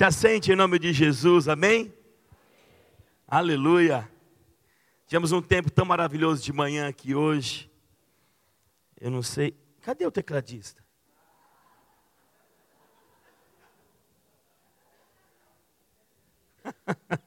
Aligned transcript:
Se 0.00 0.04
assente 0.04 0.50
em 0.50 0.56
nome 0.56 0.78
de 0.78 0.94
Jesus, 0.94 1.46
amém? 1.46 1.92
Aleluia. 3.28 4.10
Tivemos 5.06 5.30
um 5.30 5.42
tempo 5.42 5.70
tão 5.70 5.84
maravilhoso 5.84 6.42
de 6.42 6.54
manhã 6.54 6.88
aqui 6.88 7.14
hoje. 7.14 7.70
Eu 8.98 9.10
não 9.10 9.22
sei. 9.22 9.54
Cadê 9.82 10.06
o 10.06 10.10
tecladista? 10.10 10.82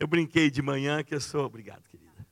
eu 0.00 0.06
brinquei 0.06 0.50
de 0.50 0.62
manhã 0.62 1.04
que 1.04 1.14
eu 1.14 1.20
sou. 1.20 1.44
Obrigado, 1.44 1.86
querida. 1.86 2.26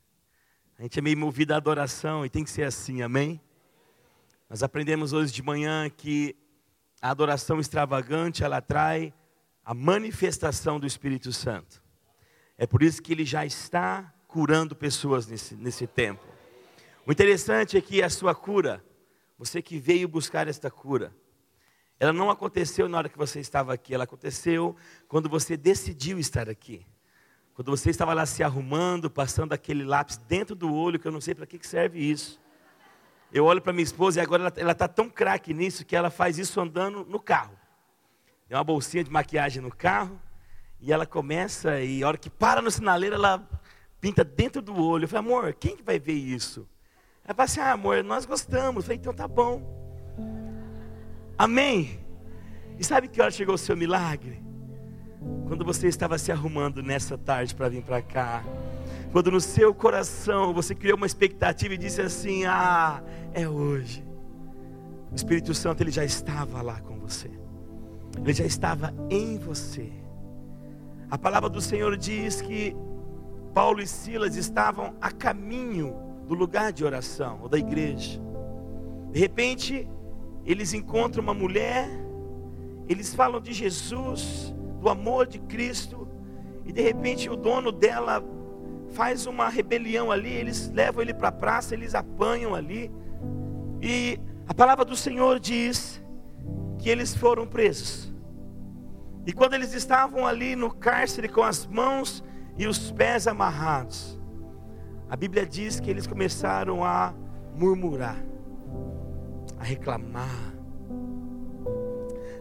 A 0.79 0.83
gente 0.83 0.99
é 0.99 1.03
meio 1.03 1.19
movido 1.19 1.53
à 1.53 1.59
adoração 1.59 2.25
e 2.25 2.31
tem 2.31 2.43
que 2.43 2.49
ser 2.49 2.63
assim, 2.63 3.03
amém? 3.03 3.39
Nós 4.49 4.63
aprendemos 4.63 5.13
hoje 5.13 5.31
de 5.31 5.43
manhã 5.43 5.91
que 5.91 6.35
a 7.01 7.11
adoração 7.11 7.59
extravagante 7.59 8.45
ela 8.45 8.59
atrai 8.59 9.13
a 9.65 9.73
manifestação 9.73 10.79
do 10.79 10.87
Espírito 10.87 11.33
Santo. 11.33 11.83
É 12.59 12.67
por 12.67 12.83
isso 12.83 13.03
que 13.03 13.13
ele 13.13 13.25
já 13.25 13.47
está 13.47 14.13
curando 14.29 14.77
pessoas 14.77 15.27
nesse, 15.27 15.55
nesse 15.55 15.87
tempo. 15.87 16.25
O 17.07 17.13
interessante 17.13 17.77
é 17.77 17.81
que 17.81 18.03
a 18.03 18.11
sua 18.11 18.35
cura, 18.35 18.85
você 19.39 19.63
que 19.63 19.79
veio 19.79 20.07
buscar 20.07 20.47
esta 20.47 20.71
cura, 20.71 21.15
ela 21.99 22.13
não 22.13 22.31
aconteceu 22.31 22.89
na 22.89 22.99
hora 22.99 23.09
que 23.09 23.19
você 23.19 23.41
estava 23.41 23.75
aqui, 23.75 23.95
ela 23.95 24.05
aconteceu 24.05 24.77
quando 25.09 25.29
você 25.29 25.57
decidiu 25.57 26.19
estar 26.19 26.49
aqui. 26.49 26.87
Quando 27.55 27.71
você 27.71 27.91
estava 27.91 28.15
lá 28.15 28.25
se 28.25 28.43
arrumando, 28.43 29.11
passando 29.11 29.53
aquele 29.53 29.85
lápis 29.85 30.17
dentro 30.17 30.55
do 30.55 30.73
olho, 30.73 30.99
que 30.99 31.07
eu 31.07 31.13
não 31.13 31.21
sei 31.21 31.35
para 31.35 31.47
que 31.47 31.67
serve 31.67 31.99
isso. 31.99 32.41
Eu 33.33 33.45
olho 33.45 33.61
para 33.61 33.73
minha 33.73 33.85
esposa 33.85 34.19
e 34.19 34.23
agora 34.23 34.53
ela 34.57 34.73
está 34.73 34.89
tão 34.89 35.09
craque 35.09 35.55
nisso 35.55 35.85
que 35.85 35.95
ela 35.95 36.11
faz 36.11 36.39
isso 36.39 36.61
andando 36.61 37.05
no 37.05 37.21
carro. 37.21 37.57
Tem 38.49 38.57
uma 38.57 38.65
bolsinha 38.65 39.05
de 39.05 39.11
maquiagem 39.11 39.63
no 39.63 39.71
carro 39.71 40.21
e 40.81 40.93
ela 40.93 41.07
começa 41.07 41.81
e 41.81 42.03
a 42.03 42.09
hora 42.09 42.19
que 42.19 42.29
para 42.29 42.61
no 42.61 42.71
sinaleiro 42.71 43.15
ela 43.15 43.49
pinta 44.01 44.25
dentro 44.25 44.61
do 44.61 44.75
olho. 44.83 45.05
Eu 45.05 45.09
falei, 45.09 45.29
amor, 45.29 45.55
quem 45.55 45.77
que 45.77 45.83
vai 45.83 45.99
ver 45.99 46.15
isso? 46.15 46.67
Ela 47.25 47.35
fala 47.35 47.45
assim, 47.45 47.61
ah, 47.61 47.73
amor, 47.73 48.03
nós 48.03 48.25
gostamos. 48.25 48.77
Eu 48.77 48.83
falei, 48.83 48.99
então 48.99 49.15
tá 49.15 49.29
bom. 49.29 49.63
Amém? 51.39 52.01
E 52.79 52.85
sabe 52.85 53.07
que 53.09 53.21
hora 53.21 53.31
chegou 53.31 53.55
o 53.55 53.59
seu 53.59 53.77
milagre? 53.77 54.43
Quando 55.47 55.65
você 55.65 55.87
estava 55.87 56.19
se 56.19 56.33
arrumando 56.33 56.83
nessa 56.83 57.17
tarde 57.17 57.55
para 57.55 57.69
vir 57.69 57.83
para 57.83 58.03
cá, 58.03 58.43
quando 59.13 59.31
no 59.31 59.41
seu 59.41 59.75
coração 59.75 60.55
você 60.55 60.75
criou 60.75 60.97
uma 60.97 61.07
expectativa 61.07 61.75
e 61.75 61.79
disse 61.79 62.01
assim: 62.01 62.45
Ah, 62.45 63.03
é 63.33 63.49
hoje. 63.49 64.05
O 65.11 65.15
Espírito 65.15 65.53
Santo 65.53 65.83
ele 65.83 65.91
já 65.91 66.05
estava 66.05 66.63
lá 66.63 66.81
com 66.81 66.99
você. 66.99 67.31
Ele 68.17 68.33
já 68.33 68.45
estava 68.45 68.95
em 69.09 69.39
você. 69.39 69.91
A 71.11 71.19
palavra 71.19 71.49
do 71.49 71.61
Senhor 71.61 71.97
diz 71.97 72.41
que 72.41 72.77
Paulo 73.53 73.81
e 73.81 73.87
Silas 73.87 74.37
estavam 74.37 74.95
a 75.01 75.11
caminho 75.11 75.97
do 76.29 76.35
lugar 76.35 76.73
de 76.73 76.85
oração 76.85 77.41
ou 77.43 77.49
da 77.49 77.59
igreja. 77.59 78.21
De 79.11 79.19
repente, 79.19 79.89
eles 80.47 80.73
encontram 80.73 81.23
uma 81.25 81.35
mulher, 81.35 81.89
eles 82.89 83.13
falam 83.13 83.41
de 83.41 83.53
Jesus, 83.53 84.55
do 84.81 84.89
amor 84.89 85.27
de 85.27 85.41
Cristo, 85.41 86.07
e 86.65 86.73
de 86.73 86.81
repente 86.81 87.29
o 87.29 87.35
dono 87.35 87.73
dela 87.73 88.23
faz 88.93 89.27
uma 89.27 89.49
rebelião 89.49 90.11
ali, 90.11 90.33
eles 90.33 90.71
levam 90.71 91.03
ele 91.03 91.15
para 91.15 91.29
a 91.29 91.33
praça, 91.33 91.75
eles 91.75 91.95
apanham 91.95 92.55
ali, 92.55 92.91
e 93.81 94.19
a 94.47 94.55
palavra 94.55 94.85
do 94.85 94.97
Senhor 94.97 95.39
diz 95.39 96.03
que 96.79 96.89
eles 96.89 97.15
foram 97.15 97.47
presos. 97.47 98.13
E 99.27 99.33
quando 99.33 99.55
eles 99.55 99.75
estavam 99.75 100.27
ali 100.27 100.57
no 100.57 100.71
cárcere 100.71 101.29
com 101.29 101.43
as 101.43 101.67
mãos 101.67 102.25
e 102.57 102.67
os 102.67 102.91
pés 102.91 103.27
amarrados, 103.27 104.19
a 105.09 105.17
Bíblia 105.17 105.47
diz 105.47 105.81
que 105.81 105.91
eles 105.91 106.07
começaram 106.07 106.85
a 106.85 107.15
murmurar, 107.55 108.17
a 109.59 109.65
reclamar. 109.65 110.55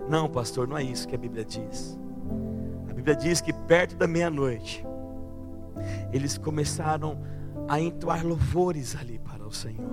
Não, 0.08 0.30
pastor, 0.30 0.68
não 0.68 0.78
é 0.78 0.84
isso 0.84 1.08
que 1.08 1.16
a 1.16 1.18
Bíblia 1.18 1.46
diz. 1.46 2.00
Bíblia 3.00 3.16
diz 3.16 3.40
que 3.40 3.54
perto 3.54 3.96
da 3.96 4.06
meia-noite, 4.06 4.86
eles 6.12 6.38
começaram 6.38 7.22
a 7.68 7.80
entoar 7.80 8.26
louvores 8.26 8.96
ali 8.96 9.20
para 9.20 9.46
o 9.46 9.52
Senhor. 9.52 9.90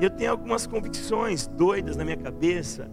Eu 0.00 0.10
tenho 0.10 0.30
algumas 0.30 0.66
convicções 0.66 1.46
doidas 1.46 1.96
na 1.96 2.04
minha 2.04 2.16
cabeça. 2.16 2.90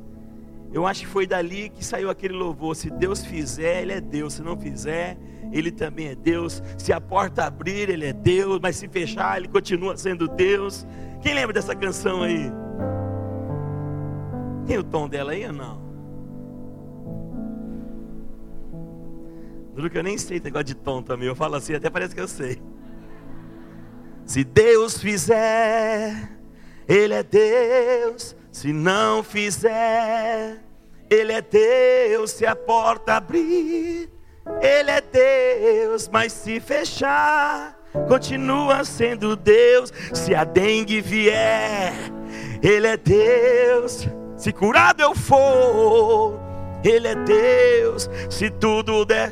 Eu 0.74 0.88
acho 0.88 1.02
que 1.02 1.08
foi 1.08 1.28
dali 1.28 1.70
que 1.70 1.84
saiu 1.84 2.09
aquele 2.09 2.34
louvor. 2.34 2.76
Se 2.76 2.90
Deus 2.90 3.26
fizer, 3.26 3.82
Ele 3.82 3.94
é 3.94 4.02
Deus. 4.02 4.34
Se 4.34 4.42
não 4.42 4.58
fizer, 4.58 5.18
Ele 5.52 5.72
também 5.72 6.08
é 6.08 6.16
Deus. 6.16 6.64
Se 6.78 6.94
a 6.94 7.02
porta 7.02 7.46
abrir, 7.46 7.90
Ele 7.90 8.06
é 8.06 8.14
Deus. 8.14 8.59
Mas 8.62 8.78
se 8.78 8.88
fechar, 8.88 9.38
Ele 9.38 9.48
continua 9.48 9.98
sendo 9.98 10.28
Deus. 10.28 10.86
Quem 11.22 11.34
lembra 11.34 11.53
dessa 11.53 11.76
canção 11.76 12.24
aí? 12.24 12.52
Tem 14.66 14.78
o 14.78 14.84
tom 14.84 15.09
dela 15.09 15.34
aí 15.34 15.46
ou 15.46 15.53
não? 15.53 15.91
Duro 19.74 19.90
que 19.90 19.98
eu 19.98 20.04
nem 20.04 20.18
sei 20.18 20.40
negócio 20.40 20.66
de 20.66 20.76
tom 20.76 21.02
também. 21.02 21.28
Eu 21.28 21.36
falo 21.36 21.56
assim, 21.56 21.74
até 21.74 21.90
parece 21.90 22.14
que 22.14 22.22
eu 22.22 22.28
sei. 22.28 22.62
Se 24.26 24.44
Deus 24.44 24.98
fizer, 24.98 26.30
Ele 26.88 27.14
é 27.14 27.24
Deus. 27.24 28.36
Se 28.52 28.74
não 28.74 29.24
fizer, 29.24 30.58
Ele 31.09 31.32
é 31.32 31.42
Deus. 31.42 32.32
Se 32.32 32.46
a 32.46 32.56
porta 32.56 33.16
abrir, 33.16 34.09
Ele 34.62 34.92
é 34.92 35.02
Deus. 35.02 36.09
Mas 36.09 36.34
se 36.34 36.59
fechar, 36.59 37.78
continua 38.08 38.84
sendo 38.84 39.36
Deus. 39.36 39.92
Se 40.14 40.36
a 40.36 40.44
dengue 40.44 41.00
vier, 41.02 41.94
Ele 42.62 42.88
é 42.88 42.98
Deus. 42.98 44.08
Se 44.36 44.52
curado 44.52 45.02
eu 45.02 45.16
for, 45.16 46.40
Ele 46.84 47.08
é 47.08 47.16
Deus. 47.16 48.09
Se 48.30 48.50
tudo 48.50 49.06
der 49.06 49.32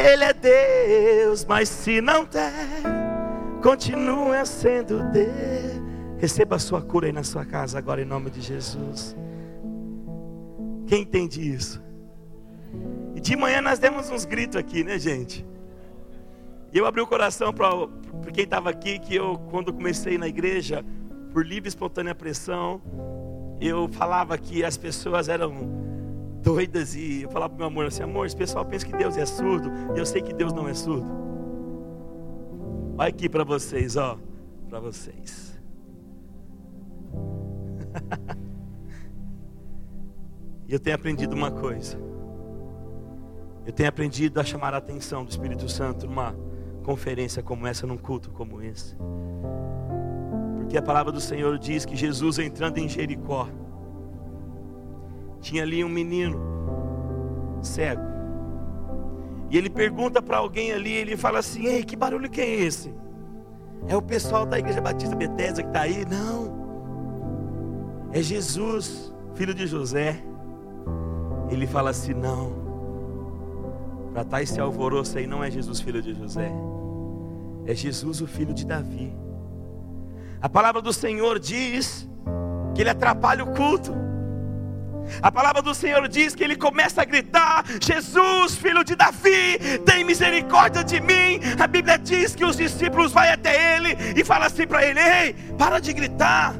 ele 0.00 0.24
é 0.24 0.32
Deus, 0.32 1.44
mas 1.44 1.68
se 1.68 2.00
não 2.00 2.24
der, 2.24 2.82
continua 3.62 4.44
sendo 4.44 5.02
Deus. 5.10 5.80
Receba 6.18 6.56
a 6.56 6.58
sua 6.58 6.82
cura 6.82 7.06
aí 7.06 7.12
na 7.12 7.22
sua 7.22 7.44
casa 7.44 7.78
agora 7.78 8.02
em 8.02 8.04
nome 8.04 8.30
de 8.30 8.40
Jesus. 8.40 9.16
Quem 10.86 11.02
entende 11.02 11.40
isso? 11.40 11.82
E 13.14 13.20
de 13.20 13.36
manhã 13.36 13.60
nós 13.62 13.78
demos 13.78 14.10
uns 14.10 14.24
gritos 14.24 14.56
aqui, 14.56 14.84
né, 14.84 14.98
gente? 14.98 15.46
E 16.72 16.78
eu 16.78 16.86
abri 16.86 17.00
o 17.00 17.06
coração 17.06 17.52
para 17.52 17.68
quem 18.32 18.44
estava 18.44 18.70
aqui, 18.70 18.98
que 18.98 19.14
eu, 19.14 19.38
quando 19.50 19.72
comecei 19.72 20.18
na 20.18 20.28
igreja, 20.28 20.84
por 21.32 21.46
livre 21.46 21.68
e 21.68 21.70
espontânea 21.70 22.14
pressão, 22.14 22.80
eu 23.60 23.88
falava 23.88 24.36
que 24.38 24.64
as 24.64 24.76
pessoas 24.76 25.28
eram 25.28 25.52
doidas 26.42 26.94
e 26.94 27.22
eu 27.22 27.30
falava 27.30 27.50
para 27.50 27.58
meu 27.58 27.66
amor 27.66 27.86
assim: 27.86 28.02
amor, 28.02 28.26
esse 28.26 28.36
pessoal 28.36 28.64
pensa 28.64 28.86
que 28.86 28.96
Deus 28.96 29.16
é 29.16 29.26
surdo 29.26 29.70
e 29.94 29.98
eu 29.98 30.06
sei 30.06 30.22
que 30.22 30.32
Deus 30.32 30.52
não 30.52 30.68
é 30.68 30.74
surdo. 30.74 31.08
Olha 32.98 33.08
aqui 33.08 33.28
para 33.28 33.44
vocês, 33.44 33.96
ó, 33.96 34.18
para 34.68 34.80
vocês. 34.80 35.58
E 40.70 40.72
eu 40.72 40.78
tenho 40.78 40.94
aprendido 40.94 41.34
uma 41.34 41.50
coisa. 41.50 41.98
Eu 43.66 43.72
tenho 43.72 43.88
aprendido 43.88 44.38
a 44.38 44.44
chamar 44.44 44.72
a 44.72 44.76
atenção 44.76 45.24
do 45.24 45.30
Espírito 45.32 45.68
Santo 45.68 46.06
numa 46.06 46.32
conferência 46.84 47.42
como 47.42 47.66
essa, 47.66 47.88
num 47.88 47.96
culto 47.96 48.30
como 48.30 48.62
esse. 48.62 48.94
Porque 50.58 50.78
a 50.78 50.82
palavra 50.82 51.10
do 51.10 51.20
Senhor 51.20 51.58
diz 51.58 51.84
que 51.84 51.96
Jesus 51.96 52.38
entrando 52.38 52.78
em 52.78 52.88
Jericó, 52.88 53.48
tinha 55.40 55.62
ali 55.62 55.84
um 55.84 55.88
menino 55.88 56.38
cego. 57.62 58.02
E 59.50 59.58
ele 59.58 59.68
pergunta 59.68 60.22
para 60.22 60.38
alguém 60.38 60.72
ali, 60.72 60.92
ele 60.92 61.16
fala 61.16 61.40
assim: 61.40 61.66
Ei, 61.66 61.82
que 61.82 61.96
barulho 61.96 62.30
que 62.30 62.40
é 62.40 62.48
esse? 62.48 62.94
É 63.88 63.96
o 63.96 64.02
pessoal 64.02 64.46
da 64.46 64.58
Igreja 64.58 64.80
Batista 64.80 65.16
Bethesda 65.16 65.62
que 65.62 65.68
está 65.68 65.82
aí? 65.82 66.04
Não. 66.04 66.60
É 68.12 68.22
Jesus, 68.22 69.12
filho 69.34 69.54
de 69.54 69.66
José. 69.66 70.22
Ele 71.50 71.66
fala 71.66 71.90
assim: 71.90 72.14
Não. 72.14 72.60
Para 74.12 74.22
estar 74.22 74.36
tá 74.36 74.42
esse 74.42 74.60
alvoroço 74.60 75.18
aí, 75.18 75.26
não 75.26 75.42
é 75.42 75.50
Jesus, 75.50 75.80
filho 75.80 76.02
de 76.02 76.14
José. 76.14 76.52
É 77.66 77.74
Jesus, 77.74 78.20
o 78.20 78.26
filho 78.26 78.52
de 78.52 78.66
Davi. 78.66 79.12
A 80.40 80.48
palavra 80.48 80.80
do 80.80 80.92
Senhor 80.92 81.38
diz 81.38 82.08
que 82.74 82.80
ele 82.80 82.90
atrapalha 82.90 83.44
o 83.44 83.52
culto. 83.54 83.92
A 85.22 85.30
palavra 85.30 85.62
do 85.62 85.74
Senhor 85.74 86.06
diz 86.08 86.34
que 86.34 86.44
ele 86.44 86.56
começa 86.56 87.02
a 87.02 87.04
gritar: 87.04 87.64
Jesus, 87.80 88.56
filho 88.56 88.84
de 88.84 88.94
Davi, 88.94 89.58
tem 89.84 90.04
misericórdia 90.04 90.84
de 90.84 91.00
mim. 91.00 91.40
A 91.58 91.66
Bíblia 91.66 91.98
diz 91.98 92.34
que 92.34 92.44
os 92.44 92.56
discípulos 92.56 93.12
vão 93.12 93.22
até 93.22 93.76
ele 93.76 93.96
e 94.16 94.24
falam 94.24 94.46
assim 94.46 94.66
para 94.66 94.84
ele: 94.84 95.00
Ei, 95.00 95.34
para 95.58 95.78
de 95.78 95.92
gritar, 95.92 96.54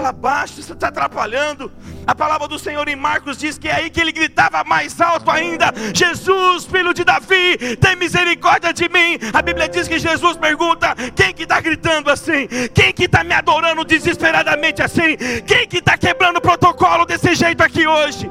Fala 0.00 0.12
baixo, 0.12 0.62
você 0.62 0.72
está 0.72 0.88
atrapalhando. 0.88 1.70
A 2.06 2.14
palavra 2.14 2.48
do 2.48 2.58
Senhor 2.58 2.88
em 2.88 2.96
Marcos 2.96 3.36
diz 3.36 3.58
que 3.58 3.68
é 3.68 3.74
aí 3.74 3.90
que 3.90 4.00
ele 4.00 4.12
gritava 4.12 4.64
mais 4.64 4.98
alto 4.98 5.30
ainda: 5.30 5.74
Jesus, 5.94 6.64
filho 6.64 6.94
de 6.94 7.04
Davi, 7.04 7.76
tem 7.76 7.96
misericórdia 7.96 8.72
de 8.72 8.88
mim. 8.88 9.18
A 9.30 9.42
Bíblia 9.42 9.68
diz 9.68 9.86
que 9.86 9.98
Jesus 9.98 10.38
pergunta: 10.38 10.94
quem 11.14 11.34
que 11.34 11.42
está 11.42 11.60
gritando 11.60 12.10
assim? 12.10 12.48
Quem 12.72 12.94
que 12.94 13.04
está 13.04 13.22
me 13.22 13.34
adorando 13.34 13.84
desesperadamente 13.84 14.82
assim? 14.82 15.18
Quem 15.46 15.68
que 15.68 15.76
está 15.76 15.98
quebrando 15.98 16.38
o 16.38 16.40
protocolo 16.40 17.04
desse 17.04 17.34
jeito 17.34 17.62
aqui 17.62 17.86
hoje? 17.86 18.30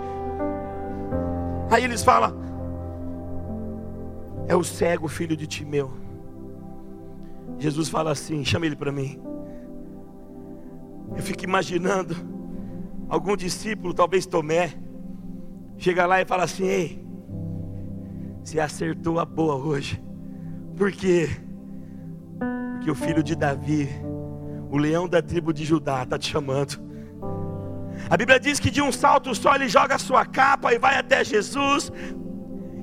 Aí 1.69 1.83
eles 1.83 2.03
falam: 2.03 2.33
é 4.47 4.55
o 4.55 4.63
cego 4.63 5.07
filho 5.07 5.37
de 5.37 5.45
Timeu. 5.45 5.93
Jesus 7.59 7.89
fala 7.89 8.09
assim: 8.09 8.43
chama 8.43 8.65
ele 8.65 8.75
para 8.75 8.91
mim. 8.91 9.21
Eu 11.15 11.21
fico 11.21 11.43
imaginando 11.43 12.15
algum 13.09 13.35
discípulo, 13.35 13.93
talvez 13.93 14.25
Tomé, 14.25 14.73
chega 15.77 16.05
lá 16.05 16.21
e 16.21 16.25
fala 16.25 16.43
assim: 16.43 16.65
Ei, 16.65 17.05
você 18.43 18.59
acertou 18.59 19.19
a 19.19 19.25
boa 19.25 19.55
hoje. 19.55 20.01
Por 20.75 20.91
quê? 20.91 21.29
Porque 22.75 22.91
o 22.91 22.95
filho 22.95 23.21
de 23.21 23.35
Davi, 23.35 23.89
o 24.71 24.77
leão 24.77 25.07
da 25.07 25.21
tribo 25.21 25.53
de 25.53 25.65
Judá, 25.65 26.03
está 26.03 26.17
te 26.17 26.29
chamando. 26.29 26.79
A 28.09 28.15
Bíblia 28.15 28.39
diz 28.39 28.59
que 28.59 28.71
de 28.71 28.81
um 28.81 28.91
salto 28.91 29.33
só 29.35 29.55
ele 29.55 29.67
joga 29.67 29.95
a 29.95 29.99
sua 29.99 30.25
capa 30.25 30.73
e 30.73 30.79
vai 30.79 30.97
até 30.97 31.23
Jesus. 31.23 31.91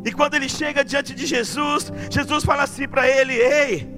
E 0.05 0.13
quando 0.13 0.35
ele 0.35 0.49
chega 0.49 0.85
diante 0.85 1.15
de 1.15 1.27
Jesus, 1.27 1.93
Jesus 2.11 2.45
fala 2.45 2.65
assim 2.65 2.87
para 2.87 3.09
ele: 3.09 3.33
Ei, 3.33 3.89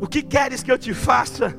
o 0.00 0.06
que 0.06 0.22
queres 0.22 0.62
que 0.62 0.72
eu 0.72 0.78
te 0.78 0.92
faça? 0.92 1.56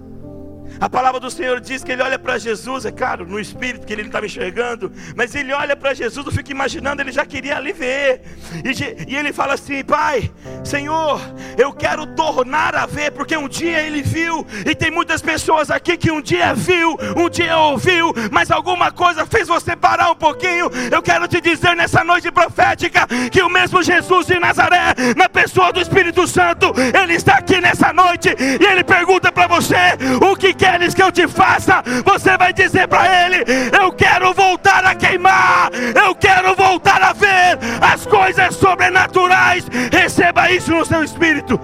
A 0.79 0.89
palavra 0.89 1.19
do 1.19 1.29
Senhor 1.29 1.59
diz 1.59 1.83
que 1.83 1.91
ele 1.91 2.01
olha 2.01 2.17
para 2.17 2.37
Jesus, 2.37 2.85
é 2.85 2.91
claro, 2.91 3.25
no 3.25 3.39
espírito, 3.39 3.85
que 3.85 3.93
ele 3.93 4.03
não 4.03 4.09
estava 4.09 4.25
enxergando, 4.25 4.91
mas 5.15 5.35
ele 5.35 5.53
olha 5.53 5.75
para 5.75 5.93
Jesus, 5.93 6.25
eu 6.25 6.31
fico 6.31 6.51
imaginando, 6.51 7.01
ele 7.01 7.11
já 7.11 7.25
queria 7.25 7.57
ali 7.57 7.73
ver, 7.73 8.21
e, 8.63 9.11
e, 9.11 9.15
ele 9.15 9.33
fala 9.33 9.53
assim: 9.53 9.83
Pai, 9.83 10.31
Senhor, 10.63 11.19
eu 11.57 11.73
quero 11.73 12.05
tornar 12.07 12.75
a 12.75 12.85
ver, 12.85 13.11
porque 13.11 13.35
um 13.35 13.47
dia 13.47 13.81
ele 13.81 14.01
viu, 14.01 14.45
e 14.65 14.73
tem 14.73 14.89
muitas 14.91 15.21
pessoas 15.21 15.69
aqui 15.69 15.97
que 15.97 16.11
um 16.11 16.21
dia 16.21 16.53
viu, 16.53 16.97
um 17.17 17.29
dia 17.29 17.57
ouviu, 17.57 18.13
mas 18.31 18.51
alguma 18.51 18.91
coisa 18.91 19.25
fez 19.25 19.47
você 19.47 19.75
parar 19.75 20.11
um 20.11 20.15
pouquinho. 20.15 20.69
Eu 20.91 21.01
quero 21.01 21.27
te 21.27 21.41
dizer 21.41 21.75
nessa 21.75 22.03
noite 22.03 22.31
profética 22.31 23.07
que 23.31 23.41
o 23.41 23.49
mesmo 23.49 23.83
Jesus 23.83 24.27
de 24.27 24.39
Nazaré, 24.39 24.95
na 25.15 25.27
pessoa 25.27 25.71
do 25.73 25.81
Espírito 25.81 26.27
Santo, 26.27 26.73
ele 27.01 27.13
está 27.13 27.35
aqui 27.35 27.59
nessa 27.59 27.91
noite, 27.91 28.29
e 28.39 28.65
ele 28.65 28.83
pergunta 28.83 29.31
para 29.31 29.47
você: 29.47 29.75
o 30.21 30.35
que 30.35 30.53
queres 30.59 30.93
que 30.93 31.01
eu 31.01 31.11
te 31.11 31.27
faça? 31.27 31.81
Você 32.05 32.37
vai 32.37 32.51
dizer 32.53 32.87
para 32.87 33.25
ele: 33.25 33.43
Eu 33.81 33.91
quero 33.93 34.33
voltar 34.33 34.85
a 34.85 34.93
queimar, 34.93 35.71
eu 35.73 36.13
quero 36.13 36.53
voltar 36.55 37.01
a 37.01 37.13
ver 37.13 37.57
as 37.81 38.05
coisas 38.05 38.55
sobrenaturais. 38.55 39.65
Receba 39.91 40.51
isso 40.51 40.71
no 40.71 40.85
seu 40.85 41.03
espírito. 41.03 41.59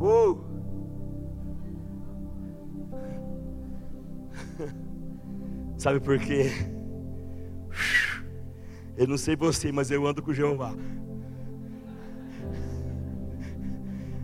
Uh. 0.00 0.38
Sabe 5.78 6.00
por 6.00 6.18
quê? 6.18 6.50
Eu 8.96 9.08
não 9.08 9.16
sei 9.16 9.34
você, 9.34 9.72
mas 9.72 9.90
eu 9.90 10.06
ando 10.06 10.22
com 10.22 10.32
Jeová. 10.32 10.72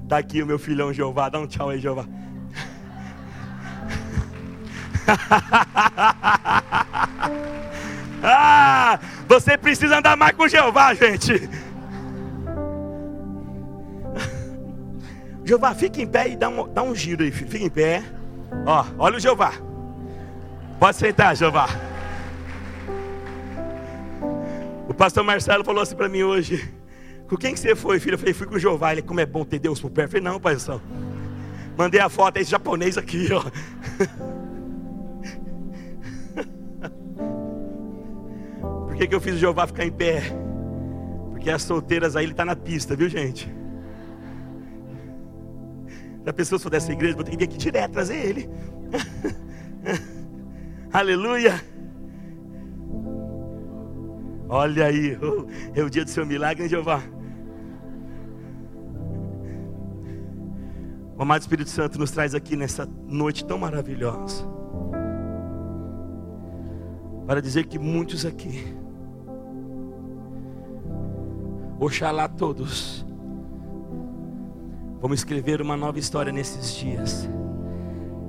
Tá 0.08 0.18
aqui 0.18 0.42
o 0.42 0.46
meu 0.46 0.58
filhão 0.58 0.92
Jeová, 0.92 1.28
dá 1.28 1.38
um 1.38 1.46
tchau 1.46 1.70
aí, 1.70 1.80
Jeová. 1.80 2.06
ah, 8.22 9.00
você 9.26 9.58
precisa 9.58 9.98
andar 9.98 10.16
mais 10.16 10.36
com 10.36 10.46
Jeová, 10.46 10.94
gente. 10.94 11.48
Jeová, 15.44 15.74
fica 15.74 16.00
em 16.00 16.06
pé 16.06 16.28
e 16.28 16.36
dá 16.36 16.48
um, 16.48 16.72
dá 16.72 16.82
um 16.82 16.94
giro 16.94 17.24
aí, 17.24 17.32
filho. 17.32 17.50
Fica 17.50 17.64
em 17.64 17.70
pé. 17.70 18.04
Ó, 18.66 18.84
olha 18.98 19.16
o 19.16 19.20
Jeová. 19.20 19.52
Pode 20.78 20.96
sentar, 20.96 21.34
Jeová. 21.34 21.89
O 24.90 24.94
pastor 24.94 25.22
Marcelo 25.22 25.64
falou 25.64 25.80
assim 25.80 25.94
para 25.94 26.08
mim 26.08 26.24
hoje: 26.24 26.68
Com 27.28 27.36
quem 27.36 27.54
que 27.54 27.60
você 27.60 27.76
foi, 27.76 28.00
filho? 28.00 28.14
Eu 28.14 28.18
falei: 28.18 28.34
Fui 28.34 28.44
com 28.48 28.56
o 28.56 28.58
Jeová. 28.58 28.90
Ele, 28.90 29.02
como 29.02 29.20
é 29.20 29.26
bom 29.26 29.44
ter 29.44 29.60
Deus 29.60 29.80
por 29.80 29.88
perto. 29.88 30.08
Eu 30.16 30.20
falei: 30.20 30.32
Não, 30.32 30.40
paizão. 30.40 30.82
Mandei 31.78 32.00
a 32.00 32.08
foto, 32.08 32.38
é 32.38 32.40
esse 32.40 32.50
japonês 32.50 32.98
aqui, 32.98 33.28
ó. 33.32 33.40
Por 38.88 38.96
que, 38.96 39.06
que 39.06 39.14
eu 39.14 39.20
fiz 39.20 39.36
o 39.36 39.38
Jeová 39.38 39.68
ficar 39.68 39.84
em 39.84 39.92
pé? 39.92 40.24
Porque 41.30 41.48
as 41.48 41.62
solteiras 41.62 42.16
aí, 42.16 42.24
ele 42.24 42.32
está 42.32 42.44
na 42.44 42.56
pista, 42.56 42.96
viu, 42.96 43.08
gente? 43.08 43.48
Se 46.24 46.28
a 46.28 46.32
pessoa 46.32 46.58
for 46.58 46.68
dessa 46.68 46.92
igreja, 46.92 47.14
vou 47.14 47.22
ter 47.22 47.30
que 47.30 47.36
vir 47.36 47.44
aqui 47.44 47.56
direto 47.56 47.92
trazer 47.92 48.16
ele. 48.16 48.50
Aleluia. 50.92 51.69
Olha 54.52 54.86
aí, 54.86 55.16
é 55.76 55.84
o 55.84 55.88
dia 55.88 56.04
do 56.04 56.10
seu 56.10 56.26
milagre, 56.26 56.64
hein, 56.64 56.68
Jeová? 56.68 57.00
O 61.16 61.22
amado 61.22 61.42
Espírito 61.42 61.70
Santo 61.70 62.00
nos 62.00 62.10
traz 62.10 62.34
aqui 62.34 62.56
nessa 62.56 62.84
noite 63.06 63.44
tão 63.44 63.56
maravilhosa. 63.58 64.44
Para 67.28 67.40
dizer 67.40 67.66
que 67.66 67.78
muitos 67.78 68.26
aqui, 68.26 68.76
oxalá 71.78 72.26
todos, 72.26 73.06
vamos 75.00 75.20
escrever 75.20 75.62
uma 75.62 75.76
nova 75.76 76.00
história 76.00 76.32
nesses 76.32 76.74
dias 76.74 77.30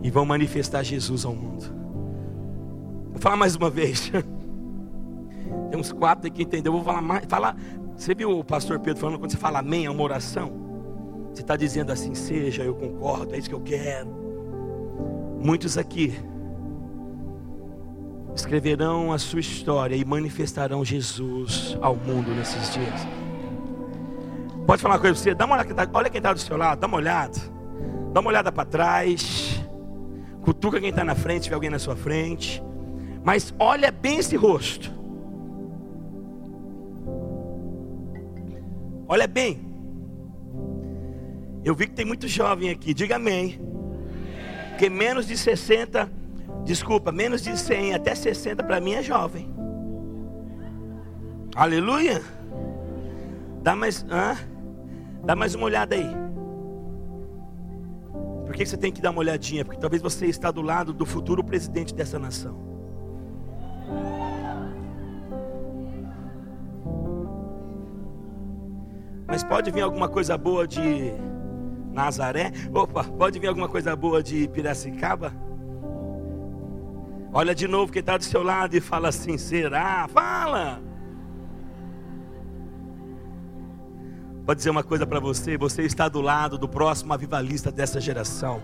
e 0.04 0.12
vão 0.12 0.24
manifestar 0.24 0.84
Jesus 0.84 1.26
ao 1.26 1.34
mundo. 1.34 1.66
Vou 3.10 3.20
falar 3.20 3.38
mais 3.38 3.56
uma 3.56 3.72
vez. 3.72 4.12
Tem 5.72 5.80
uns 5.80 5.92
quatro 5.92 6.28
aqui 6.28 6.38
que 6.38 6.44
entendeu. 6.44 6.74
vou 6.74 6.84
falar 6.84 7.02
mais. 7.02 7.26
Falar. 7.26 7.56
Você 7.96 8.14
viu 8.14 8.38
o 8.38 8.44
pastor 8.44 8.80
Pedro 8.80 9.00
falando 9.00 9.18
quando 9.20 9.32
você 9.32 9.38
fala 9.38 9.60
amém, 9.60 9.86
é 9.86 9.90
uma 9.90 10.04
oração? 10.04 10.52
Você 11.34 11.42
está 11.42 11.56
dizendo 11.56 11.92
assim, 11.92 12.14
seja, 12.14 12.64
eu 12.64 12.76
concordo, 12.76 13.34
é 13.34 13.38
isso 13.38 13.48
que 13.48 13.56
eu 13.56 13.62
quero. 13.62 14.10
Muitos 15.40 15.78
aqui 15.78 16.14
escreverão 18.36 19.12
a 19.12 19.18
sua 19.18 19.40
história 19.40 19.96
e 19.96 20.04
manifestarão 20.04 20.84
Jesus 20.84 21.78
ao 21.82 21.96
mundo 21.96 22.32
nesses 22.32 22.74
dias. 22.74 23.08
Pode 24.66 24.82
falar 24.82 24.96
uma 24.96 25.00
coisa 25.00 25.14
para 25.16 25.24
você? 25.24 25.36
Dá 25.36 25.46
uma 25.46 25.56
olhada, 25.56 25.90
olha 25.94 26.10
quem 26.10 26.20
está 26.20 26.34
do 26.34 26.40
seu 26.40 26.58
lado, 26.58 26.80
dá 26.80 26.88
uma 26.88 26.98
olhada. 26.98 27.38
Dá 28.14 28.20
uma 28.20 28.30
olhada 28.30 28.52
para 28.52 28.66
trás. 28.66 29.62
Cutuca 30.42 30.80
quem 30.80 30.90
está 30.90 31.04
na 31.04 31.16
frente, 31.16 31.44
tiver 31.44 31.56
alguém 31.56 31.70
na 31.70 31.80
sua 31.80 31.96
frente. 31.96 32.62
Mas 33.24 33.54
olha 33.60 33.92
bem 33.92 34.18
esse 34.18 34.36
rosto. 34.36 35.01
Olha 39.12 39.28
bem. 39.28 39.60
Eu 41.66 41.76
vi 41.76 41.86
que 41.86 41.94
tem 41.94 42.06
muito 42.06 42.30
jovem 42.30 42.70
aqui. 42.70 42.94
Diga 42.94 43.18
amém. 43.18 43.60
Porque 44.70 44.90
menos 44.90 45.28
de 45.28 45.38
60, 45.38 46.10
desculpa, 46.64 47.12
menos 47.12 47.42
de 47.42 47.60
100 47.60 47.96
até 47.96 48.16
60 48.16 48.64
para 48.64 48.80
mim 48.80 48.94
é 48.94 49.04
jovem. 49.04 49.54
Aleluia. 51.54 52.22
Dá 53.62 53.76
mais, 53.76 54.06
hã? 54.10 54.38
Dá 55.26 55.36
mais 55.36 55.56
uma 55.56 55.66
olhada 55.66 55.94
aí. 55.94 56.10
Por 58.46 58.56
que 58.56 58.66
você 58.66 58.78
tem 58.78 58.94
que 58.94 59.02
dar 59.02 59.12
uma 59.12 59.20
olhadinha? 59.20 59.66
Porque 59.66 59.82
talvez 59.82 60.02
você 60.02 60.28
está 60.28 60.52
do 60.52 60.62
lado 60.62 60.94
do 60.94 61.06
futuro 61.06 61.44
presidente 61.44 61.94
dessa 61.94 62.18
nação. 62.18 62.71
Mas 69.32 69.46
pode 69.46 69.72
vir 69.72 69.80
alguma 69.80 70.10
coisa 70.10 70.38
boa 70.38 70.68
de 70.68 71.14
Nazaré? 71.94 72.52
Opa, 72.74 73.06
pode 73.06 73.40
vir 73.40 73.48
alguma 73.48 73.70
coisa 73.70 73.96
boa 73.96 74.22
de 74.22 74.46
Piracicaba? 74.50 75.34
Olha 77.32 77.56
de 77.56 77.66
novo 77.66 77.94
quem 77.94 78.02
está 78.02 78.18
do 78.18 78.26
seu 78.26 78.44
lado 78.44 78.76
e 78.76 78.82
fala 78.82 79.08
assim: 79.08 79.38
será? 79.38 80.06
Fala! 80.10 80.82
Pode 84.46 84.58
dizer 84.58 84.70
uma 84.70 84.84
coisa 84.84 85.08
para 85.08 85.22
você: 85.22 85.58
você 85.58 85.84
está 85.84 86.10
do 86.10 86.20
lado 86.20 86.58
do 86.58 86.68
próximo 86.68 87.14
avivalista 87.14 87.72
dessa 87.72 88.02
geração. 88.02 88.62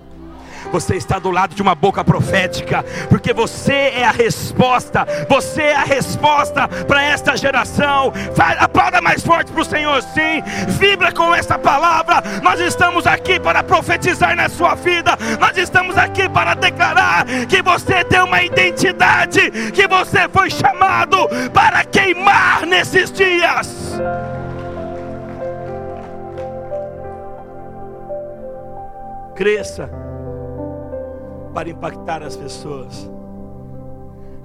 Você 0.71 0.95
está 0.95 1.19
do 1.19 1.31
lado 1.31 1.55
de 1.55 1.61
uma 1.61 1.75
boca 1.75 2.03
profética, 2.03 2.83
porque 3.09 3.33
você 3.33 3.91
é 3.95 4.05
a 4.05 4.11
resposta, 4.11 5.05
você 5.29 5.61
é 5.63 5.75
a 5.75 5.83
resposta 5.83 6.67
para 6.67 7.03
esta 7.03 7.35
geração. 7.35 8.13
Aplauda 8.59 9.01
mais 9.01 9.23
forte 9.23 9.51
para 9.51 9.61
o 9.61 9.65
Senhor, 9.65 10.01
sim, 10.01 10.41
vibra 10.67 11.11
com 11.11 11.33
esta 11.33 11.57
palavra. 11.57 12.23
Nós 12.41 12.59
estamos 12.59 13.05
aqui 13.07 13.39
para 13.39 13.63
profetizar 13.63 14.35
na 14.35 14.49
sua 14.49 14.75
vida, 14.75 15.17
nós 15.39 15.57
estamos 15.57 15.97
aqui 15.97 16.27
para 16.29 16.53
declarar 16.53 17.25
que 17.47 17.61
você 17.61 18.03
tem 18.03 18.21
uma 18.21 18.41
identidade, 18.43 19.71
que 19.71 19.87
você 19.87 20.27
foi 20.29 20.49
chamado 20.49 21.27
para 21.53 21.83
queimar 21.85 22.65
nesses 22.65 23.11
dias. 23.11 23.97
Cresça 29.35 30.06
para 31.57 31.71
impactar 31.71 32.21
as 32.21 32.37
pessoas. 32.37 33.09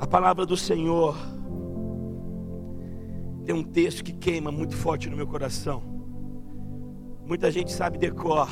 A 0.00 0.06
palavra 0.06 0.46
do 0.46 0.56
Senhor 0.56 1.14
tem 3.44 3.54
um 3.54 3.62
texto 3.62 4.02
que 4.02 4.14
queima 4.14 4.50
muito 4.50 4.74
forte 4.74 5.10
no 5.10 5.16
meu 5.18 5.26
coração. 5.26 5.82
Muita 7.26 7.50
gente 7.50 7.70
sabe 7.70 7.98
decor, 7.98 8.48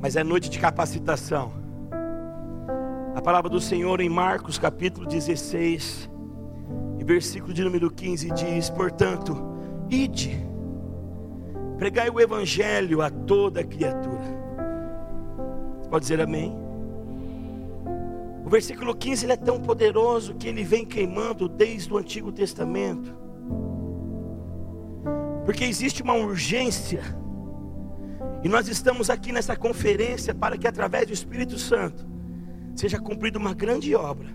mas 0.00 0.14
é 0.14 0.22
noite 0.22 0.48
de 0.48 0.60
capacitação. 0.60 1.52
A 3.16 3.20
palavra 3.20 3.50
do 3.50 3.60
Senhor 3.60 4.00
em 4.00 4.08
Marcos 4.08 4.56
capítulo 4.56 5.04
16, 5.04 6.08
e 7.00 7.04
versículo 7.04 7.52
de 7.52 7.64
número 7.64 7.90
15 7.90 8.30
diz: 8.30 8.70
Portanto, 8.70 9.36
ide, 9.90 10.38
pregai 11.78 12.08
o 12.10 12.20
evangelho 12.20 13.02
a 13.02 13.10
toda 13.10 13.64
criatura. 13.64 14.40
Pode 15.90 16.02
dizer 16.02 16.20
amém? 16.20 16.61
Versículo 18.52 18.94
15 18.94 19.24
ele 19.24 19.32
é 19.32 19.36
tão 19.36 19.58
poderoso 19.58 20.34
que 20.34 20.46
ele 20.46 20.62
vem 20.62 20.84
queimando 20.84 21.48
desde 21.48 21.90
o 21.90 21.96
Antigo 21.96 22.30
Testamento. 22.30 23.16
Porque 25.46 25.64
existe 25.64 26.02
uma 26.02 26.12
urgência. 26.12 27.00
E 28.44 28.50
nós 28.50 28.68
estamos 28.68 29.08
aqui 29.08 29.32
nessa 29.32 29.56
conferência 29.56 30.34
para 30.34 30.58
que 30.58 30.68
através 30.68 31.06
do 31.06 31.14
Espírito 31.14 31.58
Santo 31.58 32.06
seja 32.76 33.00
cumprida 33.00 33.38
uma 33.38 33.54
grande 33.54 33.94
obra. 33.94 34.28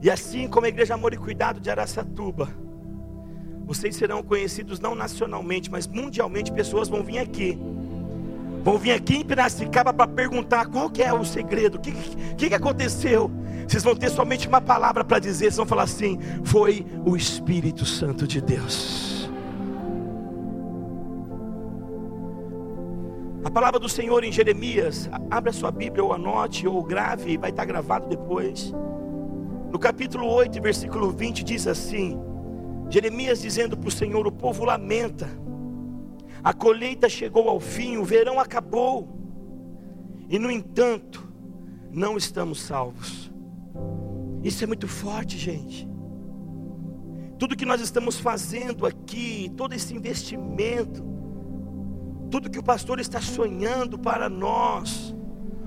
E 0.00 0.10
assim 0.10 0.48
como 0.48 0.64
a 0.64 0.70
Igreja 0.70 0.94
Amor 0.94 1.12
e 1.12 1.18
Cuidado 1.18 1.60
de 1.60 1.70
Araçatuba, 1.70 2.48
vocês 3.66 3.94
serão 3.94 4.22
conhecidos 4.22 4.80
não 4.80 4.94
nacionalmente, 4.94 5.70
mas 5.70 5.86
mundialmente, 5.86 6.50
pessoas 6.50 6.88
vão 6.88 7.04
vir 7.04 7.18
aqui 7.18 7.58
Vão 8.62 8.76
vir 8.76 8.92
aqui 8.92 9.16
em 9.16 9.24
Piracicaba 9.24 9.92
para 9.92 10.06
perguntar 10.06 10.66
qual 10.66 10.90
que 10.90 11.02
é 11.02 11.12
o 11.12 11.24
segredo, 11.24 11.76
o 11.76 11.80
que, 11.80 11.92
que, 12.36 12.48
que 12.48 12.54
aconteceu. 12.54 13.30
Vocês 13.66 13.82
vão 13.82 13.94
ter 13.94 14.10
somente 14.10 14.48
uma 14.48 14.60
palavra 14.60 15.02
para 15.02 15.18
dizer, 15.18 15.44
vocês 15.44 15.56
vão 15.56 15.66
falar 15.66 15.84
assim: 15.84 16.18
foi 16.44 16.84
o 17.04 17.16
Espírito 17.16 17.86
Santo 17.86 18.26
de 18.26 18.40
Deus. 18.40 19.30
A 23.42 23.50
palavra 23.50 23.80
do 23.80 23.88
Senhor 23.88 24.22
em 24.22 24.30
Jeremias, 24.30 25.08
abra 25.30 25.52
sua 25.52 25.70
Bíblia 25.70 26.04
ou 26.04 26.12
anote 26.12 26.68
ou 26.68 26.82
grave, 26.84 27.38
vai 27.38 27.50
estar 27.50 27.64
gravado 27.64 28.06
depois. 28.06 28.74
No 29.72 29.78
capítulo 29.78 30.26
8, 30.26 30.60
versículo 30.60 31.10
20, 31.10 31.42
diz 31.42 31.66
assim: 31.66 32.20
Jeremias 32.90 33.40
dizendo 33.40 33.76
para 33.76 33.88
o 33.88 33.90
Senhor: 33.90 34.26
O 34.26 34.32
povo 34.32 34.64
lamenta 34.64 35.28
a 36.42 36.52
colheita 36.52 37.08
chegou 37.08 37.48
ao 37.48 37.60
fim, 37.60 37.96
o 37.96 38.04
verão 38.04 38.40
acabou. 38.40 39.18
E 40.28 40.38
no 40.38 40.50
entanto, 40.50 41.28
não 41.90 42.16
estamos 42.16 42.60
salvos. 42.60 43.30
Isso 44.42 44.64
é 44.64 44.66
muito 44.66 44.88
forte, 44.88 45.36
gente. 45.36 45.88
Tudo 47.38 47.56
que 47.56 47.66
nós 47.66 47.80
estamos 47.80 48.18
fazendo 48.18 48.86
aqui, 48.86 49.50
todo 49.56 49.74
esse 49.74 49.94
investimento, 49.94 51.02
tudo 52.30 52.50
que 52.50 52.58
o 52.58 52.62
pastor 52.62 53.00
está 53.00 53.20
sonhando 53.20 53.98
para 53.98 54.28
nós, 54.28 55.14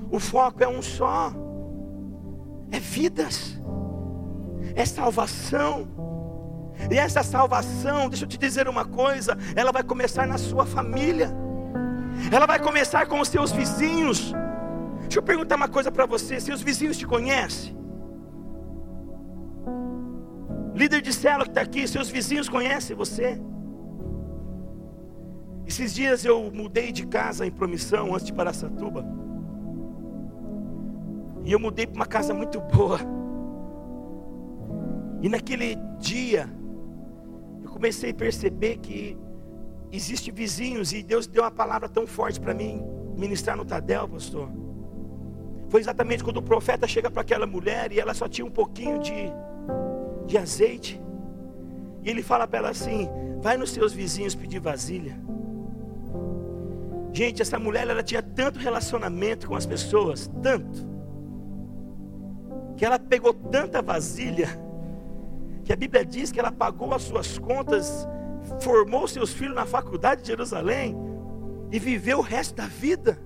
o 0.10 0.20
foco 0.20 0.63
é 0.63 0.68
um 0.68 0.82
só: 0.82 1.34
é 2.72 2.80
vidas, 2.80 3.60
é 4.75 4.86
salvação. 4.86 6.02
E 6.92 6.98
essa 6.98 7.24
salvação, 7.24 8.10
deixa 8.10 8.25
eu 8.25 8.30
te 8.30 8.38
dizer 8.38 8.68
uma 8.68 8.86
coisa, 8.86 9.38
ela 9.56 9.72
vai 9.72 9.84
começar 9.84 10.27
na 10.27 10.38
sua 10.38 10.65
família. 10.65 11.32
Ela 12.32 12.46
vai 12.46 12.60
começar 12.60 13.06
com 13.08 13.20
os 13.20 13.27
seus 13.27 13.51
vizinhos. 13.51 14.34
Deixa 15.01 15.20
eu 15.20 15.24
perguntar 15.24 15.56
uma 15.56 15.68
coisa 15.68 15.92
para 15.92 16.06
você: 16.06 16.39
seus 16.39 16.62
vizinhos 16.62 16.98
te 16.98 17.06
conhecem? 17.06 17.75
Líder 20.75 21.01
de 21.01 21.13
célula 21.13 21.46
que 21.46 21.51
está 21.51 21.62
aqui, 21.62 21.88
seus 21.88 22.10
vizinhos 22.10 22.50
conhecem 22.50 22.96
você? 22.96 23.39
Esses 25.65 25.94
dias 25.94 26.25
eu 26.25 26.51
mudei 26.51 26.92
de 26.92 27.06
casa 27.06 27.46
em 27.46 27.51
promissão 27.51 28.13
antes 28.13 28.25
de 28.25 28.34
Paraçatuba. 28.34 29.06
E 31.46 31.51
eu 31.51 31.60
mudei 31.60 31.86
para 31.86 31.96
uma 31.96 32.06
casa 32.06 32.34
muito 32.34 32.60
boa. 32.60 33.00
E 35.22 35.30
naquele 35.30 35.77
dia, 36.00 36.50
comecei 37.74 38.12
a 38.12 38.13
perceber 38.13 38.77
que 38.77 39.18
existe 39.92 40.32
vizinhos 40.32 40.94
e 40.94 41.01
Deus 41.01 41.25
deu 41.25 41.44
uma 41.44 41.51
palavra 41.51 41.89
tão 41.89 42.06
forte 42.06 42.39
para 42.39 42.53
mim 42.53 42.82
ministrar 43.18 43.58
no 43.58 43.65
Tadel, 43.65 44.08
pastor. 44.08 44.50
Foi 45.70 45.82
exatamente 45.82 46.24
quando 46.24 46.38
o 46.38 46.42
profeta 46.42 46.88
chega 46.88 47.10
para 47.10 47.22
aquela 47.22 47.48
mulher 47.48 47.92
e 47.92 48.00
ela 48.00 48.13
só 48.13 48.27
tinha 48.27 48.46
um 48.46 48.51
pouquinho 48.51 49.00
de, 49.00 49.32
de 50.27 50.38
azeite. 50.38 51.01
E 52.03 52.10
ele 52.10 52.22
fala 52.22 52.48
para 52.48 52.60
ela 52.60 52.70
assim: 52.70 53.10
vai 53.42 53.58
nos 53.58 53.72
seus 53.72 53.92
vizinhos 53.92 54.36
pedir 54.36 54.60
vasilha. 54.60 55.20
Gente, 57.12 57.42
essa 57.42 57.58
mulher 57.58 57.88
ela 57.88 58.03
tinha 58.03 58.22
tanto 58.22 58.60
relacionamento 58.60 59.48
com 59.48 59.56
as 59.56 59.65
pessoas, 59.65 60.30
tanto, 60.42 60.88
que 62.75 62.86
ela 62.86 62.98
pegou 62.98 63.34
tanta 63.34 63.82
vasilha 63.82 64.62
que 65.63 65.72
a 65.72 65.75
Bíblia 65.75 66.05
diz 66.05 66.32
que 66.32 66.39
ela 66.39 66.51
pagou 66.51 66.93
as 66.93 67.03
suas 67.03 67.38
contas, 67.38 68.08
formou 68.62 69.08
seus 69.08 69.34
filhos 69.34 69.55
na 69.55 69.65
faculdade 69.65 70.22
de 70.22 70.27
Jerusalém 70.27 70.96
e 71.72 71.79
viveu 71.79 72.20
o 72.20 72.22
resto 72.22 72.55
da 72.55 72.67
vida. 72.67 73.20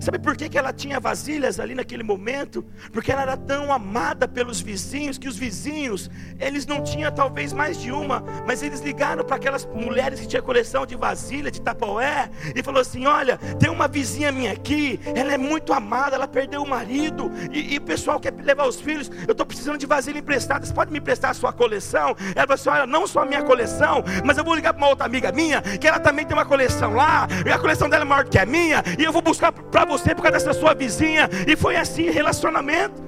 Sabe 0.00 0.18
por 0.18 0.36
que, 0.36 0.48
que 0.48 0.58
ela 0.58 0.72
tinha 0.72 0.98
vasilhas 0.98 1.60
ali 1.60 1.74
naquele 1.74 2.02
momento? 2.02 2.64
Porque 2.92 3.12
ela 3.12 3.22
era 3.22 3.36
tão 3.36 3.72
amada 3.72 4.26
pelos 4.26 4.60
vizinhos 4.60 5.18
que 5.18 5.28
os 5.28 5.36
vizinhos, 5.36 6.10
eles 6.38 6.66
não 6.66 6.82
tinham 6.82 7.12
talvez 7.12 7.52
mais 7.52 7.80
de 7.80 7.92
uma, 7.92 8.22
mas 8.46 8.62
eles 8.62 8.80
ligaram 8.80 9.24
para 9.24 9.36
aquelas 9.36 9.64
mulheres 9.64 10.20
que 10.20 10.26
tinham 10.26 10.42
coleção 10.42 10.84
de 10.84 10.96
vasilha, 10.96 11.50
de 11.50 11.60
tapaué, 11.60 12.30
e 12.54 12.62
falou 12.62 12.80
assim: 12.80 13.06
Olha, 13.06 13.36
tem 13.58 13.70
uma 13.70 13.88
vizinha 13.88 14.32
minha 14.32 14.52
aqui, 14.52 14.98
ela 15.14 15.32
é 15.32 15.38
muito 15.38 15.72
amada, 15.72 16.16
ela 16.16 16.28
perdeu 16.28 16.62
o 16.62 16.68
marido, 16.68 17.30
e, 17.52 17.74
e 17.74 17.78
o 17.78 17.82
pessoal 17.82 18.18
quer 18.18 18.34
levar 18.34 18.66
os 18.66 18.80
filhos. 18.80 19.10
Eu 19.26 19.32
estou 19.32 19.46
precisando 19.46 19.78
de 19.78 19.86
vasilha 19.86 20.18
emprestada, 20.18 20.64
você 20.66 20.72
pode 20.72 20.92
me 20.92 20.98
emprestar 20.98 21.30
a 21.30 21.34
sua 21.34 21.52
coleção? 21.52 22.16
Ela 22.34 22.46
falou 22.46 22.54
assim: 22.54 22.68
Olha, 22.68 22.86
não 22.86 23.06
só 23.06 23.20
a 23.20 23.26
minha 23.26 23.42
coleção, 23.42 24.04
mas 24.24 24.36
eu 24.38 24.44
vou 24.44 24.54
ligar 24.54 24.72
para 24.72 24.82
uma 24.82 24.88
outra 24.88 25.06
amiga 25.06 25.32
minha, 25.32 25.60
que 25.62 25.86
ela 25.86 26.00
também 26.00 26.24
tem 26.26 26.36
uma 26.36 26.46
coleção 26.46 26.94
lá, 26.94 27.28
e 27.46 27.50
a 27.50 27.58
coleção 27.58 27.88
dela 27.88 28.04
é 28.04 28.06
maior 28.06 28.24
do 28.24 28.30
que 28.30 28.38
a 28.38 28.46
minha, 28.46 28.82
e 28.98 29.04
eu 29.04 29.12
vou 29.12 29.22
buscar 29.22 29.52
para 29.52 29.81
você 29.84 30.14
por 30.14 30.22
causa 30.22 30.38
dessa 30.38 30.52
sua 30.52 30.74
vizinha. 30.74 31.28
E 31.46 31.56
foi 31.56 31.76
assim 31.76 32.10
relacionamento. 32.10 33.02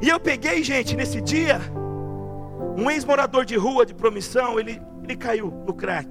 E 0.00 0.08
eu 0.08 0.18
peguei, 0.18 0.62
gente, 0.62 0.96
nesse 0.96 1.20
dia, 1.20 1.60
um 2.76 2.90
ex-morador 2.90 3.44
de 3.44 3.56
rua 3.56 3.86
de 3.86 3.94
promissão, 3.94 4.58
ele, 4.58 4.80
ele 5.04 5.16
caiu 5.16 5.52
no 5.66 5.72
crack. 5.72 6.08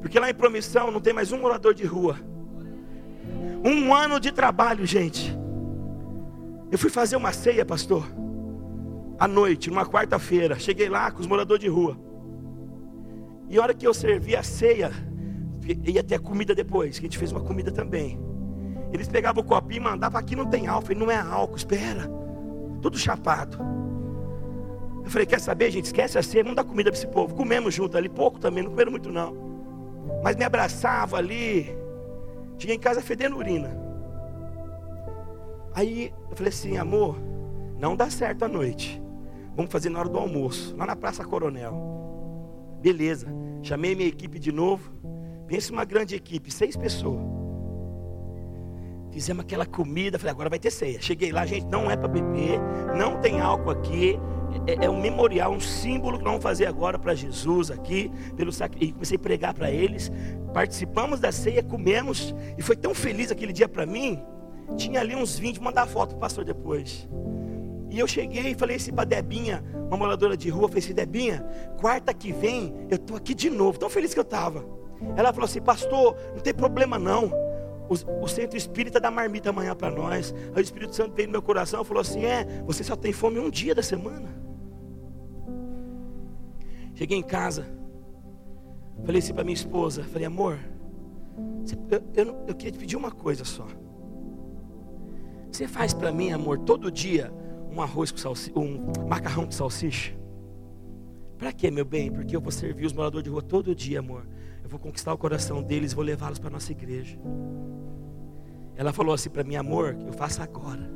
Porque 0.00 0.18
lá 0.18 0.30
em 0.30 0.34
promissão 0.34 0.90
não 0.90 1.00
tem 1.00 1.12
mais 1.12 1.32
um 1.32 1.38
morador 1.38 1.74
de 1.74 1.84
rua. 1.84 2.16
Um 3.64 3.92
ano 3.92 4.20
de 4.20 4.30
trabalho, 4.30 4.86
gente. 4.86 5.36
Eu 6.70 6.78
fui 6.78 6.90
fazer 6.90 7.16
uma 7.16 7.32
ceia, 7.32 7.64
pastor. 7.64 8.06
À 9.18 9.26
noite, 9.26 9.70
numa 9.70 9.84
quarta-feira. 9.84 10.58
Cheguei 10.58 10.88
lá 10.88 11.10
com 11.10 11.20
os 11.20 11.26
moradores 11.26 11.60
de 11.60 11.68
rua. 11.68 11.98
E 13.48 13.58
a 13.58 13.62
hora 13.62 13.74
que 13.74 13.86
eu 13.86 13.94
servi 13.94 14.36
a 14.36 14.42
ceia, 14.42 14.92
ia 15.84 16.02
ter 16.02 16.20
comida 16.20 16.54
depois, 16.54 16.98
que 16.98 17.06
a 17.06 17.08
gente 17.08 17.18
fez 17.18 17.32
uma 17.32 17.40
comida 17.40 17.70
também. 17.70 18.18
Eles 18.92 19.08
pegavam 19.08 19.42
o 19.42 19.46
copinho 19.46 19.80
e 19.80 19.84
mandavam, 19.84 20.18
aqui 20.18 20.34
não 20.34 20.46
tem 20.46 20.66
álcool, 20.66 20.94
não 20.94 21.10
é 21.10 21.16
álcool, 21.16 21.56
espera. 21.56 22.10
Tudo 22.80 22.96
chapado. 22.96 23.58
Eu 25.04 25.10
falei, 25.10 25.26
quer 25.26 25.40
saber, 25.40 25.70
gente? 25.70 25.86
Esquece 25.86 26.18
a 26.18 26.22
ceia, 26.22 26.42
vamos 26.42 26.56
dar 26.56 26.64
comida 26.64 26.90
para 26.90 26.98
esse 26.98 27.06
povo. 27.06 27.34
Comemos 27.34 27.74
junto 27.74 27.96
ali, 27.96 28.08
pouco 28.08 28.38
também, 28.38 28.62
não 28.62 28.70
comeram 28.70 28.90
muito 28.90 29.10
não. 29.10 29.34
Mas 30.22 30.36
me 30.36 30.44
abraçava 30.44 31.16
ali. 31.16 31.76
Tinha 32.56 32.74
em 32.74 32.78
casa 32.78 33.00
fedendo 33.00 33.36
urina. 33.36 33.76
Aí 35.74 36.12
eu 36.30 36.36
falei 36.36 36.50
assim, 36.50 36.76
amor, 36.76 37.18
não 37.78 37.94
dá 37.94 38.10
certo 38.10 38.44
à 38.44 38.48
noite. 38.48 39.02
Vamos 39.54 39.70
fazer 39.70 39.90
na 39.90 40.00
hora 40.00 40.08
do 40.08 40.18
almoço, 40.18 40.74
lá 40.76 40.86
na 40.86 40.96
Praça 40.96 41.24
Coronel. 41.24 42.78
Beleza. 42.80 43.26
Chamei 43.62 43.94
minha 43.94 44.08
equipe 44.08 44.38
de 44.38 44.52
novo. 44.52 44.90
Pense 45.48 45.72
uma 45.72 45.84
grande 45.86 46.14
equipe, 46.14 46.50
seis 46.50 46.76
pessoas. 46.76 47.22
Fizemos 49.10 49.42
aquela 49.42 49.64
comida, 49.64 50.18
falei, 50.18 50.30
agora 50.30 50.50
vai 50.50 50.58
ter 50.58 50.70
ceia. 50.70 51.00
Cheguei 51.00 51.32
lá, 51.32 51.46
gente, 51.46 51.66
não 51.66 51.90
é 51.90 51.96
para 51.96 52.06
beber, 52.06 52.60
não 52.94 53.18
tem 53.18 53.40
álcool 53.40 53.70
aqui. 53.70 54.18
É, 54.66 54.84
é, 54.84 54.90
um 54.90 55.00
memorial, 55.00 55.52
um 55.52 55.60
símbolo 55.60 56.18
que 56.18 56.24
nós 56.24 56.32
vamos 56.32 56.42
fazer 56.42 56.66
agora 56.66 56.98
para 56.98 57.14
Jesus 57.14 57.70
aqui, 57.70 58.10
pelo 58.36 58.52
sacri... 58.52 58.86
e 58.86 58.92
comecei 58.92 59.16
a 59.16 59.18
pregar 59.18 59.54
para 59.54 59.70
eles. 59.70 60.12
Participamos 60.52 61.18
da 61.20 61.32
ceia, 61.32 61.62
comemos, 61.62 62.34
e 62.56 62.62
foi 62.62 62.76
tão 62.76 62.94
feliz 62.94 63.30
aquele 63.30 63.52
dia 63.52 63.68
para 63.68 63.86
mim. 63.86 64.22
Tinha 64.76 65.00
ali 65.00 65.14
uns 65.14 65.38
20, 65.38 65.62
mandar 65.62 65.86
foto 65.86 66.10
para 66.10 66.16
o 66.18 66.20
pastor 66.20 66.44
depois. 66.44 67.08
E 67.90 67.98
eu 67.98 68.06
cheguei 68.06 68.50
e 68.50 68.54
falei 68.54 68.76
assim 68.76 68.92
para 68.92 69.04
Debinha, 69.04 69.64
uma 69.86 69.96
moradora 69.96 70.36
de 70.36 70.50
rua, 70.50 70.68
falei 70.68 70.84
assim, 70.84 70.92
Debinha, 70.92 71.42
quarta 71.78 72.12
que 72.12 72.32
vem, 72.32 72.74
eu 72.90 72.96
estou 72.96 73.16
aqui 73.16 73.34
de 73.34 73.48
novo, 73.48 73.78
tão 73.78 73.88
feliz 73.88 74.12
que 74.12 74.20
eu 74.20 74.24
estava. 74.24 74.77
Ela 75.16 75.32
falou 75.32 75.44
assim, 75.44 75.60
pastor, 75.60 76.16
não 76.34 76.40
tem 76.40 76.54
problema 76.54 76.98
não. 76.98 77.32
O, 77.88 78.24
o 78.24 78.28
centro 78.28 78.56
espírita 78.56 79.00
dá 79.00 79.10
marmita 79.10 79.50
amanhã 79.50 79.74
para 79.74 79.90
nós. 79.90 80.34
Aí 80.54 80.60
o 80.60 80.64
Espírito 80.64 80.94
Santo 80.94 81.14
veio 81.14 81.28
no 81.28 81.32
meu 81.32 81.42
coração 81.42 81.80
e 81.80 81.84
falou 81.84 82.02
assim: 82.02 82.22
É, 82.22 82.44
você 82.66 82.84
só 82.84 82.94
tem 82.94 83.12
fome 83.12 83.38
um 83.38 83.48
dia 83.48 83.74
da 83.74 83.82
semana. 83.82 84.28
Cheguei 86.94 87.16
em 87.16 87.22
casa, 87.22 87.66
falei 89.04 89.20
assim 89.20 89.32
para 89.32 89.42
minha 89.42 89.54
esposa: 89.54 90.04
Falei, 90.04 90.26
amor, 90.26 90.58
eu, 91.90 92.02
eu, 92.14 92.44
eu 92.48 92.54
queria 92.54 92.72
te 92.72 92.78
pedir 92.78 92.96
uma 92.96 93.10
coisa 93.10 93.44
só. 93.44 93.66
Você 95.50 95.66
faz 95.66 95.94
para 95.94 96.12
mim, 96.12 96.30
amor, 96.30 96.58
todo 96.58 96.92
dia 96.92 97.32
um 97.70 97.80
arroz 97.80 98.10
com 98.10 98.18
salsicha, 98.18 98.58
um 98.58 98.92
macarrão 99.08 99.46
com 99.46 99.52
salsicha? 99.52 100.14
Para 101.38 101.52
quê, 101.52 101.70
meu 101.70 101.84
bem? 101.84 102.10
Porque 102.10 102.34
eu 102.34 102.40
vou 102.40 102.52
servir 102.52 102.84
os 102.84 102.92
moradores 102.92 103.24
de 103.24 103.30
rua 103.30 103.40
todo 103.40 103.74
dia, 103.74 104.00
amor. 104.00 104.26
Eu 104.68 104.72
vou 104.72 104.78
conquistar 104.78 105.14
o 105.14 105.16
coração 105.16 105.62
deles, 105.62 105.94
vou 105.94 106.04
levá-los 106.04 106.38
para 106.38 106.48
a 106.48 106.52
nossa 106.52 106.72
igreja. 106.72 107.18
Ela 108.76 108.92
falou 108.92 109.14
assim 109.14 109.30
para 109.30 109.42
mim, 109.42 109.56
amor, 109.56 109.96
eu 110.06 110.12
faço 110.12 110.42
agora. 110.42 110.90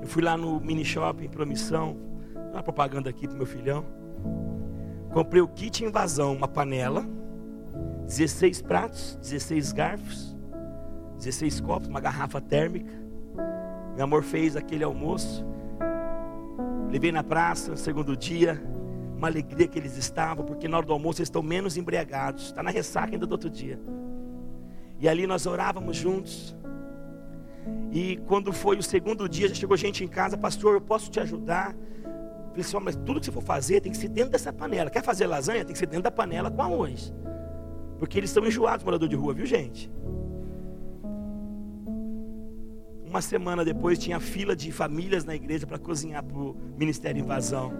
Eu 0.00 0.06
fui 0.06 0.22
lá 0.22 0.36
no 0.36 0.60
mini 0.60 0.84
shopping, 0.84 1.28
promissão, 1.28 1.96
uma 2.52 2.62
propaganda 2.62 3.10
aqui 3.10 3.26
para 3.26 3.36
meu 3.36 3.46
filhão. 3.46 3.84
Comprei 5.12 5.42
o 5.42 5.48
kit 5.48 5.84
invasão, 5.84 6.36
uma 6.36 6.46
panela, 6.46 7.04
16 8.06 8.62
pratos, 8.62 9.18
16 9.20 9.72
garfos, 9.72 10.36
16 11.18 11.60
copos, 11.62 11.88
uma 11.88 11.98
garrafa 11.98 12.40
térmica. 12.40 12.94
Meu 13.96 14.04
amor 14.04 14.22
fez 14.22 14.54
aquele 14.54 14.84
almoço. 14.84 15.44
Levei 16.92 17.10
na 17.10 17.24
praça, 17.24 17.72
no 17.72 17.76
segundo 17.76 18.16
dia, 18.16 18.62
uma 19.24 19.28
alegria 19.30 19.66
que 19.66 19.78
eles 19.78 19.96
estavam, 19.96 20.44
porque 20.44 20.68
na 20.68 20.76
hora 20.76 20.86
do 20.86 20.92
almoço 20.92 21.20
eles 21.20 21.28
estão 21.28 21.42
menos 21.42 21.78
embriagados. 21.78 22.44
Está 22.44 22.62
na 22.62 22.70
ressaca 22.70 23.12
ainda 23.12 23.26
do 23.26 23.32
outro 23.32 23.48
dia. 23.48 23.80
E 25.00 25.08
ali 25.08 25.26
nós 25.26 25.46
orávamos 25.46 25.96
juntos. 25.96 26.54
E 27.90 28.18
quando 28.26 28.52
foi 28.52 28.76
o 28.76 28.82
segundo 28.82 29.26
dia, 29.26 29.48
já 29.48 29.54
chegou 29.54 29.76
gente 29.76 30.04
em 30.04 30.08
casa, 30.08 30.36
pastor, 30.36 30.74
eu 30.74 30.80
posso 30.80 31.10
te 31.10 31.18
ajudar? 31.20 31.74
Falei 32.50 32.60
assim, 32.60 32.76
oh, 32.76 32.80
mas 32.80 32.96
tudo 32.96 33.18
que 33.18 33.26
você 33.26 33.32
for 33.32 33.42
fazer 33.42 33.80
tem 33.80 33.90
que 33.90 33.98
ser 33.98 34.08
dentro 34.08 34.30
dessa 34.30 34.52
panela. 34.52 34.90
Quer 34.90 35.02
fazer 35.02 35.26
lasanha? 35.26 35.64
Tem 35.64 35.72
que 35.72 35.78
ser 35.78 35.86
dentro 35.86 36.02
da 36.02 36.10
panela 36.10 36.50
com 36.50 36.60
arroz. 36.60 37.12
Porque 37.98 38.18
eles 38.18 38.28
estão 38.28 38.46
enjoados, 38.46 38.84
morador 38.84 39.08
de 39.08 39.16
rua, 39.16 39.32
viu 39.32 39.46
gente? 39.46 39.90
Uma 43.06 43.22
semana 43.22 43.64
depois 43.64 43.98
tinha 43.98 44.20
fila 44.20 44.54
de 44.54 44.70
famílias 44.70 45.24
na 45.24 45.34
igreja 45.34 45.66
para 45.66 45.78
cozinhar 45.78 46.22
para 46.22 46.36
o 46.36 46.54
Ministério 46.76 47.20
Invasão. 47.20 47.72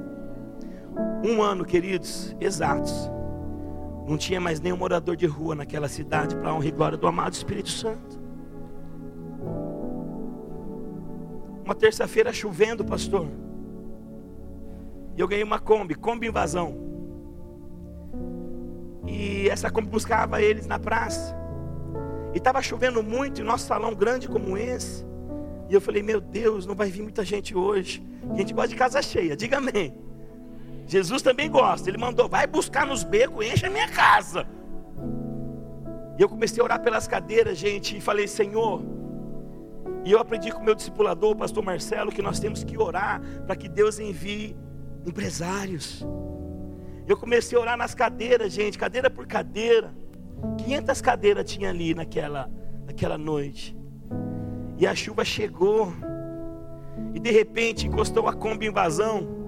Um 1.25 1.43
ano, 1.43 1.65
queridos, 1.65 2.35
exatos. 2.41 3.11
Não 4.07 4.19
tinha 4.19 4.41
mais 4.41 4.61
nenhum 4.61 4.77
morador 4.77 5.17
de 5.17 5.27
rua 5.27 5.55
naquela 5.55 5.89
cidade 5.89 6.37
para 6.37 6.53
honra 6.53 6.67
e 6.67 6.71
glória 6.71 6.99
do 6.99 7.07
amado 7.07 7.33
Espírito 7.33 7.71
Santo. 7.71 8.21
Uma 11.65 11.75
terça-feira 11.75 12.33
chovendo, 12.33 12.85
pastor. 12.85 13.27
E 15.17 15.21
eu 15.21 15.27
ganhei 15.27 15.43
uma 15.43 15.59
Kombi, 15.59 15.95
Kombi 15.95 16.27
Invasão. 16.27 16.77
E 19.07 19.49
essa 19.49 19.71
Kombi 19.71 19.89
buscava 19.89 20.43
eles 20.43 20.67
na 20.67 20.79
praça. 20.79 21.35
E 22.35 22.39
estava 22.39 22.61
chovendo 22.61 23.03
muito, 23.03 23.41
e 23.41 23.45
nosso 23.45 23.67
salão 23.67 23.95
grande 23.95 24.29
como 24.29 24.59
esse. 24.59 25.07
E 25.71 25.75
eu 25.75 25.81
falei, 25.81 26.03
meu 26.03 26.21
Deus, 26.21 26.67
não 26.67 26.75
vai 26.75 26.91
vir 26.91 27.03
muita 27.03 27.25
gente 27.25 27.57
hoje. 27.57 28.05
A 28.31 28.35
gente 28.35 28.53
gosta 28.53 28.69
de 28.69 28.77
casa 28.77 29.01
cheia, 29.01 29.35
diga 29.35 29.57
amém. 29.57 30.04
Jesus 30.87 31.23
também 31.23 31.51
gosta. 31.51 31.89
Ele 31.89 31.99
mandou, 31.99 32.29
vai 32.29 32.47
buscar 32.47 32.87
nos 32.87 33.03
becos, 33.03 33.45
enche 33.47 33.67
a 33.67 33.71
minha 33.71 33.89
casa. 33.89 34.47
E 36.19 36.23
eu 36.23 36.29
comecei 36.29 36.61
a 36.61 36.65
orar 36.65 36.81
pelas 36.81 37.09
cadeiras, 37.09 37.59
gente, 37.59 37.97
e 37.97 38.01
falei, 38.01 38.29
Senhor. 38.29 38.83
E 40.05 40.13
eu 40.13 40.19
aprendi 40.19 40.51
com 40.51 40.61
o 40.61 40.65
meu 40.65 40.75
discipulador, 40.75 41.33
o 41.33 41.37
pastor 41.37 41.65
Marcelo, 41.65 42.13
que 42.13 42.23
nós 42.23 42.39
temos 42.39 42.63
que 42.63 42.79
orar 42.79 43.21
para 43.47 43.57
que 43.57 43.69
Deus 43.69 43.99
envie 43.99 44.57
empresários. 45.07 46.07
Eu 47.07 47.17
comecei 47.17 47.57
a 47.57 47.61
orar 47.61 47.77
nas 47.77 47.95
cadeiras, 47.95 48.53
gente, 48.53 48.79
cadeira 48.79 49.11
por 49.11 49.27
cadeira. 49.27 49.93
500 50.59 51.01
cadeiras 51.01 51.51
tinha 51.51 51.71
ali 51.71 51.95
naquela, 51.95 52.51
naquela 52.87 53.19
noite. 53.19 53.77
E 54.79 54.87
a 54.87 54.95
chuva 54.95 55.25
chegou. 55.25 55.93
E 57.13 57.19
de 57.19 57.31
repente 57.31 57.87
encostou 57.87 58.29
a 58.29 58.33
Kombi 58.33 58.67
invasão 58.67 59.44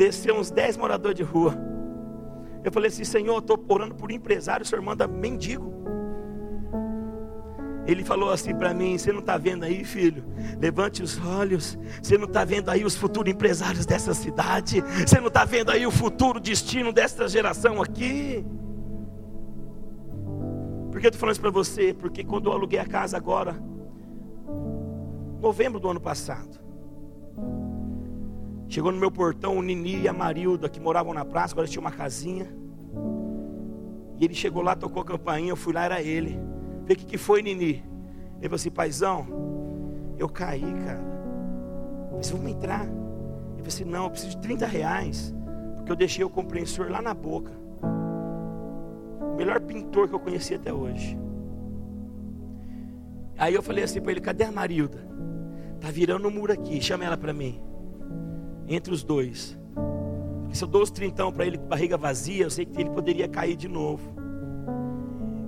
desceu 0.00 0.34
uns 0.34 0.50
10 0.50 0.78
moradores 0.78 1.14
de 1.14 1.22
rua. 1.22 1.54
Eu 2.64 2.72
falei 2.72 2.88
assim, 2.88 3.04
Senhor, 3.04 3.38
estou 3.38 3.62
orando 3.68 3.94
por 3.94 4.10
empresário, 4.10 4.64
o 4.64 4.66
senhor 4.66 4.80
manda 4.80 5.06
mendigo. 5.06 5.70
Ele 7.86 8.02
falou 8.02 8.30
assim 8.30 8.54
para 8.54 8.72
mim: 8.72 8.96
Você 8.96 9.12
não 9.12 9.20
está 9.20 9.36
vendo 9.36 9.64
aí, 9.64 9.84
filho? 9.84 10.22
Levante 10.60 11.02
os 11.02 11.18
olhos. 11.24 11.78
Você 12.00 12.16
não 12.16 12.26
está 12.26 12.44
vendo 12.44 12.70
aí 12.70 12.84
os 12.84 12.94
futuros 12.94 13.32
empresários 13.32 13.84
dessa 13.84 14.14
cidade? 14.14 14.80
Você 14.80 15.18
não 15.18 15.28
está 15.28 15.44
vendo 15.44 15.70
aí 15.70 15.86
o 15.86 15.90
futuro 15.90 16.38
destino 16.38 16.92
desta 16.92 17.26
geração 17.26 17.82
aqui? 17.82 18.44
Por 20.90 21.00
que 21.00 21.06
eu 21.06 21.08
estou 21.08 21.20
falando 21.20 21.32
isso 21.32 21.40
para 21.40 21.50
você? 21.50 21.92
Porque 21.92 22.22
quando 22.22 22.48
eu 22.48 22.52
aluguei 22.52 22.78
a 22.78 22.86
casa 22.86 23.16
agora, 23.16 23.56
novembro 25.40 25.80
do 25.80 25.88
ano 25.88 26.00
passado, 26.00 26.69
Chegou 28.70 28.92
no 28.92 28.98
meu 28.98 29.10
portão 29.10 29.58
o 29.58 29.62
Nini 29.62 30.02
e 30.02 30.08
a 30.08 30.12
Marilda, 30.12 30.68
que 30.68 30.78
moravam 30.78 31.12
na 31.12 31.24
praça, 31.24 31.52
agora 31.52 31.66
tinha 31.66 31.80
uma 31.80 31.90
casinha. 31.90 32.46
E 34.16 34.24
ele 34.24 34.32
chegou 34.32 34.62
lá, 34.62 34.76
tocou 34.76 35.02
a 35.02 35.04
campainha, 35.04 35.50
eu 35.50 35.56
fui 35.56 35.72
lá, 35.72 35.86
era 35.86 36.00
ele. 36.00 36.38
Falei, 36.82 36.94
o 36.94 36.96
que, 36.96 37.04
que 37.04 37.18
foi, 37.18 37.42
Nini? 37.42 37.82
Ele 38.36 38.42
falou 38.42 38.54
assim, 38.54 38.70
paizão, 38.70 39.26
eu 40.16 40.28
caí, 40.28 40.60
cara. 40.60 41.02
Eu 42.12 42.22
falei, 42.22 42.30
vamos 42.30 42.50
entrar. 42.52 42.84
Ele 42.84 43.56
falou 43.56 43.66
assim, 43.66 43.84
não, 43.84 44.04
eu 44.04 44.10
preciso 44.10 44.36
de 44.36 44.42
30 44.42 44.66
reais, 44.66 45.34
porque 45.74 45.90
eu 45.90 45.96
deixei 45.96 46.24
o 46.24 46.30
compressor 46.30 46.92
lá 46.92 47.02
na 47.02 47.12
boca. 47.12 47.50
O 49.32 49.34
melhor 49.36 49.60
pintor 49.62 50.08
que 50.08 50.14
eu 50.14 50.20
conheci 50.20 50.54
até 50.54 50.72
hoje. 50.72 51.18
Aí 53.36 53.52
eu 53.52 53.62
falei 53.62 53.82
assim 53.82 54.00
para 54.00 54.12
ele, 54.12 54.20
cadê 54.20 54.44
a 54.44 54.52
Marilda? 54.52 55.04
Tá 55.80 55.90
virando 55.90 56.26
o 56.26 56.28
um 56.28 56.34
muro 56.34 56.52
aqui, 56.52 56.80
chama 56.80 57.04
ela 57.04 57.16
para 57.16 57.32
mim 57.32 57.68
entre 58.70 58.94
os 58.94 59.02
dois. 59.02 59.58
Porque 60.42 60.56
se 60.56 60.64
eu 60.64 60.68
dou 60.68 60.82
os 60.82 60.90
trintão 60.90 61.32
para 61.32 61.44
ele 61.44 61.58
com 61.58 61.66
barriga 61.66 61.96
vazia, 61.96 62.44
eu 62.44 62.50
sei 62.50 62.64
que 62.64 62.80
ele 62.80 62.90
poderia 62.90 63.28
cair 63.28 63.56
de 63.56 63.68
novo. 63.68 64.14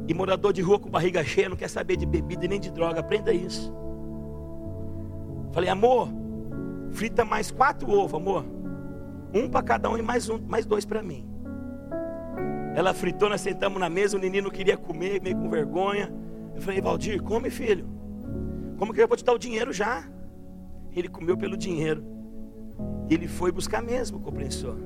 E 0.08 0.12
morador 0.12 0.52
de 0.52 0.60
rua 0.60 0.78
com 0.78 0.90
barriga 0.90 1.22
cheia 1.24 1.48
não 1.48 1.56
quer 1.56 1.68
saber 1.68 1.96
de 1.96 2.04
bebida 2.04 2.46
nem 2.46 2.60
de 2.60 2.70
droga, 2.70 3.00
aprenda 3.00 3.32
isso. 3.32 3.72
Falei, 5.52 5.70
amor, 5.70 6.08
frita 6.90 7.24
mais 7.24 7.50
quatro 7.50 7.90
ovos, 7.90 8.14
amor. 8.14 8.44
Um 9.32 9.48
para 9.48 9.62
cada 9.62 9.88
um 9.88 9.96
e 9.96 10.02
mais 10.02 10.28
um, 10.28 10.38
mais 10.38 10.66
dois 10.66 10.84
para 10.84 11.02
mim. 11.02 11.26
Ela 12.74 12.92
fritou, 12.92 13.28
nós 13.28 13.40
sentamos 13.40 13.78
na 13.78 13.88
mesa, 13.88 14.16
o 14.16 14.20
menino 14.20 14.50
queria 14.50 14.76
comer, 14.76 15.20
meio 15.22 15.36
com 15.36 15.48
vergonha. 15.48 16.12
Eu 16.54 16.60
falei, 16.60 16.80
Valdir, 16.80 17.22
come 17.22 17.50
filho. 17.50 17.86
Como 18.78 18.92
que 18.92 19.00
eu 19.00 19.06
vou 19.06 19.16
te 19.16 19.24
dar 19.24 19.32
o 19.32 19.38
dinheiro 19.38 19.72
já? 19.72 20.04
Ele 20.94 21.08
comeu 21.08 21.36
pelo 21.36 21.56
dinheiro. 21.56 22.11
Ele 23.10 23.28
foi 23.28 23.52
buscar 23.52 23.82
mesmo 23.82 24.18
o 24.18 24.20
compressor. 24.20 24.76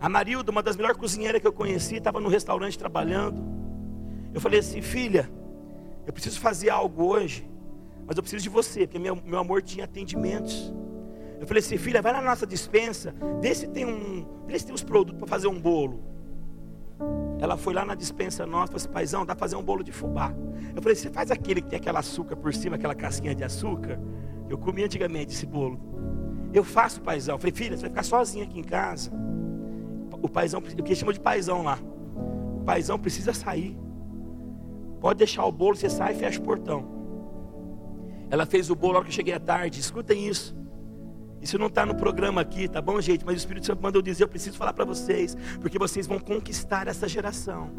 A 0.00 0.08
Marilda, 0.08 0.50
uma 0.50 0.62
das 0.62 0.76
melhores 0.76 0.96
cozinheiras 0.96 1.40
que 1.40 1.46
eu 1.46 1.52
conheci, 1.52 1.96
estava 1.96 2.20
no 2.20 2.28
restaurante 2.28 2.78
trabalhando. 2.78 3.42
Eu 4.32 4.40
falei 4.40 4.60
assim, 4.60 4.82
filha, 4.82 5.30
eu 6.06 6.12
preciso 6.12 6.40
fazer 6.40 6.70
algo 6.70 7.04
hoje, 7.04 7.48
mas 8.06 8.16
eu 8.16 8.22
preciso 8.22 8.42
de 8.42 8.48
você, 8.48 8.86
porque 8.86 8.98
meu, 8.98 9.16
meu 9.16 9.38
amor 9.38 9.62
tinha 9.62 9.84
atendimentos. 9.84 10.74
Eu 11.40 11.46
falei 11.46 11.62
assim, 11.62 11.76
filha, 11.76 12.02
vai 12.02 12.12
na 12.12 12.20
nossa 12.20 12.46
dispensa, 12.46 13.14
vê 13.40 13.54
se 13.54 13.66
tem 13.66 13.84
um, 13.84 14.26
vê 14.46 14.58
se 14.58 14.66
tem 14.66 14.74
uns 14.74 14.82
produtos 14.82 15.18
para 15.18 15.28
fazer 15.28 15.46
um 15.46 15.60
bolo. 15.60 16.02
Ela 17.38 17.56
foi 17.56 17.74
lá 17.74 17.84
na 17.84 17.94
dispensa 17.94 18.46
nossa, 18.46 18.68
falou 18.68 18.76
assim, 18.76 18.88
paizão, 18.88 19.26
dá 19.26 19.34
para 19.34 19.40
fazer 19.40 19.56
um 19.56 19.62
bolo 19.62 19.82
de 19.82 19.92
fubá. 19.92 20.34
Eu 20.74 20.82
falei, 20.82 20.96
você 20.96 21.10
faz 21.10 21.30
aquele 21.30 21.60
que 21.60 21.68
tem 21.68 21.78
aquela 21.78 22.00
açúcar 22.00 22.36
por 22.36 22.54
cima, 22.54 22.76
aquela 22.76 22.94
casquinha 22.94 23.34
de 23.34 23.44
açúcar? 23.44 24.00
Eu 24.48 24.58
comi 24.58 24.84
antigamente 24.84 25.32
esse 25.32 25.46
bolo. 25.46 25.78
Eu 26.54 26.62
faço 26.62 27.00
paizão. 27.00 27.34
Eu 27.34 27.38
falei, 27.40 27.52
filha, 27.52 27.76
você 27.76 27.82
vai 27.82 27.90
ficar 27.90 28.04
sozinha 28.04 28.44
aqui 28.44 28.60
em 28.60 28.62
casa. 28.62 29.10
O 30.22 30.28
paizão, 30.28 30.60
o 30.60 30.82
que 30.82 30.94
chamou 30.94 31.12
de 31.12 31.18
paizão 31.18 31.64
lá. 31.64 31.78
O 32.56 32.62
paizão 32.64 32.96
precisa 32.96 33.34
sair. 33.34 33.76
Pode 35.00 35.18
deixar 35.18 35.44
o 35.44 35.52
bolo, 35.52 35.74
você 35.74 35.90
sai 35.90 36.12
e 36.14 36.16
fecha 36.16 36.38
o 36.38 36.42
portão. 36.42 36.86
Ela 38.30 38.46
fez 38.46 38.70
o 38.70 38.74
bolo 38.76 38.94
na 38.94 39.00
que 39.02 39.08
eu 39.08 39.12
cheguei 39.12 39.34
à 39.34 39.40
tarde. 39.40 39.80
Escutem 39.80 40.28
isso. 40.28 40.56
Isso 41.42 41.58
não 41.58 41.66
está 41.66 41.84
no 41.84 41.94
programa 41.94 42.40
aqui, 42.40 42.68
tá 42.68 42.80
bom, 42.80 42.98
gente? 43.00 43.22
Mas 43.22 43.34
o 43.34 43.38
Espírito 43.38 43.66
Santo 43.66 43.82
mandou 43.82 44.00
dizer: 44.00 44.22
eu 44.22 44.28
preciso 44.28 44.56
falar 44.56 44.72
para 44.72 44.84
vocês, 44.84 45.36
porque 45.60 45.78
vocês 45.78 46.06
vão 46.06 46.18
conquistar 46.18 46.88
essa 46.88 47.06
geração. 47.06 47.70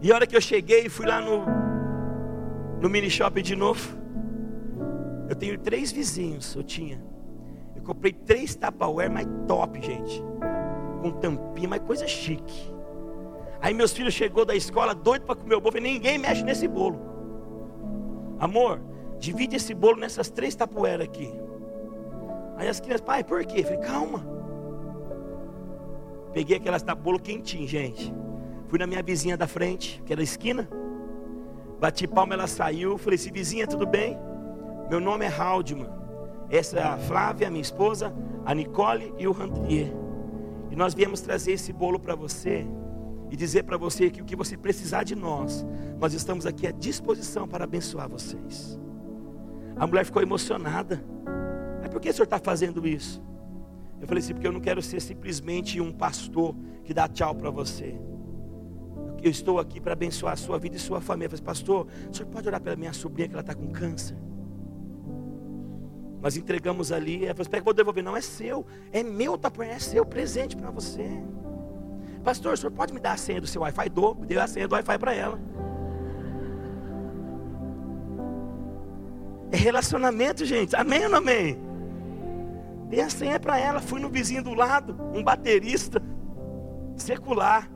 E 0.00 0.10
a 0.10 0.14
hora 0.14 0.26
que 0.26 0.34
eu 0.34 0.40
cheguei, 0.40 0.88
fui 0.88 1.04
lá 1.04 1.20
no, 1.20 1.44
no 2.80 2.88
mini 2.88 3.10
shopping 3.10 3.42
de 3.42 3.54
novo. 3.54 3.99
Eu 5.30 5.36
tenho 5.36 5.56
três 5.56 5.92
vizinhos, 5.92 6.56
eu 6.56 6.62
tinha. 6.64 7.00
Eu 7.76 7.82
comprei 7.82 8.12
três 8.12 8.56
Tupperware 8.56 9.08
mais 9.08 9.28
top, 9.46 9.80
gente. 9.80 10.20
Com 11.00 11.12
tampinha, 11.12 11.68
mas 11.68 11.80
coisa 11.82 12.04
chique. 12.04 12.74
Aí 13.60 13.72
meus 13.72 13.92
filhos 13.92 14.12
chegou 14.12 14.44
da 14.44 14.56
escola 14.56 14.92
doido 14.92 15.26
para 15.26 15.36
comer 15.36 15.54
o 15.54 15.60
bolo. 15.60 15.74
Falei, 15.74 15.92
ninguém 15.92 16.18
mexe 16.18 16.42
nesse 16.42 16.66
bolo. 16.66 16.98
Amor, 18.40 18.80
divide 19.20 19.54
esse 19.54 19.72
bolo 19.72 20.00
nessas 20.00 20.30
três 20.30 20.56
tapoeiras 20.56 21.06
aqui. 21.06 21.32
Aí 22.56 22.66
as 22.66 22.80
crianças, 22.80 23.02
pai, 23.02 23.22
por 23.22 23.44
quê? 23.46 23.62
falei, 23.62 23.78
calma. 23.78 24.26
Peguei 26.32 26.56
aquelas 26.56 26.82
bolo 26.82 27.20
quentinho, 27.20 27.68
gente. 27.68 28.12
Fui 28.66 28.80
na 28.80 28.86
minha 28.86 29.02
vizinha 29.02 29.36
da 29.36 29.46
frente, 29.46 30.02
que 30.04 30.12
era 30.12 30.24
esquina. 30.24 30.68
Bati 31.78 32.08
palma, 32.08 32.34
ela 32.34 32.48
saiu. 32.48 32.98
Falei, 32.98 33.16
se 33.16 33.30
vizinha, 33.30 33.64
tudo 33.68 33.86
bem? 33.86 34.18
Meu 34.90 34.98
nome 34.98 35.24
é 35.24 35.28
Haldman. 35.28 35.86
Essa 36.50 36.80
é 36.80 36.82
a 36.82 36.98
Flávia, 36.98 37.48
minha 37.48 37.62
esposa, 37.62 38.12
a 38.44 38.52
Nicole 38.52 39.14
e 39.16 39.28
o 39.28 39.30
Randrier. 39.30 39.92
E 40.68 40.74
nós 40.74 40.94
viemos 40.94 41.20
trazer 41.20 41.52
esse 41.52 41.72
bolo 41.72 41.96
para 41.96 42.16
você 42.16 42.66
e 43.30 43.36
dizer 43.36 43.62
para 43.62 43.76
você 43.76 44.10
que 44.10 44.20
o 44.20 44.24
que 44.24 44.34
você 44.34 44.56
precisar 44.56 45.04
de 45.04 45.14
nós, 45.14 45.64
nós 46.00 46.12
estamos 46.12 46.44
aqui 46.44 46.66
à 46.66 46.72
disposição 46.72 47.46
para 47.46 47.62
abençoar 47.62 48.08
vocês. 48.08 48.80
A 49.76 49.86
mulher 49.86 50.04
ficou 50.04 50.22
emocionada. 50.22 51.00
Mas 51.80 51.88
por 51.88 52.00
que 52.00 52.08
o 52.08 52.12
senhor 52.12 52.24
está 52.24 52.40
fazendo 52.40 52.84
isso? 52.84 53.22
Eu 54.00 54.08
falei 54.08 54.24
assim, 54.24 54.32
porque 54.32 54.48
eu 54.48 54.52
não 54.52 54.60
quero 54.60 54.82
ser 54.82 55.00
simplesmente 55.00 55.80
um 55.80 55.92
pastor 55.92 56.52
que 56.82 56.92
dá 56.92 57.06
tchau 57.06 57.32
para 57.32 57.48
você. 57.48 57.94
Eu 59.22 59.30
estou 59.30 59.60
aqui 59.60 59.80
para 59.80 59.92
abençoar 59.92 60.32
a 60.32 60.36
sua 60.36 60.58
vida 60.58 60.74
e 60.74 60.80
sua 60.80 61.00
família. 61.00 61.26
Eu 61.26 61.30
falei, 61.30 61.44
pastor, 61.44 61.86
o 62.10 62.12
senhor 62.12 62.28
pode 62.28 62.48
orar 62.48 62.60
pela 62.60 62.74
minha 62.74 62.92
sobrinha 62.92 63.28
que 63.28 63.34
ela 63.34 63.42
está 63.42 63.54
com 63.54 63.68
câncer? 63.68 64.16
Nós 66.20 66.36
entregamos 66.36 66.92
ali, 66.92 67.24
ela 67.24 67.34
falou, 67.34 67.42
espera 67.42 67.62
que 67.62 67.68
eu 67.68 67.72
vou 67.72 67.74
devolver. 67.74 68.04
Não, 68.04 68.16
é 68.16 68.20
seu, 68.20 68.66
é 68.92 69.02
meu, 69.02 69.38
tá, 69.38 69.50
é 69.64 69.78
seu 69.78 70.04
presente 70.04 70.56
para 70.56 70.70
você. 70.70 71.08
Pastor, 72.22 72.52
o 72.52 72.56
senhor 72.56 72.70
pode 72.72 72.92
me 72.92 73.00
dar 73.00 73.12
a 73.12 73.16
senha 73.16 73.40
do 73.40 73.46
seu 73.46 73.62
Wi-Fi? 73.62 73.88
Dou, 73.88 74.14
deu 74.14 74.40
a 74.40 74.46
senha 74.46 74.68
do 74.68 74.74
Wi-Fi 74.74 74.98
para 74.98 75.14
ela. 75.14 75.40
É 79.50 79.56
relacionamento, 79.56 80.44
gente. 80.44 80.76
Amém 80.76 81.04
ou 81.04 81.10
não 81.10 81.18
amém? 81.18 81.58
Dei 82.88 83.00
a 83.00 83.08
senha 83.08 83.40
para 83.40 83.58
ela. 83.58 83.80
Fui 83.80 84.00
no 84.00 84.10
vizinho 84.10 84.42
do 84.42 84.54
lado, 84.54 84.96
um 85.14 85.22
baterista 85.22 86.02
secular. 86.96 87.70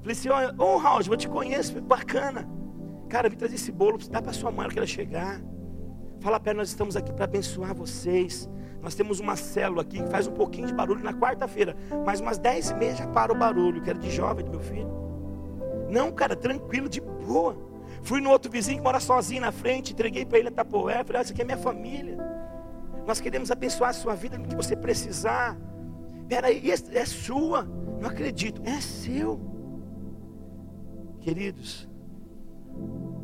Falei 0.00 0.12
assim: 0.12 0.28
Ô 0.30 0.64
oh, 0.64 0.76
Raul, 0.78 1.02
eu 1.06 1.16
te 1.16 1.28
conheço, 1.28 1.80
bacana. 1.80 2.48
Cara, 3.08 3.28
me 3.28 3.36
traz 3.36 3.52
esse 3.52 3.70
bolo, 3.70 3.98
dá 4.08 4.22
para 4.22 4.32
sua 4.32 4.50
mãe 4.50 4.68
que 4.68 4.78
ela 4.78 4.86
chegar. 4.86 5.40
Fala 6.20 6.38
para 6.38 6.52
nós 6.52 6.68
estamos 6.68 6.96
aqui 6.96 7.12
para 7.12 7.24
abençoar 7.24 7.74
vocês. 7.74 8.48
Nós 8.82 8.94
temos 8.94 9.20
uma 9.20 9.36
célula 9.36 9.82
aqui 9.82 10.02
que 10.02 10.08
faz 10.10 10.26
um 10.26 10.32
pouquinho 10.32 10.66
de 10.66 10.74
barulho 10.74 11.02
na 11.02 11.14
quarta-feira, 11.14 11.74
mas 12.04 12.20
umas 12.20 12.38
10 12.38 12.70
e 12.70 12.74
meia 12.74 12.94
já 12.94 13.06
para 13.06 13.32
o 13.32 13.34
barulho, 13.34 13.82
que 13.82 13.88
era 13.88 13.98
de 13.98 14.10
jovem 14.10 14.44
do 14.44 14.50
meu 14.50 14.60
filho. 14.60 14.90
Não, 15.90 16.12
cara, 16.12 16.36
tranquilo, 16.36 16.88
de 16.88 17.00
boa. 17.00 17.56
Fui 18.02 18.20
no 18.20 18.30
outro 18.30 18.50
vizinho 18.50 18.78
que 18.78 18.84
mora 18.84 19.00
sozinho 19.00 19.40
na 19.40 19.50
frente, 19.50 19.92
entreguei 19.92 20.24
para 20.24 20.38
ele 20.38 20.48
a 20.48 20.52
tapoé, 20.52 21.02
falei, 21.04 21.20
ah, 21.20 21.22
isso 21.22 21.32
aqui 21.32 21.42
é 21.42 21.44
minha 21.44 21.58
família. 21.58 22.18
Nós 23.06 23.18
queremos 23.18 23.50
abençoar 23.50 23.90
a 23.90 23.94
sua 23.94 24.14
vida 24.14 24.36
no 24.36 24.46
que 24.46 24.54
você 24.54 24.76
precisar. 24.76 25.58
Peraí, 26.28 26.62
é 26.70 27.04
sua. 27.06 27.64
Não 27.98 28.08
acredito, 28.08 28.62
é 28.64 28.80
seu. 28.80 29.40
Queridos, 31.20 31.88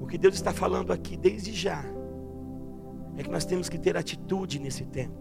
o 0.01 0.07
que 0.07 0.19
Deus 0.19 0.35
está 0.35 0.53
falando 0.53 0.93
aqui 0.93 1.17
desde 1.17 1.53
já 1.53 1.96
é 3.17 3.23
que 3.23 3.31
nós 3.31 3.45
temos 3.45 3.69
que 3.69 3.79
ter 3.79 3.97
atitude 3.97 4.59
nesse 4.59 4.85
tempo. 4.85 5.15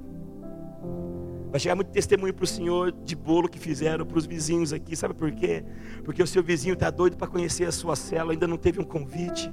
Vai 1.50 1.60
chegar 1.60 1.76
muito 1.76 1.92
testemunho 1.92 2.34
para 2.34 2.44
o 2.44 2.48
senhor 2.48 2.92
de 2.92 3.16
bolo 3.16 3.48
que 3.48 3.58
fizeram 3.58 4.06
para 4.06 4.18
os 4.18 4.26
vizinhos 4.26 4.74
aqui. 4.74 4.96
Sabe 4.96 5.14
por 5.14 5.32
quê? 5.32 5.64
Porque 6.04 6.22
o 6.22 6.28
seu 6.28 6.44
vizinho 6.44 6.74
está 6.74 6.90
doido 6.90 7.16
para 7.16 7.28
conhecer 7.28 7.66
a 7.66 7.72
sua 7.72 7.96
cela, 7.96 8.34
ainda 8.34 8.46
não 8.46 8.58
teve 8.58 8.82
um 8.82 8.84
convite. 8.84 9.50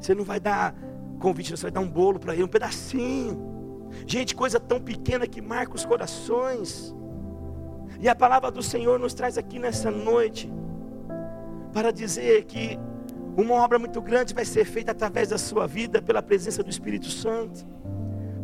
Você 0.00 0.14
não 0.14 0.24
vai 0.24 0.38
dar 0.38 0.74
convite, 1.18 1.50
você 1.50 1.62
vai 1.62 1.70
dar 1.72 1.80
um 1.80 1.88
bolo 1.88 2.18
para 2.18 2.34
ele, 2.34 2.44
um 2.44 2.48
pedacinho. 2.48 3.90
Gente, 4.06 4.34
coisa 4.34 4.60
tão 4.60 4.80
pequena 4.80 5.26
que 5.26 5.40
marca 5.40 5.74
os 5.74 5.84
corações. 5.84 6.94
E 8.00 8.08
a 8.08 8.14
palavra 8.14 8.50
do 8.50 8.62
Senhor 8.62 8.98
nos 8.98 9.14
traz 9.14 9.36
aqui 9.36 9.58
nessa 9.58 9.90
noite 9.90 10.52
para 11.72 11.92
dizer 11.92 12.44
que 12.44 12.78
uma 13.36 13.54
obra 13.54 13.78
muito 13.78 14.00
grande 14.00 14.34
vai 14.34 14.44
ser 14.44 14.64
feita 14.64 14.92
através 14.92 15.28
da 15.28 15.38
sua 15.38 15.66
vida 15.66 16.02
pela 16.02 16.22
presença 16.22 16.62
do 16.62 16.70
Espírito 16.70 17.06
Santo. 17.06 17.66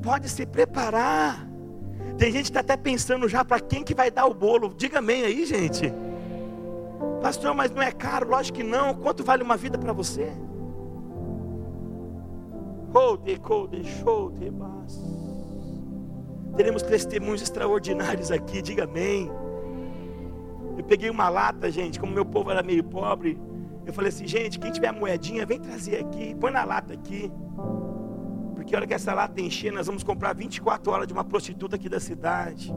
Pode 0.02 0.28
se 0.28 0.46
preparar. 0.46 1.46
Tem 2.16 2.32
gente 2.32 2.44
que 2.44 2.50
está 2.50 2.60
até 2.60 2.76
pensando 2.76 3.28
já 3.28 3.44
para 3.44 3.60
quem 3.60 3.84
que 3.84 3.94
vai 3.94 4.10
dar 4.10 4.26
o 4.26 4.34
bolo. 4.34 4.72
Diga 4.74 4.98
amém 4.98 5.24
aí, 5.24 5.44
gente. 5.44 5.92
Pastor, 7.20 7.54
mas 7.54 7.70
não 7.70 7.82
é 7.82 7.92
caro? 7.92 8.30
Lógico 8.30 8.58
que 8.58 8.64
não. 8.64 8.94
Quanto 8.94 9.22
vale 9.22 9.42
uma 9.42 9.56
vida 9.56 9.76
para 9.76 9.92
você? 9.92 10.32
Teremos 16.56 16.82
testemunhos 16.82 17.42
extraordinários 17.42 18.30
aqui, 18.32 18.62
diga 18.62 18.84
amém. 18.84 19.30
Eu 20.76 20.84
peguei 20.84 21.10
uma 21.10 21.28
lata, 21.28 21.70
gente, 21.70 22.00
como 22.00 22.12
meu 22.12 22.24
povo 22.24 22.50
era 22.50 22.62
meio 22.62 22.82
pobre. 22.82 23.38
Eu 23.88 23.94
falei 23.94 24.10
assim, 24.10 24.26
gente, 24.26 24.58
quem 24.58 24.70
tiver 24.70 24.92
moedinha, 24.92 25.46
vem 25.46 25.58
trazer 25.58 26.00
aqui, 26.00 26.34
põe 26.34 26.52
na 26.52 26.62
lata 26.62 26.92
aqui. 26.92 27.32
Porque 28.54 28.74
a 28.74 28.78
hora 28.78 28.86
que 28.86 28.92
essa 28.92 29.14
lata 29.14 29.40
encher, 29.40 29.72
nós 29.72 29.86
vamos 29.86 30.04
comprar 30.04 30.34
24 30.34 30.92
horas 30.92 31.06
de 31.06 31.14
uma 31.14 31.24
prostituta 31.24 31.76
aqui 31.76 31.88
da 31.88 31.98
cidade. 31.98 32.70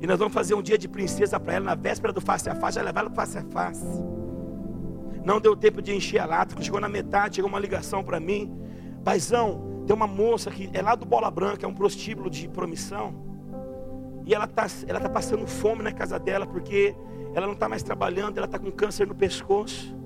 E 0.00 0.06
nós 0.06 0.18
vamos 0.18 0.32
fazer 0.32 0.54
um 0.54 0.62
dia 0.62 0.78
de 0.78 0.88
princesa 0.88 1.38
para 1.38 1.52
ela 1.52 1.66
na 1.66 1.74
véspera 1.74 2.14
do 2.14 2.20
face 2.20 2.48
a 2.48 2.54
face, 2.54 2.76
já 2.76 2.82
levar 2.82 3.00
ela 3.00 3.10
para 3.10 3.26
face 3.26 3.36
a 3.36 3.44
face. 3.44 4.02
Não 5.22 5.38
deu 5.38 5.54
tempo 5.54 5.82
de 5.82 5.94
encher 5.94 6.20
a 6.20 6.24
lata, 6.24 6.60
chegou 6.62 6.80
na 6.80 6.88
metade, 6.88 7.36
chegou 7.36 7.50
uma 7.50 7.60
ligação 7.60 8.02
para 8.02 8.18
mim. 8.18 8.50
Paizão, 9.04 9.84
tem 9.86 9.94
uma 9.94 10.06
moça 10.06 10.50
que 10.50 10.70
é 10.72 10.80
lá 10.80 10.94
do 10.94 11.04
Bola 11.04 11.30
Branca, 11.30 11.66
é 11.66 11.68
um 11.68 11.74
prostíbulo 11.74 12.30
de 12.30 12.48
promissão. 12.48 13.31
E 14.24 14.34
ela 14.34 14.44
está 14.44 14.66
ela 14.86 15.00
tá 15.00 15.08
passando 15.08 15.46
fome 15.46 15.82
na 15.82 15.92
casa 15.92 16.18
dela 16.18 16.46
porque 16.46 16.94
ela 17.34 17.46
não 17.46 17.54
está 17.54 17.68
mais 17.68 17.82
trabalhando, 17.82 18.36
ela 18.36 18.46
está 18.46 18.58
com 18.58 18.70
câncer 18.70 19.06
no 19.06 19.14
pescoço. 19.14 19.96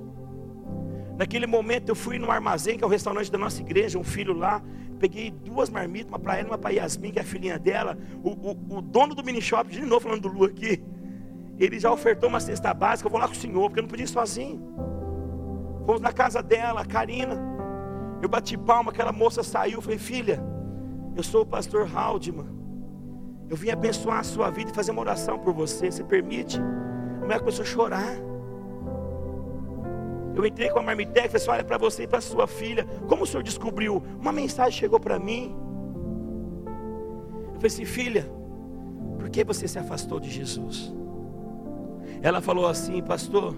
Naquele 1.19 1.47
momento 1.47 1.89
eu 1.89 1.95
fui 1.95 2.19
no 2.19 2.31
armazém, 2.31 2.77
que 2.77 2.85
é 2.85 2.87
o 2.87 2.91
restaurante 2.91 3.31
da 3.31 3.39
nossa 3.39 3.61
igreja, 3.61 3.99
um 3.99 4.05
filho 4.05 4.35
lá. 4.35 4.63
Peguei 4.99 5.31
duas 5.31 5.69
marmitas, 5.69 6.11
uma 6.11 6.19
para 6.19 6.37
ela 6.37 6.49
e 6.49 6.51
uma 6.51 6.59
para 6.59 6.71
Yasmin, 6.71 7.11
que 7.11 7.19
é 7.19 7.23
a 7.23 7.25
filhinha 7.25 7.59
dela. 7.59 7.99
O, 8.23 8.31
o, 8.31 8.79
o, 8.79 8.83
dono 8.83 9.15
do 9.15 9.23
mini 9.25 9.41
shop, 9.41 9.71
de 9.71 9.83
novo 9.83 10.03
falando 10.03 10.23
do 10.23 10.29
Lu 10.29 10.45
aqui, 10.45 10.83
ele 11.59 11.79
já 11.79 11.91
ofertou 11.91 12.29
uma 12.29 12.41
cesta 12.41 12.73
básica. 12.73 13.07
Eu 13.07 13.11
vou 13.11 13.21
lá 13.21 13.27
com 13.27 13.35
o 13.35 13.37
senhor, 13.37 13.69
porque 13.69 13.81
eu 13.81 13.83
não 13.83 13.89
podia 13.89 14.05
ir 14.05 14.09
sozinho. 14.09 14.61
Fomos 15.85 16.01
na 16.01 16.13
casa 16.13 16.43
dela, 16.43 16.85
Karina. 16.85 17.39
Eu 18.23 18.29
bati 18.29 18.57
palma, 18.57 18.91
aquela 18.91 19.13
moça 19.13 19.43
saiu. 19.43 19.81
Falei, 19.83 19.99
filha, 19.99 20.43
eu 21.15 21.23
sou 21.23 21.43
o 21.43 21.47
pastor 21.47 21.89
Haldman. 21.95 22.56
Eu 23.49 23.57
vim 23.57 23.71
abençoar 23.71 24.19
a 24.19 24.25
sua 24.25 24.51
vida 24.51 24.71
e 24.71 24.75
fazer 24.75 24.91
uma 24.91 25.01
oração 25.01 25.39
por 25.39 25.53
você. 25.55 25.91
Você 25.91 26.03
permite? 26.03 26.59
A 26.59 27.25
mulher 27.25 27.39
começou 27.39 27.63
a 27.63 27.67
chorar. 27.67 28.17
Eu 30.35 30.45
entrei 30.45 30.69
com 30.69 30.79
a 30.79 30.83
marmitex 30.83 31.17
e 31.17 31.29
falei 31.29 31.37
assim, 31.37 31.51
olha 31.51 31.65
para 31.65 31.79
você 31.79 32.03
e 32.03 32.07
para 32.07 32.21
sua 32.21 32.47
filha. 32.47 32.85
Como 33.09 33.23
o 33.23 33.27
senhor 33.27 33.43
descobriu? 33.43 34.03
Uma 34.21 34.33
mensagem 34.33 34.73
chegou 34.73 35.01
para 35.01 35.19
mim. 35.19 35.57
Eu 37.49 37.55
falei 37.55 37.67
assim, 37.67 37.85
filha, 37.85 38.31
por 39.19 39.31
que 39.31 39.43
você 39.45 39.67
se 39.67 39.79
afastou 39.79 40.21
de 40.21 40.31
Jesus? 40.31 40.93
Ela 42.21 42.41
falou 42.41 42.67
assim, 42.67 43.03
pastor, 43.03 43.55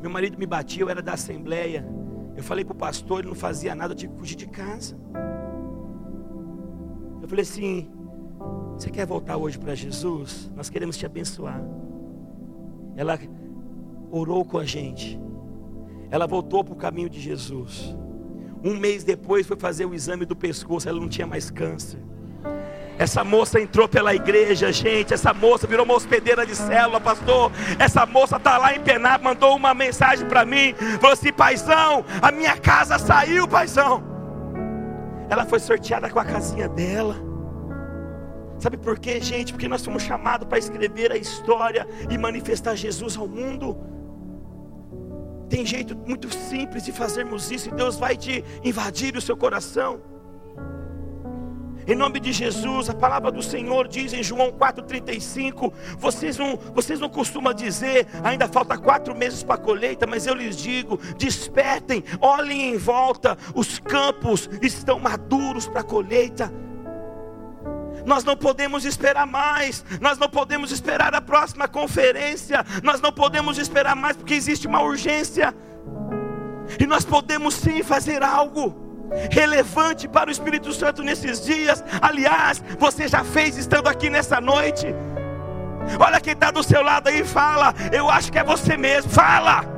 meu 0.00 0.10
marido 0.10 0.38
me 0.38 0.46
batia, 0.46 0.82
eu 0.82 0.88
era 0.88 1.02
da 1.02 1.12
assembleia. 1.12 1.86
Eu 2.36 2.42
falei 2.42 2.64
para 2.64 2.72
o 2.72 2.76
pastor, 2.76 3.18
ele 3.20 3.28
não 3.28 3.34
fazia 3.34 3.74
nada, 3.74 3.92
eu 3.92 3.96
tive 3.96 4.12
que 4.12 4.18
fugir 4.18 4.36
de 4.36 4.46
casa. 4.46 4.96
Eu 7.20 7.28
falei 7.28 7.42
assim, 7.42 7.90
você 8.78 8.90
quer 8.90 9.04
voltar 9.04 9.36
hoje 9.36 9.58
para 9.58 9.74
Jesus? 9.74 10.48
Nós 10.54 10.70
queremos 10.70 10.96
te 10.96 11.04
abençoar. 11.04 11.60
Ela 12.96 13.18
orou 14.08 14.44
com 14.44 14.56
a 14.56 14.64
gente. 14.64 15.18
Ela 16.12 16.28
voltou 16.28 16.62
para 16.62 16.74
o 16.74 16.76
caminho 16.76 17.10
de 17.10 17.20
Jesus. 17.20 17.96
Um 18.62 18.76
mês 18.76 19.02
depois 19.02 19.46
foi 19.48 19.56
fazer 19.56 19.84
o 19.84 19.94
exame 19.94 20.24
do 20.24 20.36
pescoço, 20.36 20.88
ela 20.88 21.00
não 21.00 21.08
tinha 21.08 21.26
mais 21.26 21.50
câncer. 21.50 21.98
Essa 22.96 23.24
moça 23.24 23.60
entrou 23.60 23.88
pela 23.88 24.14
igreja, 24.14 24.72
gente. 24.72 25.12
Essa 25.12 25.34
moça 25.34 25.66
virou 25.66 25.84
uma 25.84 25.94
hospedeira 25.94 26.46
de 26.46 26.54
célula, 26.54 27.00
pastor. 27.00 27.50
Essa 27.80 28.06
moça 28.06 28.36
está 28.36 28.58
lá 28.58 28.74
em 28.74 28.80
Pená, 28.80 29.18
mandou 29.18 29.56
uma 29.56 29.74
mensagem 29.74 30.26
para 30.26 30.44
mim. 30.44 30.72
Falou 31.00 31.14
assim: 31.14 31.32
paizão, 31.32 32.04
a 32.22 32.30
minha 32.30 32.56
casa 32.56 32.96
saiu, 32.98 33.46
paizão. 33.46 34.02
Ela 35.28 35.44
foi 35.44 35.58
sorteada 35.58 36.08
com 36.08 36.18
a 36.18 36.24
casinha 36.24 36.68
dela. 36.68 37.27
Sabe 38.58 38.76
por 38.76 38.98
quê, 38.98 39.20
gente? 39.20 39.52
Porque 39.52 39.68
nós 39.68 39.84
fomos 39.84 40.02
chamados 40.02 40.48
para 40.48 40.58
escrever 40.58 41.12
a 41.12 41.16
história 41.16 41.86
e 42.10 42.18
manifestar 42.18 42.74
Jesus 42.74 43.16
ao 43.16 43.28
mundo. 43.28 43.76
Tem 45.48 45.64
jeito 45.64 45.96
muito 45.96 46.32
simples 46.34 46.84
de 46.84 46.92
fazermos 46.92 47.50
isso 47.50 47.68
e 47.68 47.72
Deus 47.72 47.96
vai 47.96 48.16
te 48.16 48.44
invadir 48.62 49.16
o 49.16 49.20
seu 49.20 49.36
coração. 49.36 50.00
Em 51.86 51.94
nome 51.94 52.20
de 52.20 52.34
Jesus, 52.34 52.90
a 52.90 52.94
palavra 52.94 53.32
do 53.32 53.42
Senhor 53.42 53.88
diz 53.88 54.12
em 54.12 54.22
João 54.22 54.52
4,35: 54.52 55.72
vocês 55.96 56.36
não, 56.36 56.54
vocês 56.74 57.00
não 57.00 57.08
costumam 57.08 57.54
dizer, 57.54 58.06
ainda 58.22 58.46
falta 58.46 58.76
quatro 58.76 59.16
meses 59.16 59.42
para 59.42 59.54
a 59.54 59.58
colheita, 59.58 60.06
mas 60.06 60.26
eu 60.26 60.34
lhes 60.34 60.54
digo: 60.54 61.00
despertem, 61.16 62.04
olhem 62.20 62.74
em 62.74 62.76
volta, 62.76 63.38
os 63.54 63.78
campos 63.78 64.50
estão 64.60 64.98
maduros 64.98 65.66
para 65.66 65.80
a 65.80 65.84
colheita. 65.84 66.52
Nós 68.08 68.24
não 68.24 68.34
podemos 68.34 68.86
esperar 68.86 69.26
mais, 69.26 69.84
nós 70.00 70.16
não 70.16 70.30
podemos 70.30 70.72
esperar 70.72 71.14
a 71.14 71.20
próxima 71.20 71.68
conferência, 71.68 72.64
nós 72.82 73.02
não 73.02 73.12
podemos 73.12 73.58
esperar 73.58 73.94
mais 73.94 74.16
porque 74.16 74.32
existe 74.32 74.66
uma 74.66 74.80
urgência, 74.80 75.54
e 76.80 76.86
nós 76.86 77.04
podemos 77.04 77.52
sim 77.52 77.82
fazer 77.82 78.22
algo 78.22 78.74
relevante 79.30 80.08
para 80.08 80.30
o 80.30 80.32
Espírito 80.32 80.72
Santo 80.72 81.02
nesses 81.02 81.44
dias. 81.44 81.84
Aliás, 82.00 82.64
você 82.78 83.06
já 83.06 83.22
fez 83.22 83.58
estando 83.58 83.88
aqui 83.88 84.08
nessa 84.08 84.40
noite. 84.40 84.86
Olha 86.00 86.18
quem 86.18 86.32
está 86.32 86.50
do 86.50 86.62
seu 86.62 86.82
lado 86.82 87.08
aí 87.08 87.22
fala. 87.22 87.74
Eu 87.92 88.08
acho 88.08 88.32
que 88.32 88.38
é 88.38 88.44
você 88.44 88.74
mesmo. 88.74 89.10
Fala. 89.10 89.77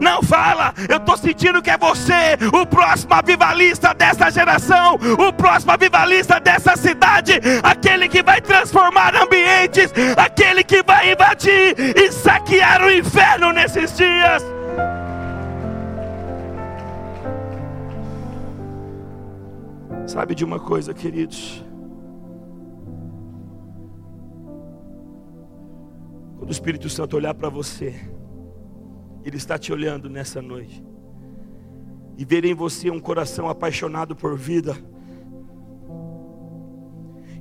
Não 0.00 0.22
fala, 0.22 0.72
eu 0.88 0.96
estou 0.96 1.16
sentindo 1.16 1.60
que 1.60 1.70
é 1.70 1.76
você, 1.76 2.38
o 2.52 2.64
próximo 2.64 3.12
avivalista 3.12 3.92
dessa 3.92 4.30
geração, 4.30 4.94
o 4.94 5.32
próximo 5.32 5.72
avivalista 5.72 6.40
dessa 6.40 6.74
cidade, 6.74 7.34
aquele 7.62 8.08
que 8.08 8.22
vai 8.22 8.40
transformar 8.40 9.14
ambientes, 9.14 9.92
aquele 10.16 10.64
que 10.64 10.82
vai 10.82 11.12
invadir 11.12 11.74
e 11.78 12.10
saquear 12.10 12.82
o 12.82 12.90
inferno 12.90 13.52
nesses 13.52 13.94
dias. 13.94 14.42
Sabe 20.06 20.34
de 20.34 20.44
uma 20.44 20.58
coisa, 20.58 20.94
queridos? 20.94 21.64
Quando 26.38 26.48
o 26.48 26.52
Espírito 26.52 26.88
Santo 26.88 27.16
olhar 27.16 27.34
para 27.34 27.50
você, 27.50 27.94
Ele 29.24 29.36
está 29.36 29.58
te 29.58 29.72
olhando 29.72 30.08
nessa 30.08 30.40
noite, 30.40 30.84
e 32.16 32.24
ver 32.24 32.44
em 32.44 32.54
você 32.54 32.90
um 32.90 33.00
coração 33.00 33.48
apaixonado 33.48 34.14
por 34.14 34.36
vida, 34.36 34.76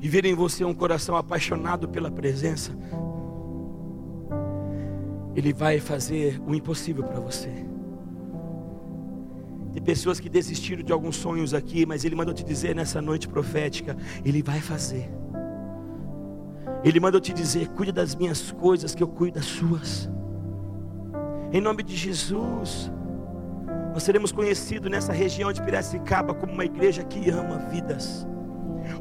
e 0.02 0.08
ver 0.08 0.26
em 0.26 0.34
você 0.34 0.64
um 0.64 0.74
coração 0.74 1.16
apaixonado 1.16 1.88
pela 1.88 2.10
presença, 2.10 2.72
Ele 5.36 5.54
vai 5.54 5.80
fazer 5.80 6.42
o 6.46 6.56
impossível 6.56 7.04
para 7.04 7.20
você. 7.20 7.50
Tem 9.72 9.82
pessoas 9.82 10.20
que 10.20 10.28
desistiram 10.30 10.84
de 10.84 10.92
alguns 10.92 11.16
sonhos 11.16 11.54
aqui, 11.54 11.86
mas 11.86 12.04
Ele 12.04 12.16
mandou 12.16 12.34
te 12.34 12.44
dizer 12.44 12.76
nessa 12.76 13.02
noite 13.02 13.28
profética: 13.28 13.96
Ele 14.26 14.42
vai 14.42 14.60
fazer. 14.60 15.10
Ele 16.84 17.00
mandou 17.00 17.22
te 17.22 17.32
dizer: 17.34 17.68
cuide 17.70 17.92
das 17.92 18.16
minhas 18.16 18.52
coisas, 18.52 18.96
que 18.96 19.04
eu 19.04 19.08
cuido 19.08 19.36
das 19.36 19.46
suas. 19.46 20.10
Em 21.52 21.60
nome 21.60 21.82
de 21.82 21.96
Jesus, 21.96 22.92
nós 23.94 24.04
seremos 24.04 24.32
conhecidos 24.32 24.90
nessa 24.90 25.12
região 25.12 25.52
de 25.52 25.62
Piracicaba 25.62 26.34
como 26.34 26.54
uma 26.54 26.66
igreja 26.66 27.04
que 27.04 27.30
ama 27.32 27.58
vidas. 27.72 28.28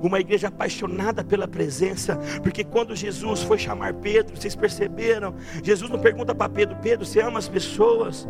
Uma 0.03 0.19
igreja 0.19 0.49
apaixonada 0.49 1.23
pela 1.23 1.47
presença, 1.47 2.19
porque 2.43 2.65
quando 2.65 2.97
Jesus 2.97 3.43
foi 3.43 3.59
chamar 3.59 3.95
Pedro, 3.95 4.37
vocês 4.37 4.57
perceberam? 4.57 5.35
Jesus 5.63 5.91
não 5.91 5.99
pergunta 5.99 6.35
para 6.35 6.49
Pedro: 6.49 6.77
Pedro, 6.83 7.07
você 7.07 7.21
ama 7.21 7.39
as 7.39 7.49
pessoas? 7.49 8.29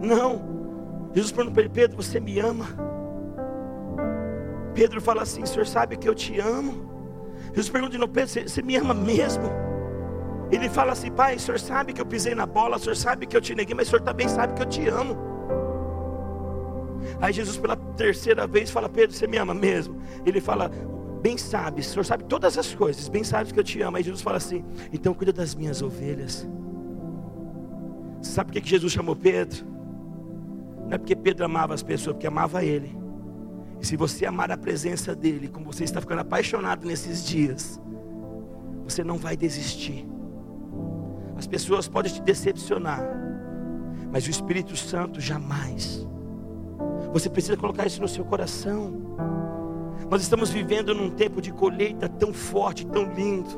Não, 0.00 1.10
Jesus 1.14 1.32
pergunta 1.32 1.54
para 1.54 1.62
ele: 1.62 1.72
Pedro, 1.72 1.96
você 1.96 2.20
me 2.20 2.38
ama? 2.38 2.66
Pedro 4.74 5.00
fala 5.00 5.22
assim: 5.22 5.44
Senhor 5.46 5.66
sabe 5.66 5.96
que 5.96 6.08
eu 6.08 6.14
te 6.14 6.38
amo. 6.38 6.88
Jesus 7.48 7.68
pergunta 7.68 7.92
de 7.92 7.98
novo: 7.98 8.12
Pedro, 8.12 8.28
você, 8.30 8.42
você 8.42 8.62
me 8.62 8.76
ama 8.76 8.94
mesmo? 8.94 9.67
Ele 10.50 10.68
fala 10.68 10.92
assim: 10.92 11.10
Pai, 11.10 11.36
o 11.36 11.40
senhor 11.40 11.58
sabe 11.58 11.92
que 11.92 12.00
eu 12.00 12.06
pisei 12.06 12.34
na 12.34 12.46
bola, 12.46 12.76
o 12.76 12.78
senhor 12.78 12.96
sabe 12.96 13.26
que 13.26 13.36
eu 13.36 13.40
te 13.40 13.54
neguei, 13.54 13.74
mas 13.74 13.88
o 13.88 13.90
senhor 13.90 14.02
também 14.02 14.28
sabe 14.28 14.54
que 14.54 14.62
eu 14.62 14.66
te 14.66 14.88
amo. 14.88 15.16
Aí 17.20 17.32
Jesus, 17.32 17.56
pela 17.56 17.76
terceira 17.76 18.46
vez, 18.46 18.70
fala: 18.70 18.88
Pedro, 18.88 19.14
você 19.14 19.26
me 19.26 19.36
ama 19.36 19.54
mesmo? 19.54 20.00
Ele 20.24 20.40
fala: 20.40 20.70
Bem 21.20 21.36
sabe, 21.36 21.80
o 21.80 21.84
senhor 21.84 22.04
sabe 22.04 22.24
todas 22.24 22.56
as 22.56 22.74
coisas, 22.74 23.08
bem 23.08 23.24
sabe 23.24 23.52
que 23.52 23.58
eu 23.60 23.64
te 23.64 23.80
amo. 23.82 23.96
Aí 23.96 24.02
Jesus 24.02 24.22
fala 24.22 24.36
assim: 24.36 24.64
Então 24.92 25.12
cuida 25.12 25.32
das 25.32 25.54
minhas 25.54 25.82
ovelhas. 25.82 26.48
Sabe 28.22 28.52
por 28.52 28.60
que 28.60 28.68
Jesus 28.68 28.92
chamou 28.92 29.14
Pedro? 29.14 29.64
Não 30.86 30.94
é 30.94 30.98
porque 30.98 31.14
Pedro 31.14 31.44
amava 31.44 31.74
as 31.74 31.82
pessoas, 31.82 32.14
porque 32.14 32.26
amava 32.26 32.64
ele. 32.64 32.96
E 33.80 33.86
se 33.86 33.96
você 33.96 34.26
amar 34.26 34.50
a 34.50 34.56
presença 34.56 35.14
dele, 35.14 35.48
como 35.48 35.66
você 35.66 35.84
está 35.84 36.00
ficando 36.00 36.20
apaixonado 36.20 36.86
nesses 36.86 37.24
dias, 37.24 37.80
você 38.84 39.04
não 39.04 39.18
vai 39.18 39.36
desistir. 39.36 40.06
As 41.38 41.46
pessoas 41.46 41.86
podem 41.86 42.12
te 42.12 42.20
decepcionar, 42.20 43.00
mas 44.12 44.26
o 44.26 44.30
Espírito 44.30 44.76
Santo 44.76 45.20
jamais. 45.20 46.04
Você 47.12 47.30
precisa 47.30 47.56
colocar 47.56 47.86
isso 47.86 48.02
no 48.02 48.08
seu 48.08 48.24
coração. 48.24 48.92
Nós 50.10 50.20
estamos 50.20 50.50
vivendo 50.50 50.92
num 50.92 51.10
tempo 51.10 51.40
de 51.40 51.52
colheita 51.52 52.08
tão 52.08 52.32
forte, 52.32 52.84
tão 52.84 53.04
lindo. 53.04 53.48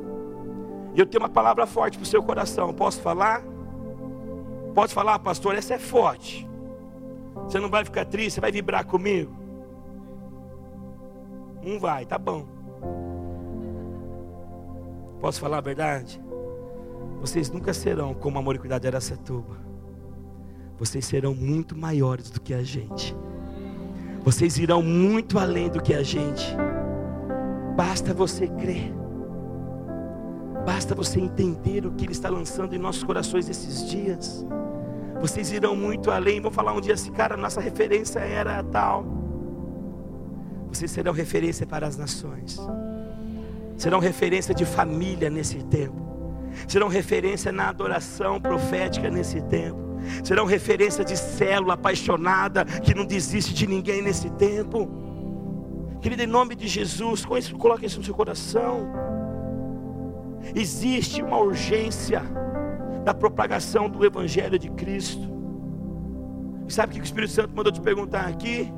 E 0.94 1.00
eu 1.00 1.06
tenho 1.06 1.22
uma 1.22 1.28
palavra 1.30 1.66
forte 1.66 1.96
para 1.96 2.04
o 2.04 2.06
seu 2.06 2.22
coração. 2.22 2.72
Posso 2.74 3.00
falar? 3.00 3.42
Pode 4.74 4.92
falar, 4.92 5.18
pastor? 5.18 5.54
Essa 5.54 5.74
é 5.74 5.78
forte. 5.78 6.46
Você 7.44 7.58
não 7.58 7.70
vai 7.70 7.82
ficar 7.82 8.04
triste, 8.04 8.34
você 8.34 8.40
vai 8.40 8.52
vibrar 8.52 8.84
comigo? 8.84 9.34
Não 11.64 11.80
vai, 11.80 12.04
tá 12.04 12.18
bom. 12.18 12.46
Posso 15.20 15.40
falar 15.40 15.58
a 15.58 15.62
verdade? 15.62 16.20
Vocês 17.20 17.50
nunca 17.50 17.74
serão 17.74 18.14
como 18.14 18.38
amor 18.38 18.56
e 18.56 18.58
cuidado 18.58 18.82
de 18.82 18.88
Aracatuba. 18.88 19.56
Vocês 20.78 21.04
serão 21.04 21.34
muito 21.34 21.76
maiores 21.76 22.30
do 22.30 22.40
que 22.40 22.54
a 22.54 22.62
gente. 22.62 23.14
Vocês 24.24 24.58
irão 24.58 24.82
muito 24.82 25.38
além 25.38 25.68
do 25.68 25.82
que 25.82 25.94
a 25.94 26.02
gente. 26.02 26.56
Basta 27.76 28.14
você 28.14 28.48
crer. 28.48 28.92
Basta 30.64 30.94
você 30.94 31.20
entender 31.20 31.86
o 31.86 31.92
que 31.92 32.04
Ele 32.04 32.12
está 32.12 32.28
lançando 32.30 32.74
em 32.74 32.78
nossos 32.78 33.04
corações 33.04 33.48
esses 33.48 33.88
dias. 33.90 34.44
Vocês 35.20 35.52
irão 35.52 35.76
muito 35.76 36.10
além. 36.10 36.40
Vão 36.40 36.50
falar 36.50 36.72
um 36.72 36.80
dia 36.80 36.94
assim, 36.94 37.12
cara, 37.12 37.36
nossa 37.36 37.60
referência 37.60 38.18
era 38.20 38.62
tal. 38.64 39.04
Vocês 40.72 40.90
serão 40.90 41.12
referência 41.12 41.66
para 41.66 41.86
as 41.86 41.96
nações. 41.96 42.58
Serão 43.76 43.98
referência 43.98 44.54
de 44.54 44.64
família 44.64 45.28
nesse 45.28 45.62
tempo. 45.64 46.09
Serão 46.66 46.88
referência 46.88 47.50
na 47.52 47.68
adoração 47.68 48.40
profética 48.40 49.10
nesse 49.10 49.40
tempo. 49.42 49.78
Serão 50.24 50.44
referência 50.44 51.04
de 51.04 51.16
célula 51.16 51.74
apaixonada 51.74 52.64
que 52.64 52.94
não 52.94 53.04
desiste 53.04 53.52
de 53.52 53.66
ninguém 53.66 54.02
nesse 54.02 54.30
tempo. 54.30 54.88
Querido, 56.00 56.22
em 56.22 56.26
nome 56.26 56.54
de 56.54 56.66
Jesus, 56.66 57.24
coloque 57.58 57.86
isso 57.86 57.98
no 57.98 58.04
seu 58.04 58.14
coração. 58.14 58.90
Existe 60.54 61.22
uma 61.22 61.38
urgência 61.38 62.22
da 63.04 63.12
propagação 63.12 63.88
do 63.88 64.04
Evangelho 64.04 64.58
de 64.58 64.70
Cristo. 64.70 65.28
E 66.66 66.72
sabe 66.72 66.92
o 66.92 66.94
que 66.94 67.00
o 67.00 67.04
Espírito 67.04 67.32
Santo 67.32 67.54
mandou 67.54 67.72
te 67.72 67.80
perguntar 67.80 68.26
aqui? 68.26 68.72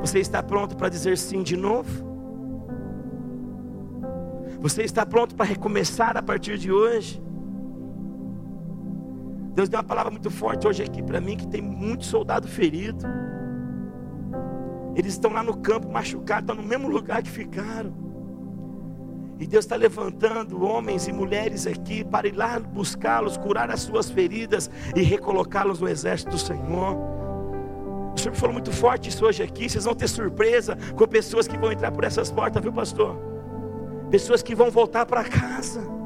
Você 0.00 0.20
está 0.20 0.42
pronto 0.42 0.76
para 0.76 0.88
dizer 0.88 1.18
sim 1.18 1.42
de 1.42 1.56
novo? 1.56 2.13
Você 4.64 4.82
está 4.82 5.04
pronto 5.04 5.34
para 5.34 5.44
recomeçar 5.44 6.16
a 6.16 6.22
partir 6.22 6.56
de 6.56 6.72
hoje? 6.72 7.22
Deus 9.54 9.68
deu 9.68 9.78
uma 9.78 9.84
palavra 9.84 10.10
muito 10.10 10.30
forte 10.30 10.66
hoje 10.66 10.82
aqui 10.82 11.02
para 11.02 11.20
mim 11.20 11.36
que 11.36 11.46
tem 11.46 11.60
muito 11.60 12.06
soldado 12.06 12.48
ferido. 12.48 13.04
Eles 14.96 15.12
estão 15.12 15.34
lá 15.34 15.42
no 15.42 15.54
campo 15.58 15.92
machucados, 15.92 16.44
estão 16.44 16.56
no 16.56 16.66
mesmo 16.66 16.88
lugar 16.88 17.22
que 17.22 17.28
ficaram. 17.28 17.92
E 19.38 19.46
Deus 19.46 19.66
está 19.66 19.76
levantando 19.76 20.64
homens 20.64 21.08
e 21.08 21.12
mulheres 21.12 21.66
aqui 21.66 22.02
para 22.02 22.26
ir 22.26 22.34
lá 22.34 22.58
buscá-los, 22.58 23.36
curar 23.36 23.70
as 23.70 23.82
suas 23.82 24.08
feridas 24.08 24.70
e 24.96 25.02
recolocá-los 25.02 25.78
no 25.78 25.90
exército 25.90 26.30
do 26.30 26.38
Senhor. 26.38 26.96
O 28.14 28.18
Senhor 28.18 28.34
falou 28.34 28.54
muito 28.54 28.72
forte 28.72 29.10
isso 29.10 29.26
hoje 29.26 29.42
aqui. 29.42 29.68
Vocês 29.68 29.84
vão 29.84 29.94
ter 29.94 30.08
surpresa 30.08 30.74
com 30.96 31.06
pessoas 31.06 31.46
que 31.46 31.58
vão 31.58 31.70
entrar 31.70 31.92
por 31.92 32.02
essas 32.02 32.30
portas, 32.30 32.62
viu, 32.62 32.72
pastor? 32.72 33.33
Pessoas 34.14 34.44
que 34.44 34.54
vão 34.54 34.70
voltar 34.70 35.04
para 35.04 35.24
casa. 35.24 36.03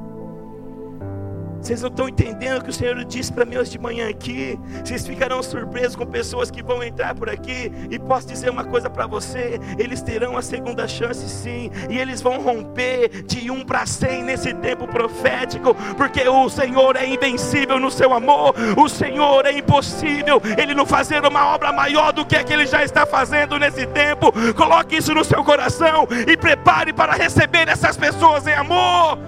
Vocês 1.60 1.82
não 1.82 1.88
estão 1.88 2.08
entendendo 2.08 2.60
o 2.60 2.64
que 2.64 2.70
o 2.70 2.72
Senhor 2.72 3.04
disse 3.04 3.32
para 3.32 3.44
mim 3.44 3.56
hoje 3.56 3.72
de 3.72 3.78
manhã 3.78 4.08
aqui. 4.08 4.58
Vocês 4.84 5.06
ficarão 5.06 5.42
surpresos 5.42 5.96
com 5.96 6.06
pessoas 6.06 6.50
que 6.50 6.62
vão 6.62 6.82
entrar 6.82 7.14
por 7.14 7.28
aqui. 7.28 7.70
E 7.90 7.98
posso 7.98 8.28
dizer 8.28 8.50
uma 8.50 8.64
coisa 8.64 8.88
para 8.88 9.06
você: 9.06 9.58
eles 9.78 10.00
terão 10.00 10.36
a 10.36 10.42
segunda 10.42 10.86
chance, 10.86 11.28
sim. 11.28 11.70
E 11.90 11.98
eles 11.98 12.22
vão 12.22 12.40
romper 12.40 13.24
de 13.24 13.50
um 13.50 13.64
para 13.64 13.84
cem 13.86 14.22
nesse 14.22 14.54
tempo 14.54 14.86
profético. 14.86 15.74
Porque 15.96 16.26
o 16.28 16.48
Senhor 16.48 16.96
é 16.96 17.06
invencível 17.06 17.78
no 17.78 17.90
seu 17.90 18.12
amor. 18.12 18.54
O 18.76 18.88
Senhor 18.88 19.46
é 19.46 19.52
impossível 19.52 20.40
Ele 20.56 20.74
não 20.74 20.86
fazer 20.86 21.24
uma 21.24 21.54
obra 21.54 21.72
maior 21.72 22.12
do 22.12 22.24
que 22.24 22.36
a 22.36 22.44
que 22.44 22.52
Ele 22.52 22.66
já 22.66 22.84
está 22.84 23.04
fazendo 23.04 23.58
nesse 23.58 23.86
tempo. 23.86 24.32
Coloque 24.54 24.96
isso 24.96 25.12
no 25.14 25.24
seu 25.24 25.42
coração 25.44 26.06
e 26.26 26.36
prepare 26.36 26.92
para 26.92 27.14
receber 27.14 27.68
essas 27.68 27.96
pessoas 27.96 28.46
em 28.46 28.54
amor. 28.54 29.27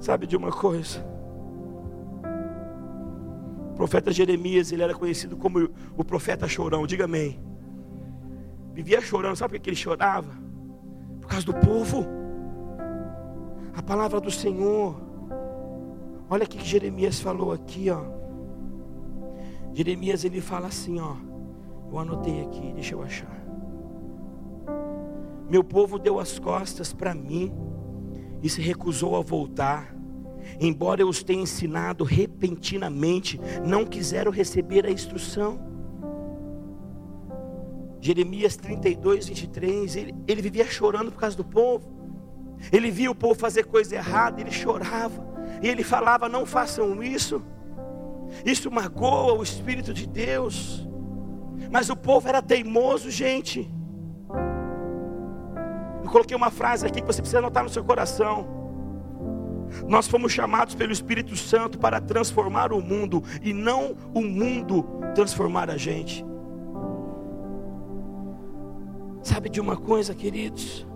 Sabe 0.00 0.26
de 0.26 0.34
uma 0.34 0.50
coisa? 0.50 1.04
O 3.72 3.74
profeta 3.74 4.10
Jeremias, 4.10 4.72
ele 4.72 4.82
era 4.82 4.94
conhecido 4.94 5.36
como 5.36 5.68
o 5.96 6.04
profeta 6.04 6.48
chorão, 6.48 6.86
diga 6.86 7.04
amém. 7.04 7.38
Vivia 8.72 9.00
chorando, 9.02 9.36
sabe 9.36 9.58
por 9.58 9.62
que 9.62 9.70
ele 9.70 9.76
chorava? 9.76 10.32
Por 11.20 11.28
causa 11.28 11.44
do 11.44 11.54
povo. 11.54 12.06
A 13.74 13.82
palavra 13.82 14.20
do 14.20 14.30
Senhor. 14.30 15.00
Olha 16.30 16.44
o 16.44 16.48
que 16.48 16.64
Jeremias 16.64 17.20
falou 17.20 17.52
aqui, 17.52 17.90
ó. 17.90 18.02
Jeremias 19.74 20.24
ele 20.24 20.40
fala 20.40 20.68
assim, 20.68 20.98
ó. 20.98 21.16
Eu 21.92 21.98
anotei 21.98 22.42
aqui, 22.42 22.72
deixa 22.72 22.94
eu 22.94 23.02
achar. 23.02 23.40
Meu 25.50 25.62
povo 25.64 25.98
deu 25.98 26.18
as 26.18 26.38
costas 26.38 26.92
para 26.92 27.14
mim 27.14 27.52
e 28.42 28.48
se 28.48 28.60
recusou 28.60 29.16
a 29.16 29.20
voltar. 29.20 29.94
Embora 30.60 31.02
eu 31.02 31.08
os 31.08 31.22
tenha 31.22 31.42
ensinado 31.42 32.04
repentinamente, 32.04 33.40
não 33.64 33.84
quiseram 33.84 34.30
receber 34.30 34.86
a 34.86 34.90
instrução. 34.90 35.60
Jeremias 38.00 38.56
32, 38.56 39.28
23, 39.28 39.96
ele, 39.96 40.14
ele 40.26 40.42
vivia 40.42 40.64
chorando 40.64 41.12
por 41.12 41.20
causa 41.20 41.36
do 41.36 41.44
povo. 41.44 42.00
Ele 42.72 42.90
via 42.90 43.10
o 43.10 43.14
povo 43.14 43.38
fazer 43.38 43.64
coisa 43.64 43.96
errada, 43.96 44.40
ele 44.40 44.50
chorava. 44.50 45.26
E 45.62 45.68
ele 45.68 45.82
falava: 45.82 46.28
Não 46.28 46.46
façam 46.46 47.02
isso. 47.02 47.42
Isso 48.44 48.70
magoa 48.70 49.34
o 49.34 49.42
Espírito 49.42 49.92
de 49.92 50.06
Deus. 50.06 50.86
Mas 51.70 51.90
o 51.90 51.96
povo 51.96 52.28
era 52.28 52.40
teimoso, 52.40 53.10
gente. 53.10 53.70
Eu 56.02 56.10
coloquei 56.10 56.36
uma 56.36 56.50
frase 56.50 56.86
aqui 56.86 57.00
que 57.00 57.06
você 57.06 57.20
precisa 57.20 57.38
anotar 57.38 57.62
no 57.62 57.68
seu 57.70 57.84
coração. 57.84 58.46
Nós 59.88 60.08
fomos 60.08 60.32
chamados 60.32 60.74
pelo 60.74 60.92
Espírito 60.92 61.36
Santo 61.36 61.78
para 61.78 62.00
transformar 62.00 62.72
o 62.72 62.80
mundo 62.80 63.22
e 63.42 63.52
não 63.52 63.96
o 64.14 64.20
mundo 64.20 64.84
transformar 65.14 65.70
a 65.70 65.76
gente. 65.76 66.24
Sabe 69.22 69.48
de 69.48 69.60
uma 69.60 69.76
coisa, 69.76 70.14
queridos? 70.14 70.86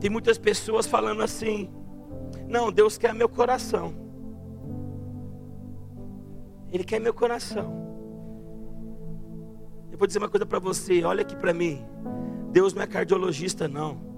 Tem 0.00 0.10
muitas 0.10 0.38
pessoas 0.38 0.86
falando 0.86 1.22
assim: 1.22 1.70
Não, 2.48 2.72
Deus 2.72 2.96
quer 2.96 3.14
meu 3.14 3.28
coração. 3.28 3.94
Ele 6.72 6.84
quer 6.84 7.00
meu 7.00 7.14
coração. 7.14 7.86
Eu 9.90 9.98
vou 9.98 10.06
dizer 10.06 10.18
uma 10.18 10.28
coisa 10.28 10.46
para 10.46 10.58
você, 10.58 11.02
olha 11.02 11.22
aqui 11.22 11.34
para 11.34 11.52
mim. 11.52 11.84
Deus 12.50 12.74
não 12.74 12.82
é 12.82 12.86
cardiologista, 12.86 13.68
não. 13.68 14.08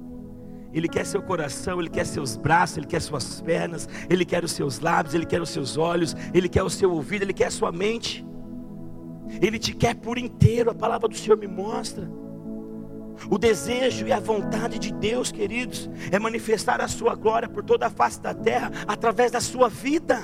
Ele 0.72 0.88
quer 0.88 1.04
seu 1.04 1.20
coração, 1.20 1.80
Ele 1.80 1.90
quer 1.90 2.04
seus 2.04 2.36
braços, 2.36 2.78
Ele 2.78 2.86
quer 2.86 3.00
suas 3.00 3.40
pernas, 3.40 3.88
Ele 4.08 4.24
quer 4.24 4.44
os 4.44 4.52
seus 4.52 4.78
lábios, 4.78 5.14
Ele 5.14 5.26
quer 5.26 5.42
os 5.42 5.50
seus 5.50 5.76
olhos, 5.76 6.14
Ele 6.32 6.48
quer 6.48 6.62
o 6.62 6.70
seu 6.70 6.92
ouvido, 6.92 7.22
Ele 7.22 7.32
quer 7.32 7.46
a 7.46 7.50
sua 7.50 7.72
mente. 7.72 8.24
Ele 9.40 9.58
te 9.58 9.74
quer 9.74 9.94
por 9.94 10.18
inteiro, 10.18 10.70
a 10.70 10.74
palavra 10.74 11.08
do 11.08 11.16
Senhor 11.16 11.36
me 11.36 11.46
mostra. 11.46 12.08
O 13.28 13.36
desejo 13.36 14.06
e 14.06 14.12
a 14.12 14.20
vontade 14.20 14.78
de 14.78 14.92
Deus, 14.92 15.30
queridos, 15.30 15.90
é 16.10 16.18
manifestar 16.18 16.80
a 16.80 16.88
sua 16.88 17.14
glória 17.14 17.48
por 17.48 17.62
toda 17.62 17.86
a 17.86 17.90
face 17.90 18.20
da 18.20 18.32
terra 18.32 18.70
através 18.86 19.30
da 19.30 19.40
sua 19.40 19.68
vida. 19.68 20.20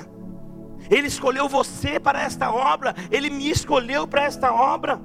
Ele 0.89 1.07
escolheu 1.07 1.47
você 1.47 1.99
para 1.99 2.21
esta 2.21 2.51
obra, 2.51 2.95
Ele 3.11 3.29
me 3.29 3.49
escolheu 3.49 4.07
para 4.07 4.23
esta 4.23 4.53
obra. 4.53 4.99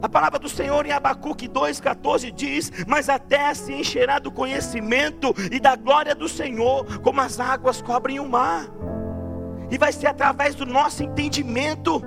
A 0.00 0.08
palavra 0.08 0.38
do 0.38 0.48
Senhor 0.48 0.84
em 0.86 0.92
Abacuque 0.92 1.48
2,14 1.48 2.32
diz: 2.32 2.70
Mas 2.86 3.08
a 3.08 3.18
terra 3.18 3.54
se 3.54 3.72
encherá 3.72 4.18
do 4.18 4.30
conhecimento 4.30 5.34
e 5.50 5.58
da 5.58 5.76
glória 5.76 6.14
do 6.14 6.28
Senhor, 6.28 7.00
como 7.00 7.20
as 7.20 7.40
águas 7.40 7.80
cobrem 7.80 8.20
o 8.20 8.28
mar. 8.28 8.66
E 9.70 9.78
vai 9.78 9.92
ser 9.92 10.06
através 10.06 10.54
do 10.54 10.64
nosso 10.64 11.02
entendimento, 11.02 12.02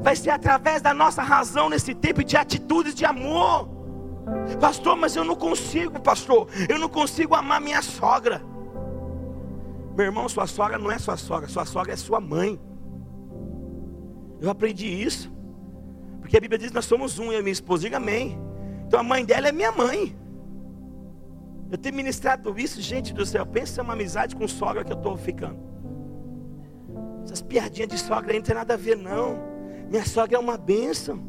vai 0.00 0.14
ser 0.14 0.30
através 0.30 0.80
da 0.82 0.94
nossa 0.94 1.22
razão 1.22 1.68
nesse 1.68 1.94
tempo 1.94 2.22
de 2.22 2.36
atitudes 2.36 2.94
de 2.94 3.04
amor. 3.04 3.68
Pastor, 4.60 4.96
mas 4.96 5.16
eu 5.16 5.24
não 5.24 5.36
consigo, 5.36 6.00
pastor, 6.00 6.48
eu 6.68 6.78
não 6.78 6.88
consigo 6.88 7.34
amar 7.34 7.60
minha 7.60 7.82
sogra. 7.82 8.42
Meu 9.96 10.06
irmão, 10.06 10.28
sua 10.28 10.46
sogra 10.46 10.78
não 10.78 10.90
é 10.90 10.98
sua 10.98 11.16
sogra, 11.16 11.48
sua 11.48 11.64
sogra 11.64 11.92
é 11.92 11.96
sua 11.96 12.20
mãe. 12.20 12.60
Eu 14.40 14.50
aprendi 14.50 14.86
isso. 14.86 15.33
Porque 16.24 16.38
a 16.38 16.40
Bíblia 16.40 16.58
diz 16.58 16.70
que 16.70 16.74
nós 16.74 16.86
somos 16.86 17.18
um, 17.18 17.30
e 17.30 17.36
a 17.36 17.42
minha 17.42 17.52
esposa, 17.52 17.82
diga 17.82 17.98
amém. 17.98 18.38
Então 18.86 18.98
a 18.98 19.02
mãe 19.02 19.22
dela 19.22 19.46
é 19.46 19.52
minha 19.52 19.70
mãe. 19.70 20.16
Eu 21.70 21.76
tenho 21.76 21.94
ministrado 21.94 22.58
isso, 22.58 22.80
gente 22.80 23.12
do 23.12 23.26
céu. 23.26 23.44
Pensa 23.44 23.82
uma 23.82 23.92
amizade 23.92 24.34
com 24.34 24.48
sogra 24.48 24.82
que 24.82 24.90
eu 24.90 24.96
estou 24.96 25.18
ficando. 25.18 25.58
Essas 27.22 27.42
piadinhas 27.42 27.90
de 27.90 27.98
sogra 27.98 28.32
aí 28.32 28.38
não 28.38 28.44
tem 28.44 28.54
nada 28.54 28.72
a 28.72 28.76
ver, 28.76 28.96
não. 28.96 29.38
Minha 29.90 30.06
sogra 30.06 30.38
é 30.38 30.40
uma 30.40 30.56
bênção. 30.56 31.22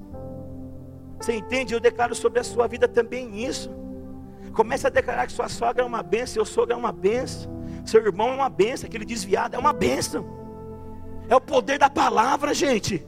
Você 1.19 1.33
entende? 1.33 1.73
Eu 1.73 1.81
declaro 1.81 2.15
sobre 2.15 2.39
a 2.39 2.43
sua 2.45 2.65
vida 2.65 2.87
também 2.87 3.45
isso. 3.45 3.69
Comece 4.53 4.87
a 4.87 4.89
declarar 4.89 5.27
que 5.27 5.33
sua 5.33 5.49
sogra 5.49 5.83
é 5.83 5.85
uma 5.85 6.01
bênção, 6.01 6.35
seu 6.35 6.45
sogro 6.45 6.71
é 6.71 6.77
uma 6.77 6.93
bênção, 6.93 7.51
seu 7.85 8.01
irmão 8.01 8.29
é 8.29 8.35
uma 8.35 8.49
bênção, 8.49 8.87
aquele 8.87 9.03
desviado 9.03 9.57
é 9.57 9.59
uma 9.59 9.73
bênção. 9.73 10.25
É 11.27 11.35
o 11.35 11.41
poder 11.41 11.77
da 11.77 11.89
palavra, 11.89 12.53
gente. 12.53 13.05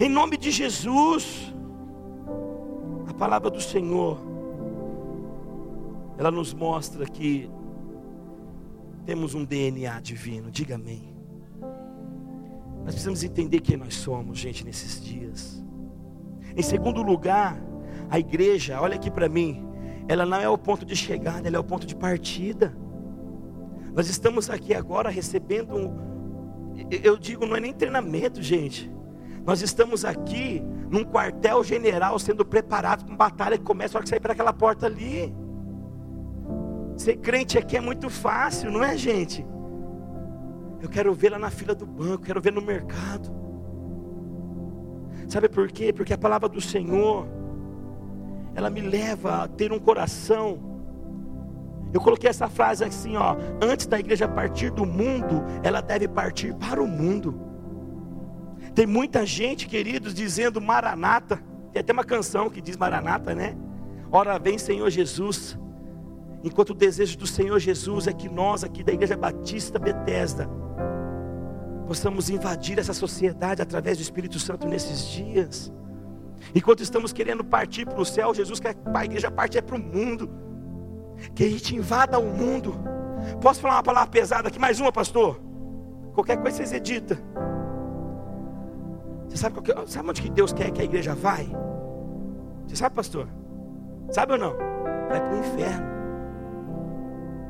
Em 0.00 0.08
nome 0.08 0.36
de 0.36 0.50
Jesus, 0.50 1.52
a 3.06 3.12
palavra 3.12 3.50
do 3.50 3.60
Senhor, 3.60 4.18
ela 6.16 6.30
nos 6.30 6.54
mostra 6.54 7.04
que 7.04 7.50
temos 9.04 9.34
um 9.34 9.44
DNA 9.44 10.00
divino, 10.00 10.50
diga 10.50 10.76
amém. 10.76 11.12
Nós 12.84 12.94
precisamos 12.94 13.22
entender 13.22 13.60
quem 13.60 13.76
nós 13.76 13.94
somos, 13.94 14.38
gente, 14.38 14.64
nesses 14.64 15.00
dias. 15.02 15.62
Em 16.56 16.62
segundo 16.62 17.02
lugar, 17.02 17.60
a 18.10 18.18
igreja, 18.18 18.80
olha 18.80 18.96
aqui 18.96 19.10
para 19.10 19.28
mim, 19.28 19.64
ela 20.08 20.24
não 20.24 20.38
é 20.38 20.48
o 20.48 20.58
ponto 20.58 20.84
de 20.84 20.96
chegada, 20.96 21.46
ela 21.46 21.56
é 21.56 21.60
o 21.60 21.64
ponto 21.64 21.86
de 21.86 21.94
partida. 21.94 22.74
Nós 23.94 24.08
estamos 24.08 24.48
aqui 24.48 24.74
agora 24.74 25.10
recebendo 25.10 25.76
um, 25.76 26.12
eu 26.90 27.18
digo, 27.18 27.46
não 27.46 27.56
é 27.56 27.60
nem 27.60 27.72
treinamento, 27.72 28.42
gente. 28.42 28.90
Nós 29.44 29.60
estamos 29.60 30.04
aqui 30.04 30.62
num 30.88 31.04
quartel-general 31.04 32.18
sendo 32.18 32.44
preparado 32.44 33.04
para 33.04 33.10
uma 33.10 33.16
batalha 33.16 33.58
que 33.58 33.64
começa 33.64 33.96
a 33.96 33.98
hora 33.98 34.04
que 34.04 34.10
sair 34.10 34.20
para 34.20 34.32
aquela 34.32 34.52
porta 34.52 34.86
ali. 34.86 35.34
Ser 36.96 37.16
crente 37.16 37.58
aqui 37.58 37.76
é 37.76 37.80
muito 37.80 38.08
fácil, 38.08 38.70
não 38.70 38.84
é, 38.84 38.96
gente? 38.96 39.44
Eu 40.80 40.88
quero 40.88 41.12
ver 41.14 41.30
lá 41.30 41.38
na 41.38 41.50
fila 41.50 41.74
do 41.74 41.86
banco, 41.86 42.24
quero 42.24 42.40
ver 42.40 42.52
no 42.52 42.62
mercado. 42.62 43.32
Sabe 45.28 45.48
por 45.48 45.68
quê? 45.68 45.92
Porque 45.92 46.12
a 46.12 46.18
palavra 46.18 46.48
do 46.48 46.60
Senhor, 46.60 47.26
ela 48.54 48.68
me 48.68 48.80
leva 48.80 49.44
a 49.44 49.48
ter 49.48 49.72
um 49.72 49.78
coração. 49.78 50.58
Eu 51.92 52.00
coloquei 52.00 52.30
essa 52.30 52.48
frase 52.48 52.84
assim, 52.84 53.16
ó, 53.16 53.36
antes 53.60 53.86
da 53.86 53.98
igreja 53.98 54.28
partir 54.28 54.70
do 54.70 54.86
mundo, 54.86 55.42
ela 55.62 55.80
deve 55.80 56.06
partir 56.06 56.54
para 56.54 56.82
o 56.82 56.86
mundo. 56.86 57.51
Tem 58.74 58.86
muita 58.86 59.26
gente, 59.26 59.66
queridos, 59.66 60.14
dizendo 60.14 60.60
Maranata. 60.60 61.42
Tem 61.72 61.80
até 61.80 61.92
uma 61.92 62.04
canção 62.04 62.48
que 62.48 62.60
diz 62.60 62.76
Maranata, 62.76 63.34
né? 63.34 63.56
Ora 64.10 64.38
vem, 64.38 64.58
Senhor 64.58 64.88
Jesus. 64.90 65.58
Enquanto 66.44 66.70
o 66.70 66.74
desejo 66.74 67.16
do 67.18 67.26
Senhor 67.26 67.58
Jesus 67.58 68.06
é 68.06 68.12
que 68.12 68.28
nós 68.28 68.64
aqui 68.64 68.82
da 68.82 68.92
Igreja 68.92 69.16
Batista 69.16 69.78
Betesda 69.78 70.48
possamos 71.86 72.30
invadir 72.30 72.78
essa 72.78 72.94
sociedade 72.94 73.60
através 73.60 73.98
do 73.98 74.02
Espírito 74.02 74.38
Santo 74.38 74.66
nesses 74.66 75.06
dias. 75.08 75.70
Enquanto 76.54 76.82
estamos 76.82 77.12
querendo 77.12 77.44
partir 77.44 77.84
para 77.86 78.00
o 78.00 78.04
céu, 78.04 78.34
Jesus 78.34 78.58
quer 78.58 78.74
que 78.74 78.80
a 78.92 79.04
igreja 79.04 79.30
parte 79.30 79.58
é 79.58 79.60
para 79.60 79.76
o 79.76 79.78
mundo. 79.78 80.30
Que 81.34 81.44
a 81.44 81.48
gente 81.50 81.76
invada 81.76 82.18
o 82.18 82.24
mundo. 82.24 82.74
Posso 83.40 83.60
falar 83.60 83.74
uma 83.74 83.82
palavra 83.82 84.10
pesada 84.10 84.48
aqui? 84.48 84.58
Mais 84.58 84.80
uma, 84.80 84.90
pastor? 84.90 85.40
Qualquer 86.14 86.38
coisa 86.38 86.56
vocês 86.56 86.72
editam. 86.72 87.18
Você 89.32 89.38
sabe, 89.38 89.54
qual 89.54 89.62
que, 89.62 89.90
sabe 89.90 90.10
onde 90.10 90.20
que 90.20 90.28
Deus 90.28 90.52
quer 90.52 90.70
que 90.70 90.82
a 90.82 90.84
igreja 90.84 91.14
vai? 91.14 91.48
Você 92.66 92.76
sabe, 92.76 92.94
pastor? 92.94 93.26
Sabe 94.10 94.32
ou 94.32 94.38
não? 94.38 94.54
Vai 95.08 95.20
para 95.22 95.34
o 95.34 95.38
inferno. 95.38 95.86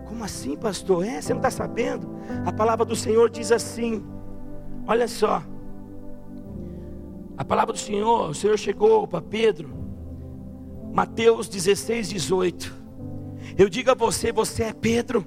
Como 0.07 0.23
assim, 0.23 0.57
pastor? 0.57 1.05
É, 1.05 1.21
você 1.21 1.33
não 1.33 1.41
está 1.41 1.51
sabendo? 1.51 2.09
A 2.47 2.53
palavra 2.53 2.85
do 2.85 2.95
Senhor 2.95 3.29
diz 3.29 3.51
assim: 3.51 4.07
olha 4.87 5.09
só. 5.09 5.43
A 7.37 7.45
palavra 7.45 7.73
do 7.73 7.79
Senhor, 7.81 8.31
o 8.31 8.35
Senhor 8.35 8.57
chegou 8.57 9.09
para 9.09 9.21
Pedro, 9.21 9.69
Mateus 10.93 11.49
16, 11.49 12.11
18. 12.11 12.73
Eu 13.59 13.69
digo 13.69 13.91
a 13.91 13.95
você: 13.95 14.31
você 14.31 14.65
é 14.65 14.73
Pedro 14.73 15.27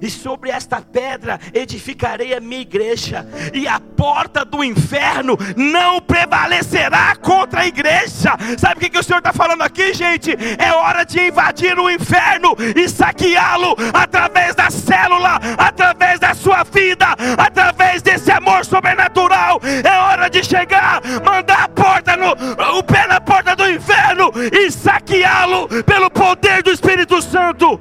e 0.00 0.10
sobre 0.10 0.50
esta 0.50 0.80
pedra 0.80 1.38
edificarei 1.52 2.34
a 2.34 2.40
minha 2.40 2.60
igreja, 2.60 3.26
e 3.52 3.66
a 3.66 3.80
porta 3.80 4.44
do 4.44 4.62
inferno 4.62 5.36
não 5.56 6.00
prevalecerá 6.00 7.16
contra 7.16 7.62
a 7.62 7.66
igreja. 7.66 8.36
Sabe 8.58 8.76
o 8.76 8.80
que, 8.80 8.90
que 8.90 8.98
o 8.98 9.02
Senhor 9.02 9.18
está 9.18 9.32
falando 9.32 9.62
aqui, 9.62 9.94
gente? 9.94 10.36
É 10.58 10.72
hora 10.72 11.04
de 11.04 11.20
invadir 11.20 11.78
o 11.78 11.90
inferno 11.90 12.54
e 12.74 12.88
saqueá-lo 12.88 13.76
através 13.92 14.54
da 14.54 14.70
célula, 14.70 15.40
através 15.56 16.20
da 16.20 16.34
sua 16.34 16.62
vida, 16.64 17.06
através 17.36 18.02
desse 18.02 18.30
amor 18.30 18.64
sobrenatural. 18.64 19.60
É 19.84 19.98
hora 19.98 20.28
de 20.28 20.44
chegar, 20.44 21.00
mandar 21.24 21.64
a 21.64 21.68
porta 21.68 22.16
no, 22.16 22.32
o 22.78 22.82
pé 22.82 23.06
na 23.06 23.20
porta 23.20 23.56
do 23.56 23.68
inferno 23.68 24.32
e 24.52 24.70
saqueá-lo 24.70 25.68
pelo 25.84 26.10
poder 26.10 26.62
do 26.62 26.70
Espírito 26.70 27.20
Santo. 27.22 27.80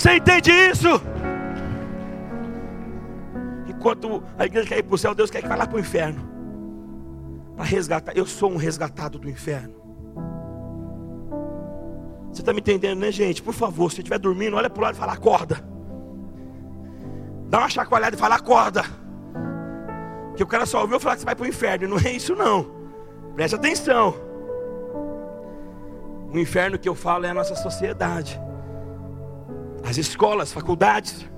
Você 0.00 0.16
entende 0.16 0.50
isso? 0.50 0.88
Enquanto 3.68 4.22
a 4.38 4.46
igreja 4.46 4.66
quer 4.66 4.78
ir 4.78 4.82
para 4.82 4.94
o 4.94 4.98
céu, 4.98 5.14
Deus 5.14 5.30
quer 5.30 5.42
que 5.42 5.48
vá 5.48 5.54
lá 5.54 5.66
para 5.66 5.76
o 5.76 5.78
inferno. 5.78 6.26
Para 7.54 7.66
resgatar. 7.66 8.16
Eu 8.16 8.24
sou 8.24 8.50
um 8.50 8.56
resgatado 8.56 9.18
do 9.18 9.28
inferno. 9.28 9.74
Você 12.32 12.40
está 12.40 12.50
me 12.54 12.60
entendendo, 12.60 12.98
né, 12.98 13.12
gente? 13.12 13.42
Por 13.42 13.52
favor, 13.52 13.92
se 13.92 13.98
estiver 13.98 14.18
dormindo, 14.18 14.56
olha 14.56 14.70
para 14.70 14.80
o 14.80 14.82
lado 14.84 14.94
e 14.94 14.98
fala, 14.98 15.12
acorda. 15.12 15.62
Dá 17.50 17.58
uma 17.58 17.68
chacoalhada 17.68 18.16
e 18.16 18.18
fala, 18.18 18.36
acorda. 18.36 18.84
Que 20.34 20.42
o 20.42 20.46
cara 20.46 20.64
só 20.64 20.80
ouviu 20.80 20.98
falar 20.98 21.16
que 21.16 21.20
você 21.20 21.26
vai 21.26 21.36
para 21.36 21.44
o 21.44 21.48
inferno. 21.48 21.88
Não 21.88 21.98
é 21.98 22.12
isso, 22.12 22.34
não. 22.34 22.70
Preste 23.34 23.54
atenção. 23.54 24.14
O 26.32 26.38
inferno 26.38 26.78
que 26.78 26.88
eu 26.88 26.94
falo 26.94 27.26
é 27.26 27.28
a 27.28 27.34
nossa 27.34 27.54
sociedade 27.54 28.40
as 29.84 29.96
escolas, 29.96 30.52
faculdades. 30.52 31.28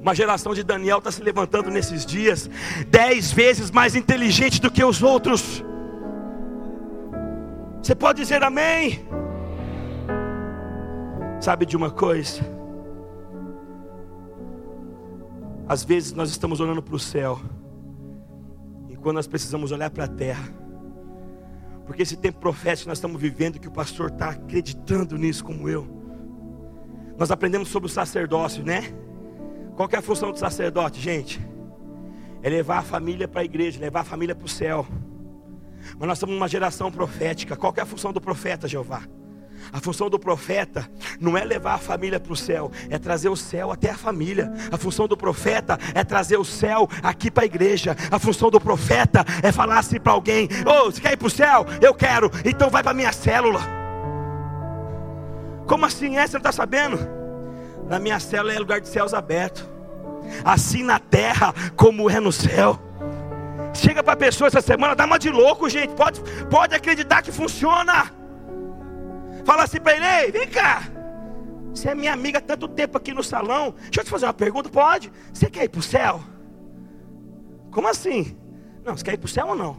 Uma 0.00 0.14
geração 0.14 0.54
de 0.54 0.62
Daniel 0.62 0.98
está 0.98 1.10
se 1.10 1.22
levantando 1.22 1.70
nesses 1.70 2.06
dias, 2.06 2.48
dez 2.88 3.32
vezes 3.32 3.70
mais 3.70 3.96
inteligente 3.96 4.60
do 4.60 4.70
que 4.70 4.84
os 4.84 5.02
outros. 5.02 5.64
Você 7.82 7.94
pode 7.94 8.20
dizer 8.20 8.42
amém? 8.44 9.04
Sabe 11.40 11.66
de 11.66 11.76
uma 11.76 11.90
coisa? 11.90 12.40
Às 15.66 15.82
vezes 15.82 16.12
nós 16.12 16.30
estamos 16.30 16.60
olhando 16.60 16.82
para 16.82 16.94
o 16.94 16.98
céu, 16.98 17.40
e 18.88 18.96
quando 18.96 19.16
nós 19.16 19.26
precisamos 19.26 19.72
olhar 19.72 19.90
para 19.90 20.04
a 20.04 20.08
terra, 20.08 20.48
porque 21.86 22.02
esse 22.02 22.16
tempo 22.16 22.38
profético 22.38 22.88
nós 22.88 22.98
estamos 22.98 23.20
vivendo, 23.20 23.58
que 23.58 23.66
o 23.66 23.72
pastor 23.72 24.10
está 24.10 24.30
acreditando 24.30 25.18
nisso 25.18 25.44
como 25.44 25.68
eu. 25.68 26.01
Nós 27.22 27.30
aprendemos 27.30 27.68
sobre 27.68 27.88
o 27.88 27.88
sacerdócio, 27.88 28.64
né? 28.64 28.92
Qual 29.76 29.88
é 29.92 29.96
a 29.96 30.02
função 30.02 30.32
do 30.32 30.38
sacerdote, 30.40 31.00
gente? 31.00 31.40
É 32.42 32.50
levar 32.50 32.78
a 32.78 32.82
família 32.82 33.28
para 33.28 33.42
a 33.42 33.44
igreja, 33.44 33.78
levar 33.78 34.00
a 34.00 34.04
família 34.04 34.34
para 34.34 34.44
o 34.44 34.48
céu. 34.48 34.84
Mas 35.96 36.08
nós 36.08 36.18
estamos 36.18 36.34
numa 36.34 36.48
geração 36.48 36.90
profética. 36.90 37.54
Qual 37.54 37.72
é 37.76 37.80
a 37.80 37.86
função 37.86 38.12
do 38.12 38.20
profeta, 38.20 38.66
Jeová? 38.66 39.02
A 39.72 39.78
função 39.78 40.10
do 40.10 40.18
profeta 40.18 40.90
não 41.20 41.38
é 41.38 41.44
levar 41.44 41.74
a 41.74 41.78
família 41.78 42.18
para 42.18 42.32
o 42.32 42.36
céu, 42.36 42.72
é 42.90 42.98
trazer 42.98 43.28
o 43.28 43.36
céu 43.36 43.70
até 43.70 43.90
a 43.90 43.96
família. 43.96 44.52
A 44.72 44.76
função 44.76 45.06
do 45.06 45.16
profeta 45.16 45.78
é 45.94 46.02
trazer 46.02 46.38
o 46.38 46.44
céu 46.44 46.88
aqui 47.04 47.30
para 47.30 47.44
a 47.44 47.46
igreja. 47.46 47.96
A 48.10 48.18
função 48.18 48.50
do 48.50 48.60
profeta 48.60 49.24
é 49.44 49.52
falar 49.52 49.78
assim 49.78 50.00
para 50.00 50.10
alguém: 50.10 50.48
Ô, 50.66 50.88
oh, 50.88 50.90
você 50.90 51.00
quer 51.00 51.12
ir 51.12 51.16
para 51.16 51.28
o 51.28 51.30
céu? 51.30 51.64
Eu 51.80 51.94
quero, 51.94 52.28
então 52.44 52.68
vai 52.68 52.82
para 52.82 52.92
minha 52.92 53.12
célula. 53.12 53.81
Como 55.66 55.84
assim 55.84 56.16
é? 56.16 56.26
Você 56.26 56.34
não 56.34 56.40
está 56.40 56.52
sabendo? 56.52 56.98
Na 57.88 57.98
minha 57.98 58.18
célula 58.18 58.52
é 58.52 58.58
lugar 58.58 58.80
de 58.80 58.88
céus 58.88 59.14
abertos. 59.14 59.64
Assim 60.44 60.82
na 60.82 60.98
terra 60.98 61.52
como 61.76 62.08
é 62.08 62.20
no 62.20 62.32
céu. 62.32 62.78
Chega 63.74 64.02
para 64.02 64.12
a 64.12 64.16
pessoa 64.16 64.48
essa 64.48 64.60
semana, 64.60 64.94
dá 64.94 65.04
uma 65.04 65.18
de 65.18 65.30
louco, 65.30 65.68
gente. 65.68 65.94
Pode, 65.94 66.20
pode 66.50 66.74
acreditar 66.74 67.22
que 67.22 67.32
funciona. 67.32 68.12
Fala 69.44 69.64
assim 69.64 69.80
para 69.80 69.96
ele, 69.96 70.06
Ei, 70.06 70.30
vem 70.30 70.48
cá. 70.48 70.82
Você 71.74 71.88
é 71.88 71.94
minha 71.94 72.12
amiga 72.12 72.38
há 72.38 72.40
tanto 72.40 72.68
tempo 72.68 72.98
aqui 72.98 73.14
no 73.14 73.24
salão. 73.24 73.74
Deixa 73.84 74.00
eu 74.00 74.04
te 74.04 74.10
fazer 74.10 74.26
uma 74.26 74.34
pergunta, 74.34 74.68
pode? 74.68 75.10
Você 75.32 75.48
quer 75.48 75.64
ir 75.64 75.68
para 75.70 75.80
o 75.80 75.82
céu? 75.82 76.20
Como 77.70 77.88
assim? 77.88 78.36
Não, 78.84 78.96
você 78.96 79.04
quer 79.04 79.14
ir 79.14 79.18
para 79.18 79.26
o 79.26 79.30
céu 79.30 79.48
ou 79.48 79.56
não? 79.56 79.76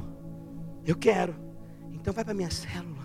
Eu 0.86 0.96
quero. 0.96 1.36
Então 1.92 2.12
vai 2.12 2.26
para 2.26 2.34
minha 2.34 2.50
célula. 2.50 3.03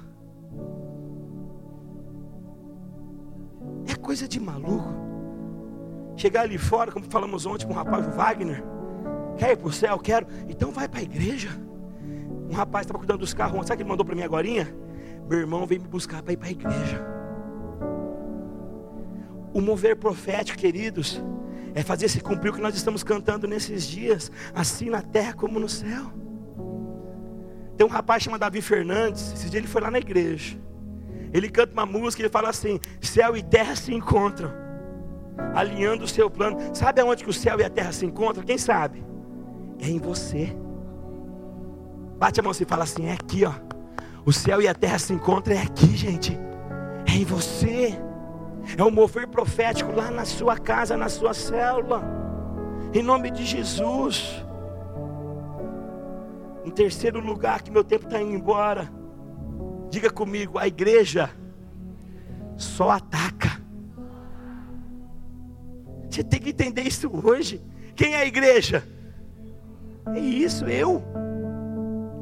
É 3.89 3.95
coisa 3.97 4.29
de 4.29 4.39
maluco. 4.39 4.95
Chegar 6.17 6.43
ali 6.43 6.59
fora, 6.59 6.93
como 6.93 7.07
falamos 7.09 7.47
ontem 7.47 7.67
com 7.67 7.73
o 7.73 7.77
rapaz 7.77 8.07
o 8.07 8.11
Wagner. 8.11 8.63
Quer 9.37 9.53
ir 9.53 9.57
para 9.57 9.69
o 9.69 9.73
céu? 9.73 9.99
Quero. 9.99 10.27
Então 10.49 10.71
vai 10.71 10.89
para 10.89 11.01
a 11.01 11.03
igreja. 11.03 11.49
Um 12.51 12.55
rapaz 12.55 12.85
estava 12.85 12.99
cuidando 12.99 13.21
dos 13.21 13.33
carros. 13.33 13.67
Sabe 13.67 13.75
o 13.75 13.77
que 13.77 13.83
ele 13.83 13.89
mandou 13.89 14.05
para 14.05 14.15
mim 14.15 14.23
agora? 14.23 14.47
Meu 15.29 15.39
irmão 15.39 15.67
veio 15.67 15.81
me 15.81 15.89
buscar 15.89 16.23
para 16.23 16.33
ir 16.33 16.37
para 16.37 16.49
a 16.49 16.51
igreja. 16.51 17.07
O 19.53 19.61
mover 19.61 19.97
profético, 19.97 20.59
queridos, 20.59 21.23
é 21.75 21.83
fazer 21.83 22.09
se 22.09 22.21
cumprir 22.21 22.51
o 22.51 22.55
que 22.55 22.61
nós 22.61 22.75
estamos 22.75 23.03
cantando 23.03 23.47
nesses 23.47 23.87
dias, 23.87 24.31
assim 24.55 24.91
na 24.91 25.01
terra 25.01 25.33
como 25.33 25.59
no 25.59 25.69
céu. 25.69 26.13
Tem 27.77 27.87
um 27.87 27.91
rapaz 27.91 28.23
chamado 28.23 28.41
Davi 28.41 28.61
Fernandes, 28.61 29.33
esse 29.33 29.49
dia 29.49 29.61
ele 29.61 29.69
foi 29.69 29.81
lá 29.81 29.91
na 29.91 29.99
igreja. 29.99 30.59
Ele 31.33 31.49
canta 31.49 31.73
uma 31.73 31.87
música, 31.87 32.23
ele 32.23 32.29
fala 32.29 32.49
assim: 32.49 32.81
céu 33.01 33.37
e 33.37 33.43
terra 33.43 33.77
se 33.77 33.93
encontram, 33.95 34.51
alinhando 35.55 36.05
o 36.05 36.09
seu 36.09 36.31
plano. 36.31 36.57
Sabe 36.75 37.01
aonde 37.01 37.25
que 37.25 37.31
o 37.31 37.35
céu 37.35 37.61
e 37.61 37.65
a 37.65 37.71
terra 37.71 37.93
se 37.93 38.07
encontram? 38.07 38.45
Quem 38.45 38.59
sabe? 38.59 39.05
É 39.79 39.89
em 39.89 39.99
você. 39.99 40.57
Bate 42.19 42.41
a 42.41 42.43
mão 42.43 42.51
assim 42.51 42.65
e 42.65 42.67
fala 42.67 42.85
assim: 42.85 43.07
é 43.07 43.13
aqui, 43.13 43.45
ó. 43.45 43.53
O 44.25 44.33
céu 44.33 44.61
e 44.61 44.69
a 44.69 44.75
terra 44.75 44.99
se 44.99 45.13
encontram, 45.13 45.57
é 45.57 45.63
aqui, 45.63 45.97
gente. 45.97 46.39
É 47.07 47.13
em 47.13 47.25
você. 47.25 47.99
É 48.77 48.83
o 48.83 48.91
mover 48.91 49.27
profético 49.29 49.93
lá 49.93 50.11
na 50.11 50.25
sua 50.25 50.59
casa, 50.59 50.97
na 50.97 51.09
sua 51.09 51.33
célula. 51.33 52.03
Em 52.93 53.03
nome 53.03 53.31
de 53.31 53.45
Jesus. 53.45 54.45
Em 56.65 56.71
terceiro 56.71 57.21
lugar, 57.21 57.63
que 57.63 57.71
meu 57.71 57.83
tempo 57.83 58.05
está 58.05 58.21
indo 58.21 58.35
embora. 58.35 58.98
Diga 59.91 60.11
comigo, 60.11 60.59
a 60.59 60.67
igreja 60.67 61.31
só 62.57 62.91
ataca. 62.91 63.61
Você 66.09 66.23
tem 66.23 66.41
que 66.41 66.51
entender 66.51 66.83
isso 66.83 67.11
hoje. 67.25 67.63
Quem 67.95 68.15
é 68.15 68.23
a 68.23 68.27
igreja? 68.27 68.87
É 70.15 70.19
isso, 70.19 70.65
eu. 70.67 71.03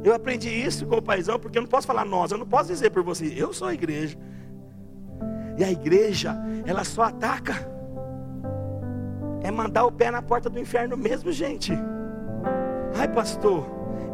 Eu 0.04 0.14
aprendi 0.14 0.48
isso 0.48 0.86
com 0.86 0.96
o 0.96 1.02
paizão, 1.02 1.38
porque 1.38 1.58
eu 1.58 1.62
não 1.62 1.68
posso 1.68 1.86
falar 1.86 2.04
nós, 2.04 2.30
eu 2.30 2.38
não 2.38 2.46
posso 2.46 2.68
dizer 2.68 2.90
por 2.90 3.02
você, 3.02 3.32
eu 3.36 3.52
sou 3.52 3.68
a 3.68 3.74
igreja. 3.74 4.16
E 5.58 5.64
a 5.64 5.70
igreja, 5.70 6.36
ela 6.64 6.84
só 6.84 7.02
ataca. 7.02 7.54
É 9.42 9.50
mandar 9.50 9.84
o 9.84 9.92
pé 9.92 10.10
na 10.10 10.22
porta 10.22 10.50
do 10.50 10.58
inferno 10.58 10.96
mesmo, 10.96 11.32
gente. 11.32 11.72
Ai, 12.94 13.08
pastor, 13.08 13.66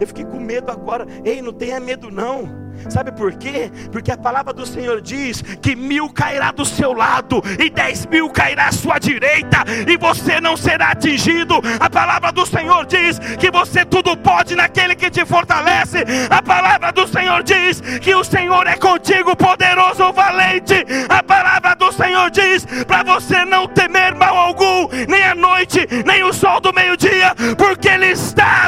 eu 0.03 0.07
fiquei 0.07 0.25
com 0.25 0.41
medo 0.41 0.71
agora. 0.71 1.07
Ei, 1.25 1.41
não 1.41 1.53
tenha 1.53 1.79
medo 1.81 2.11
não. 2.11 2.63
Sabe 2.89 3.13
por 3.13 3.33
quê? 3.35 3.71
Porque 3.91 4.11
a 4.11 4.17
palavra 4.17 4.53
do 4.53 4.67
Senhor 4.67 5.01
diz 5.01 5.43
que 5.61 5.77
mil 5.77 6.11
cairá 6.11 6.51
do 6.51 6.65
seu 6.65 6.93
lado 6.93 7.43
e 7.59 7.71
dez 7.71 8.07
mil 8.07 8.29
cairá 8.31 8.69
à 8.69 8.73
sua 8.73 8.99
direita 8.99 9.65
e 9.87 9.97
você 9.97 10.41
não 10.41 10.57
será 10.57 10.89
atingido. 10.89 11.61
A 11.79 11.89
palavra 11.89 12.33
do 12.33 12.45
Senhor 12.45 12.85
diz 12.87 13.19
que 13.39 13.51
você 13.51 13.85
tudo 13.85 14.17
pode 14.17 14.57
naquele 14.57 14.95
que 14.95 15.11
te 15.11 15.25
fortalece. 15.25 15.99
A 16.29 16.43
palavra 16.43 16.93
do 16.93 17.07
Senhor 17.07 17.43
diz 17.43 17.81
que 17.81 18.15
o 18.15 18.25
Senhor 18.25 18.67
é 18.67 18.77
contigo, 18.77 19.37
poderoso, 19.37 20.13
valente. 20.13 20.85
A 21.09 21.23
palavra 21.23 21.75
do 21.75 21.93
Senhor 21.93 22.31
diz 22.31 22.67
para 22.87 23.03
você 23.03 23.45
não 23.45 23.69
temer 23.69 24.15
mal 24.15 24.37
algum, 24.37 24.89
nem 25.09 25.23
a 25.25 25.35
noite, 25.35 25.87
nem 26.05 26.25
o 26.25 26.33
sol 26.33 26.61
do 26.61 26.73
meio-dia, 26.73 27.35
porque 27.57 27.89
Ele 27.89 28.07
está 28.07 28.62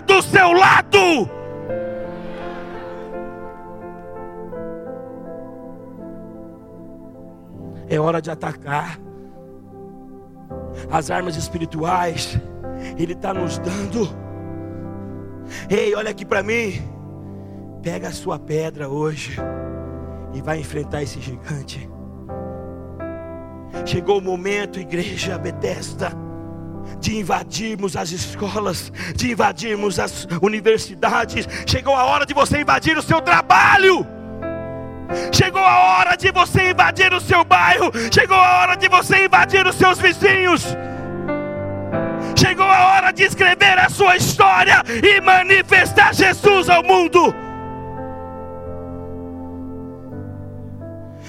hora 8.04 8.20
de 8.22 8.30
atacar. 8.30 8.98
As 10.90 11.10
armas 11.10 11.36
espirituais, 11.36 12.38
Ele 12.96 13.14
está 13.14 13.32
nos 13.32 13.58
dando. 13.58 14.08
Ei, 15.68 15.94
olha 15.94 16.10
aqui 16.10 16.24
para 16.24 16.42
mim. 16.42 16.82
Pega 17.82 18.08
a 18.08 18.12
sua 18.12 18.38
pedra 18.38 18.88
hoje 18.88 19.36
e 20.32 20.40
vai 20.40 20.58
enfrentar 20.58 21.02
esse 21.02 21.20
gigante. 21.20 21.88
Chegou 23.84 24.18
o 24.18 24.22
momento, 24.22 24.80
igreja 24.80 25.36
Betesda, 25.36 26.12
de 26.98 27.18
invadirmos 27.18 27.96
as 27.96 28.10
escolas, 28.12 28.90
de 29.14 29.32
invadirmos 29.32 29.98
as 29.98 30.26
universidades. 30.40 31.46
Chegou 31.66 31.94
a 31.94 32.04
hora 32.04 32.24
de 32.24 32.32
você 32.32 32.60
invadir 32.60 32.96
o 32.96 33.02
seu 33.02 33.20
trabalho. 33.20 34.13
Chegou 35.32 35.62
a 35.62 35.78
hora 35.80 36.16
de 36.16 36.30
você 36.30 36.70
invadir 36.70 37.12
o 37.12 37.20
seu 37.20 37.44
bairro. 37.44 37.90
Chegou 38.12 38.36
a 38.36 38.60
hora 38.60 38.76
de 38.76 38.88
você 38.88 39.26
invadir 39.26 39.66
os 39.66 39.74
seus 39.74 39.98
vizinhos. 39.98 40.76
Chegou 42.36 42.66
a 42.66 42.86
hora 42.88 43.12
de 43.12 43.22
escrever 43.22 43.78
a 43.78 43.88
sua 43.88 44.16
história 44.16 44.82
e 45.02 45.20
manifestar 45.20 46.14
Jesus 46.14 46.68
ao 46.68 46.82
mundo. 46.82 47.34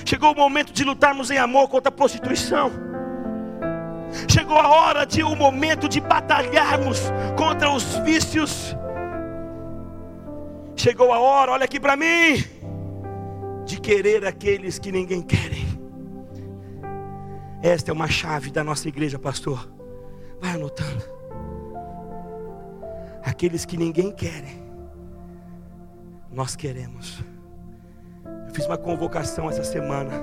Chegou 0.03 0.33
o 0.33 0.35
momento 0.35 0.71
de 0.71 0.83
lutarmos 0.83 1.31
em 1.31 1.37
amor 1.37 1.67
contra 1.67 1.89
a 1.89 1.91
prostituição. 1.91 2.71
Chegou 4.27 4.57
a 4.57 4.67
hora 4.67 5.05
de 5.05 5.23
o 5.23 5.35
momento 5.35 5.89
de 5.89 5.99
batalharmos 5.99 7.11
contra 7.35 7.69
os 7.69 7.95
vícios. 7.99 8.75
Chegou 10.75 11.11
a 11.11 11.19
hora, 11.19 11.51
olha 11.51 11.65
aqui 11.65 11.79
para 11.79 11.95
mim, 11.95 12.43
de 13.65 13.79
querer 13.79 14.25
aqueles 14.25 14.77
que 14.77 14.91
ninguém 14.91 15.21
querem. 15.21 15.65
Esta 17.61 17.89
é 17.89 17.93
uma 17.93 18.07
chave 18.07 18.51
da 18.51 18.63
nossa 18.63 18.87
igreja, 18.87 19.17
pastor. 19.17 19.67
Vai 20.39 20.51
anotando. 20.51 21.03
Aqueles 23.23 23.65
que 23.65 23.75
ninguém 23.75 24.11
querem, 24.11 24.63
nós 26.31 26.55
queremos. 26.55 27.23
Eu 28.47 28.53
fiz 28.53 28.67
uma 28.67 28.77
convocação 28.77 29.49
essa 29.49 29.63
semana. 29.63 30.13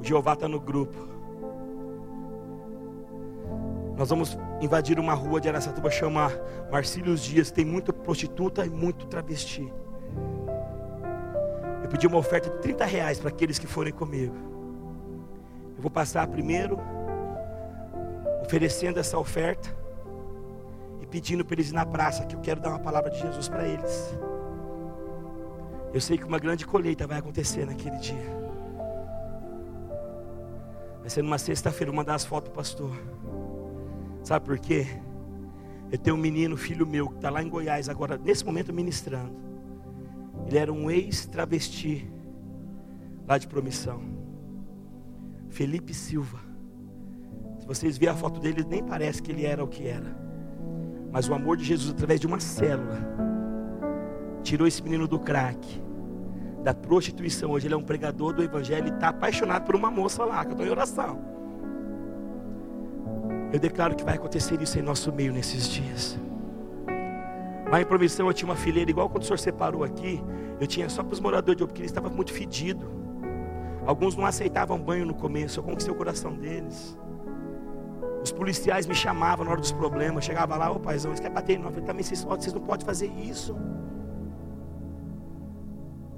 O 0.00 0.04
Jeová 0.04 0.34
está 0.34 0.46
no 0.46 0.60
grupo. 0.60 0.96
Nós 3.96 4.10
vamos 4.10 4.38
invadir 4.60 5.00
uma 5.00 5.12
rua 5.12 5.40
de 5.40 5.48
Aracatuba 5.48 5.90
chamar 5.90 6.32
Marcílios 6.70 7.20
Dias. 7.20 7.50
Tem 7.50 7.64
muita 7.64 7.92
prostituta 7.92 8.64
e 8.64 8.70
muito 8.70 9.08
travesti. 9.08 9.72
Eu 11.88 11.92
pedi 11.92 12.06
uma 12.06 12.18
oferta 12.18 12.50
de 12.50 12.58
30 12.58 12.84
reais 12.84 13.18
para 13.18 13.30
aqueles 13.30 13.58
que 13.58 13.66
forem 13.66 13.94
comigo. 13.94 14.34
Eu 15.74 15.80
vou 15.80 15.90
passar 15.90 16.26
primeiro 16.26 16.78
oferecendo 18.42 19.00
essa 19.00 19.18
oferta 19.18 19.74
e 21.00 21.06
pedindo 21.06 21.46
para 21.46 21.54
eles 21.54 21.70
ir 21.70 21.72
na 21.72 21.86
praça, 21.86 22.26
que 22.26 22.36
eu 22.36 22.40
quero 22.40 22.60
dar 22.60 22.68
uma 22.68 22.78
palavra 22.78 23.10
de 23.10 23.18
Jesus 23.18 23.48
para 23.48 23.66
eles. 23.66 24.14
Eu 25.94 25.98
sei 25.98 26.18
que 26.18 26.24
uma 26.24 26.38
grande 26.38 26.66
colheita 26.66 27.06
vai 27.06 27.20
acontecer 27.20 27.64
naquele 27.64 27.96
dia. 27.96 28.36
Vai 31.00 31.08
ser 31.08 31.22
numa 31.22 31.38
sexta-feira, 31.38 31.90
vou 31.90 31.96
mandar 31.96 32.16
as 32.16 32.24
fotos 32.26 32.50
do 32.50 32.54
pastor. 32.54 32.94
Sabe 34.22 34.44
por 34.44 34.58
quê? 34.58 34.86
Eu 35.90 35.96
tenho 35.96 36.16
um 36.16 36.20
menino, 36.20 36.54
filho 36.54 36.86
meu, 36.86 37.08
que 37.08 37.14
está 37.14 37.30
lá 37.30 37.42
em 37.42 37.48
Goiás 37.48 37.88
agora, 37.88 38.18
nesse 38.18 38.44
momento 38.44 38.74
ministrando. 38.74 39.47
Ele 40.48 40.56
era 40.56 40.72
um 40.72 40.90
ex-travesti 40.90 42.10
lá 43.26 43.36
de 43.36 43.46
promissão. 43.46 44.00
Felipe 45.50 45.92
Silva. 45.92 46.38
Se 47.60 47.66
vocês 47.66 47.98
verem 47.98 48.14
a 48.14 48.16
foto 48.16 48.40
dele, 48.40 48.64
nem 48.66 48.82
parece 48.82 49.22
que 49.22 49.30
ele 49.30 49.44
era 49.44 49.62
o 49.62 49.68
que 49.68 49.86
era. 49.86 50.16
Mas 51.12 51.28
o 51.28 51.34
amor 51.34 51.58
de 51.58 51.64
Jesus, 51.64 51.90
através 51.90 52.18
de 52.18 52.26
uma 52.26 52.40
célula, 52.40 52.98
tirou 54.42 54.66
esse 54.66 54.82
menino 54.82 55.06
do 55.06 55.18
crack, 55.18 55.82
da 56.64 56.72
prostituição. 56.72 57.50
Hoje 57.50 57.66
ele 57.66 57.74
é 57.74 57.76
um 57.76 57.84
pregador 57.84 58.32
do 58.32 58.42
evangelho 58.42 58.88
e 58.88 58.90
está 58.90 59.08
apaixonado 59.08 59.66
por 59.66 59.76
uma 59.76 59.90
moça 59.90 60.24
lá, 60.24 60.46
que 60.46 60.52
eu 60.52 60.52
estou 60.52 60.66
em 60.66 60.70
oração. 60.70 61.20
Eu 63.52 63.60
declaro 63.60 63.94
que 63.94 64.04
vai 64.04 64.14
acontecer 64.14 64.62
isso 64.62 64.78
em 64.78 64.82
nosso 64.82 65.12
meio 65.12 65.30
nesses 65.30 65.68
dias. 65.68 66.18
Lá 67.70 67.82
em 67.82 67.84
eu 68.28 68.32
tinha 68.32 68.48
uma 68.48 68.56
fileira, 68.56 68.90
igual 68.90 69.10
quando 69.10 69.22
o 69.22 69.26
senhor 69.26 69.38
separou 69.38 69.84
aqui, 69.84 70.22
eu 70.58 70.66
tinha 70.66 70.88
só 70.88 71.02
para 71.02 71.12
os 71.12 71.20
moradores 71.20 71.56
de 71.56 71.62
ele 71.80 71.86
estava 71.86 72.08
muito 72.08 72.32
fedido. 72.32 72.90
Alguns 73.86 74.16
não 74.16 74.24
aceitavam 74.24 74.80
banho 74.80 75.04
no 75.04 75.14
começo, 75.14 75.60
eu 75.60 75.64
conquistei 75.64 75.92
o 75.92 75.96
coração 75.96 76.34
deles. 76.34 76.96
Os 78.22 78.32
policiais 78.32 78.86
me 78.86 78.94
chamavam 78.94 79.44
na 79.44 79.52
hora 79.52 79.60
dos 79.60 79.72
problemas, 79.72 80.24
chegava 80.24 80.56
lá, 80.56 80.70
ô 80.70 80.80
paizão, 80.80 81.10
eles 81.10 81.20
querem 81.20 81.34
bater 81.34 81.54
em 81.54 81.58
nós. 81.58 81.66
Eu 81.66 81.72
falei, 81.72 81.86
também 81.86 82.02
vocês, 82.02 82.24
vocês 82.24 82.52
não 82.52 82.62
podem 82.62 82.86
fazer 82.86 83.06
isso. 83.06 83.54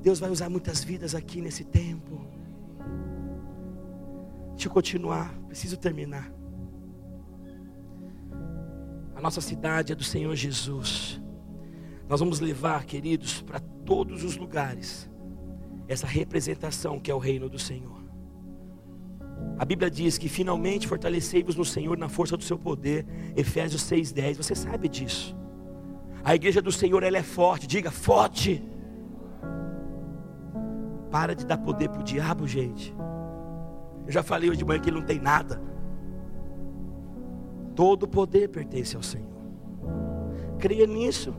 Deus 0.00 0.18
vai 0.18 0.30
usar 0.30 0.48
muitas 0.48 0.82
vidas 0.82 1.14
aqui 1.14 1.40
nesse 1.40 1.64
tempo. 1.64 2.20
Deixa 4.52 4.68
eu 4.68 4.72
continuar, 4.72 5.34
preciso 5.46 5.76
terminar. 5.76 6.32
A 9.14 9.20
nossa 9.20 9.40
cidade 9.40 9.92
é 9.92 9.94
do 9.94 10.04
Senhor 10.04 10.34
Jesus. 10.34 11.20
Nós 12.10 12.18
vamos 12.18 12.40
levar, 12.40 12.86
queridos, 12.86 13.40
para 13.40 13.60
todos 13.60 14.24
os 14.24 14.36
lugares 14.36 15.08
essa 15.86 16.08
representação 16.08 16.98
que 16.98 17.08
é 17.08 17.14
o 17.14 17.18
reino 17.18 17.48
do 17.48 17.56
Senhor. 17.56 18.02
A 19.56 19.64
Bíblia 19.64 19.88
diz 19.88 20.18
que 20.18 20.28
finalmente 20.28 20.88
fortalecei-vos 20.88 21.54
no 21.54 21.64
Senhor 21.64 21.96
na 21.96 22.08
força 22.08 22.36
do 22.36 22.42
seu 22.42 22.58
poder. 22.58 23.06
Efésios 23.36 23.82
6:10. 23.82 24.38
Você 24.38 24.56
sabe 24.56 24.88
disso. 24.88 25.36
A 26.24 26.34
igreja 26.34 26.60
do 26.60 26.72
Senhor 26.72 27.00
ela 27.04 27.16
é 27.16 27.22
forte. 27.22 27.68
Diga 27.68 27.92
forte. 27.92 28.60
Para 31.12 31.32
de 31.32 31.46
dar 31.46 31.58
poder 31.58 31.90
para 31.90 32.00
o 32.00 32.04
diabo, 32.04 32.44
gente. 32.44 32.92
Eu 34.04 34.10
já 34.10 34.24
falei 34.24 34.50
hoje 34.50 34.58
de 34.58 34.64
manhã 34.64 34.80
que 34.80 34.90
ele 34.90 34.98
não 34.98 35.06
tem 35.06 35.20
nada. 35.20 35.62
Todo 37.76 38.08
poder 38.08 38.48
pertence 38.48 38.96
ao 38.96 39.02
Senhor. 39.02 39.30
Creia 40.58 40.88
nisso. 40.88 41.32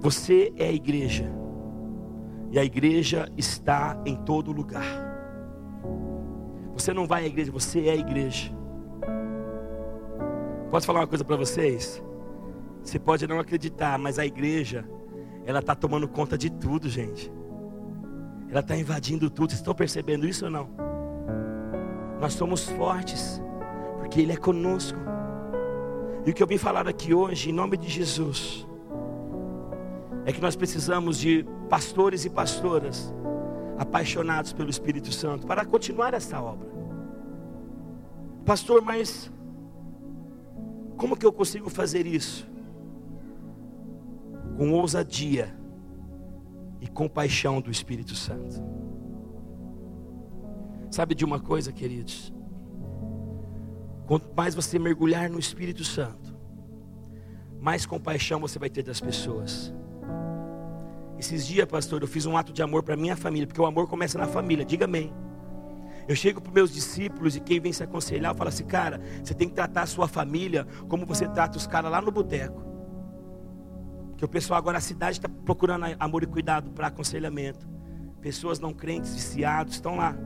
Você 0.00 0.50
é 0.56 0.66
a 0.66 0.72
igreja. 0.72 1.30
E 2.50 2.58
a 2.58 2.64
igreja 2.64 3.30
está 3.36 4.00
em 4.06 4.16
todo 4.16 4.50
lugar. 4.50 4.82
Você 6.72 6.94
não 6.94 7.06
vai 7.06 7.24
à 7.24 7.26
igreja, 7.26 7.52
você 7.52 7.86
é 7.86 7.90
a 7.90 7.96
igreja. 7.96 8.50
Posso 10.70 10.86
falar 10.86 11.00
uma 11.00 11.06
coisa 11.06 11.22
para 11.22 11.36
vocês? 11.36 12.02
Você 12.82 12.98
pode 12.98 13.26
não 13.26 13.38
acreditar, 13.38 13.98
mas 13.98 14.18
a 14.18 14.24
igreja, 14.24 14.88
ela 15.44 15.58
está 15.58 15.74
tomando 15.74 16.08
conta 16.08 16.38
de 16.38 16.48
tudo, 16.48 16.88
gente. 16.88 17.30
Ela 18.48 18.60
está 18.60 18.74
invadindo 18.74 19.28
tudo. 19.28 19.50
Vocês 19.50 19.60
estão 19.60 19.74
percebendo 19.74 20.26
isso 20.26 20.46
ou 20.46 20.50
não? 20.50 20.70
Nós 22.18 22.32
somos 22.32 22.70
fortes, 22.70 23.40
porque 23.98 24.22
Ele 24.22 24.32
é 24.32 24.36
conosco. 24.36 24.98
E 26.24 26.30
o 26.30 26.34
que 26.34 26.42
eu 26.42 26.46
vim 26.46 26.56
falar 26.56 26.88
aqui 26.88 27.12
hoje, 27.12 27.50
em 27.50 27.52
nome 27.52 27.76
de 27.76 27.88
Jesus, 27.88 28.66
é 30.30 30.32
que 30.32 30.40
nós 30.40 30.54
precisamos 30.54 31.18
de 31.18 31.44
pastores 31.68 32.24
e 32.24 32.30
pastoras 32.30 33.12
apaixonados 33.76 34.52
pelo 34.52 34.70
Espírito 34.70 35.12
Santo 35.12 35.44
para 35.44 35.64
continuar 35.64 36.14
essa 36.14 36.40
obra. 36.40 36.68
Pastor, 38.46 38.80
mas 38.80 39.30
como 40.96 41.16
que 41.16 41.26
eu 41.26 41.32
consigo 41.32 41.68
fazer 41.68 42.06
isso? 42.06 42.48
Com 44.56 44.72
ousadia 44.72 45.52
e 46.80 46.86
compaixão 46.86 47.60
do 47.60 47.70
Espírito 47.70 48.14
Santo. 48.14 48.62
Sabe 50.92 51.14
de 51.16 51.24
uma 51.24 51.40
coisa, 51.40 51.72
queridos? 51.72 52.32
Quanto 54.06 54.32
mais 54.36 54.54
você 54.54 54.78
mergulhar 54.78 55.28
no 55.28 55.40
Espírito 55.40 55.82
Santo, 55.82 56.36
mais 57.60 57.84
compaixão 57.84 58.38
você 58.38 58.60
vai 58.60 58.70
ter 58.70 58.84
das 58.84 59.00
pessoas. 59.00 59.72
Esses 61.20 61.46
dias, 61.46 61.66
pastor, 61.68 62.00
eu 62.00 62.08
fiz 62.08 62.24
um 62.24 62.34
ato 62.34 62.50
de 62.50 62.62
amor 62.62 62.82
para 62.82 62.96
minha 62.96 63.14
família, 63.14 63.46
porque 63.46 63.60
o 63.60 63.66
amor 63.66 63.86
começa 63.86 64.16
na 64.16 64.26
família, 64.26 64.64
diga 64.64 64.86
amém. 64.86 65.12
Eu 66.08 66.16
chego 66.16 66.40
para 66.40 66.50
meus 66.50 66.72
discípulos 66.72 67.36
e 67.36 67.40
quem 67.40 67.60
vem 67.60 67.74
se 67.74 67.82
aconselhar, 67.82 68.32
eu 68.32 68.34
falo 68.34 68.48
assim, 68.48 68.64
cara, 68.64 69.02
você 69.22 69.34
tem 69.34 69.46
que 69.46 69.54
tratar 69.54 69.82
a 69.82 69.86
sua 69.86 70.08
família 70.08 70.66
como 70.88 71.04
você 71.04 71.28
trata 71.28 71.58
os 71.58 71.66
caras 71.66 71.92
lá 71.92 72.00
no 72.00 72.10
boteco. 72.10 72.64
Que 74.16 74.24
o 74.24 74.28
pessoal 74.28 74.56
agora, 74.56 74.78
a 74.78 74.80
cidade 74.80 75.18
está 75.18 75.28
procurando 75.28 75.84
amor 76.00 76.22
e 76.22 76.26
cuidado 76.26 76.70
para 76.70 76.86
aconselhamento. 76.86 77.68
Pessoas 78.22 78.58
não 78.58 78.72
crentes, 78.72 79.12
viciados, 79.12 79.74
estão 79.74 79.96
lá. 79.96 80.16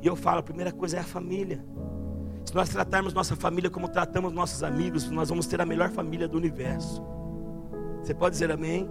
E 0.00 0.06
eu 0.06 0.16
falo, 0.16 0.38
a 0.38 0.42
primeira 0.42 0.72
coisa 0.72 0.96
é 0.96 1.00
a 1.00 1.04
família. 1.04 1.62
Se 2.46 2.54
nós 2.54 2.70
tratarmos 2.70 3.12
nossa 3.12 3.36
família 3.36 3.68
como 3.68 3.90
tratamos 3.90 4.32
nossos 4.32 4.62
amigos, 4.62 5.10
nós 5.10 5.28
vamos 5.28 5.46
ter 5.46 5.60
a 5.60 5.66
melhor 5.66 5.90
família 5.90 6.26
do 6.26 6.38
universo. 6.38 7.02
Você 8.02 8.14
pode 8.14 8.32
dizer 8.32 8.50
amém? 8.50 8.88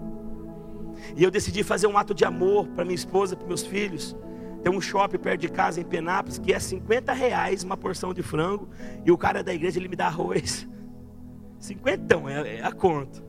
E 1.15 1.23
eu 1.23 1.31
decidi 1.31 1.63
fazer 1.63 1.87
um 1.87 1.97
ato 1.97 2.13
de 2.13 2.25
amor 2.25 2.67
para 2.67 2.83
minha 2.83 2.95
esposa, 2.95 3.35
para 3.35 3.47
meus 3.47 3.65
filhos. 3.65 4.15
Tem 4.63 4.71
um 4.71 4.81
shopping 4.81 5.17
perto 5.17 5.41
de 5.41 5.49
casa 5.49 5.79
em 5.79 5.83
Penápolis 5.83 6.37
que 6.37 6.51
é 6.51 6.59
50 6.59 7.13
reais 7.13 7.63
uma 7.63 7.77
porção 7.77 8.13
de 8.13 8.21
frango. 8.21 8.67
E 9.05 9.11
o 9.11 9.17
cara 9.17 9.43
da 9.43 9.53
igreja 9.53 9.79
ele 9.79 9.87
me 9.87 9.95
dá 9.95 10.07
arroz. 10.07 10.67
Cinquentão, 11.59 12.27
é, 12.27 12.57
é 12.57 12.63
a 12.63 12.71
conta. 12.71 13.23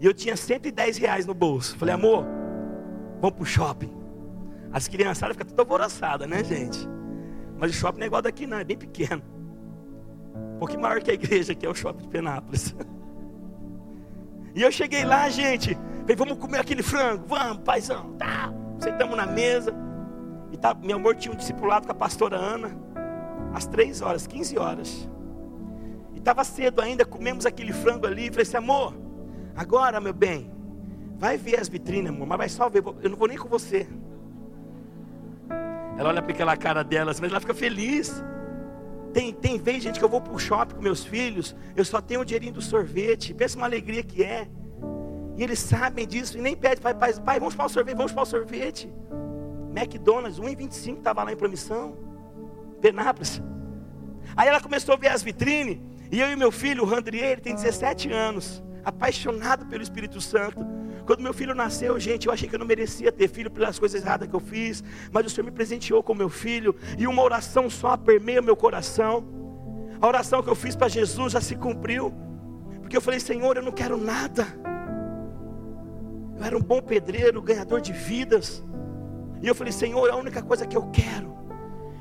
E 0.00 0.06
eu 0.06 0.12
tinha 0.12 0.36
110 0.36 0.98
reais 0.98 1.26
no 1.26 1.34
bolso. 1.34 1.76
Falei, 1.76 1.94
amor, 1.94 2.24
vamos 3.20 3.36
pro 3.36 3.44
shopping. 3.44 3.90
As 4.72 4.88
criançadas 4.88 5.36
ficam 5.36 5.48
todas 5.48 5.58
alvoroçadas, 5.60 6.28
né, 6.28 6.44
gente? 6.44 6.86
Mas 7.58 7.70
o 7.70 7.74
shopping 7.74 7.98
não 7.98 8.04
é 8.04 8.06
igual 8.06 8.22
daqui, 8.22 8.46
não, 8.46 8.58
é 8.58 8.64
bem 8.64 8.76
pequeno. 8.76 9.22
Um 10.54 10.58
pouquinho 10.58 10.82
maior 10.82 11.02
que 11.02 11.10
a 11.10 11.14
igreja, 11.14 11.54
que 11.54 11.64
é 11.64 11.68
o 11.68 11.74
shopping 11.74 12.02
de 12.02 12.08
Penápolis. 12.08 12.74
E 14.54 14.62
eu 14.62 14.72
cheguei 14.72 15.04
lá, 15.04 15.28
gente. 15.28 15.76
Falei, 16.06 16.14
vamos 16.14 16.38
comer 16.38 16.60
aquele 16.60 16.84
frango, 16.84 17.24
vamos, 17.26 17.64
paizão. 17.64 18.12
Tá. 18.12 18.52
Sentamos 18.78 19.16
na 19.16 19.26
mesa. 19.26 19.74
E 20.52 20.56
tá, 20.56 20.72
meu 20.72 20.98
amor 20.98 21.16
tinha 21.16 21.34
um 21.34 21.36
discipulado 21.36 21.84
com 21.84 21.90
a 21.90 21.96
pastora 21.96 22.36
Ana. 22.36 22.70
Às 23.52 23.66
três 23.66 24.00
horas, 24.00 24.24
15 24.24 24.56
horas. 24.56 25.10
E 26.14 26.18
estava 26.18 26.44
cedo 26.44 26.80
ainda, 26.80 27.04
comemos 27.04 27.44
aquele 27.44 27.72
frango 27.72 28.06
ali. 28.06 28.28
Falei 28.30 28.42
assim, 28.42 28.56
amor, 28.56 28.94
agora, 29.56 30.00
meu 30.00 30.12
bem, 30.12 30.48
vai 31.18 31.36
ver 31.36 31.58
as 31.58 31.68
vitrines, 31.68 32.08
amor, 32.08 32.28
mas 32.28 32.38
vai 32.38 32.48
só 32.50 32.68
ver. 32.68 32.84
Eu 33.02 33.10
não 33.10 33.16
vou 33.16 33.26
nem 33.26 33.36
com 33.36 33.48
você. 33.48 33.88
Ela 35.98 36.10
olha 36.10 36.22
para 36.22 36.32
aquela 36.32 36.56
cara 36.56 36.84
dela, 36.84 37.12
mas 37.18 37.30
ela 37.32 37.40
fica 37.40 37.54
feliz. 37.54 38.22
Tem, 39.12 39.32
tem 39.32 39.58
vez, 39.58 39.82
gente, 39.82 39.98
que 39.98 40.04
eu 40.04 40.08
vou 40.08 40.20
para 40.20 40.32
o 40.32 40.38
shopping 40.38 40.76
com 40.76 40.82
meus 40.82 41.04
filhos, 41.04 41.56
eu 41.74 41.84
só 41.84 42.00
tenho 42.00 42.20
o 42.20 42.24
dinheirinho 42.24 42.52
do 42.52 42.62
sorvete. 42.62 43.34
Pensa 43.34 43.56
uma 43.56 43.66
alegria 43.66 44.04
que 44.04 44.22
é. 44.22 44.46
E 45.36 45.42
eles 45.42 45.58
sabem 45.58 46.06
disso 46.06 46.38
e 46.38 46.40
nem 46.40 46.56
pedem, 46.56 46.82
pai, 46.82 46.94
pai, 46.94 47.12
pai 47.14 47.38
vamos 47.38 47.54
para 47.54 47.66
o 47.66 47.68
sorvete, 47.68 47.96
vamos 47.96 48.12
para 48.12 48.22
o 48.22 48.26
sorvete. 48.26 48.90
McDonald's, 49.74 50.40
1,25 50.40 50.98
estava 50.98 51.22
lá 51.22 51.32
em 51.32 51.36
promissão. 51.36 51.96
Penápolis. 52.80 53.42
Aí 54.34 54.48
ela 54.48 54.60
começou 54.60 54.94
a 54.94 54.98
ver 54.98 55.08
as 55.08 55.22
vitrines, 55.22 55.78
e 56.10 56.20
eu 56.20 56.30
e 56.30 56.36
meu 56.36 56.50
filho, 56.50 56.82
o 56.82 56.86
Randrier, 56.86 57.32
ele 57.32 57.40
tem 57.40 57.54
17 57.54 58.10
anos, 58.10 58.62
apaixonado 58.84 59.66
pelo 59.66 59.82
Espírito 59.82 60.20
Santo. 60.20 60.64
Quando 61.04 61.22
meu 61.22 61.32
filho 61.32 61.54
nasceu, 61.54 61.98
gente, 62.00 62.26
eu 62.26 62.32
achei 62.32 62.48
que 62.48 62.54
eu 62.54 62.58
não 62.58 62.66
merecia 62.66 63.12
ter 63.12 63.28
filho 63.28 63.50
pelas 63.50 63.78
coisas 63.78 64.02
erradas 64.02 64.28
que 64.28 64.34
eu 64.34 64.40
fiz, 64.40 64.82
mas 65.12 65.26
o 65.26 65.30
Senhor 65.30 65.44
me 65.44 65.52
presenteou 65.52 66.02
com 66.02 66.14
meu 66.14 66.28
filho, 66.28 66.74
e 66.98 67.06
uma 67.06 67.22
oração 67.22 67.70
só 67.70 67.96
permeia 67.96 68.42
meu 68.42 68.56
coração. 68.56 69.24
A 70.00 70.06
oração 70.06 70.42
que 70.42 70.48
eu 70.48 70.54
fiz 70.54 70.74
para 70.74 70.88
Jesus 70.88 71.32
já 71.32 71.40
se 71.40 71.54
cumpriu, 71.54 72.12
porque 72.80 72.96
eu 72.96 73.00
falei, 73.00 73.20
Senhor, 73.20 73.56
eu 73.56 73.62
não 73.62 73.72
quero 73.72 73.96
nada. 73.96 74.46
Eu 76.38 76.44
era 76.44 76.56
um 76.56 76.60
bom 76.60 76.80
pedreiro, 76.80 77.40
ganhador 77.40 77.80
de 77.80 77.92
vidas. 77.92 78.64
E 79.42 79.46
eu 79.46 79.54
falei, 79.54 79.72
Senhor, 79.72 80.10
a 80.10 80.16
única 80.16 80.42
coisa 80.42 80.66
que 80.66 80.76
eu 80.76 80.82
quero 80.90 81.34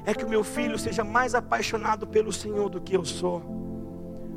é 0.06 0.14
que 0.14 0.24
o 0.24 0.30
meu 0.30 0.44
filho 0.44 0.78
seja 0.78 1.04
mais 1.04 1.34
apaixonado 1.34 2.06
pelo 2.06 2.32
Senhor 2.32 2.70
do 2.70 2.82
que 2.82 2.96
eu 2.96 3.04
sou. 3.04 3.42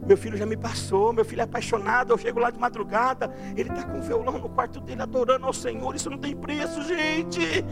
Meu 0.06 0.16
filho 0.16 0.36
já 0.38 0.46
me 0.46 0.56
passou, 0.56 1.12
meu 1.12 1.24
filho 1.24 1.40
é 1.40 1.44
apaixonado. 1.44 2.12
Eu 2.12 2.18
chego 2.18 2.40
lá 2.40 2.50
de 2.50 2.58
madrugada, 2.58 3.30
ele 3.56 3.68
está 3.68 3.82
com 3.82 3.98
o 3.98 4.02
violão 4.02 4.38
no 4.38 4.48
quarto 4.48 4.80
dele 4.80 5.02
adorando 5.02 5.46
ao 5.46 5.52
Senhor. 5.52 5.94
Isso 5.94 6.08
não 6.08 6.18
tem 6.18 6.34
preço, 6.34 6.82
gente. 6.82 7.64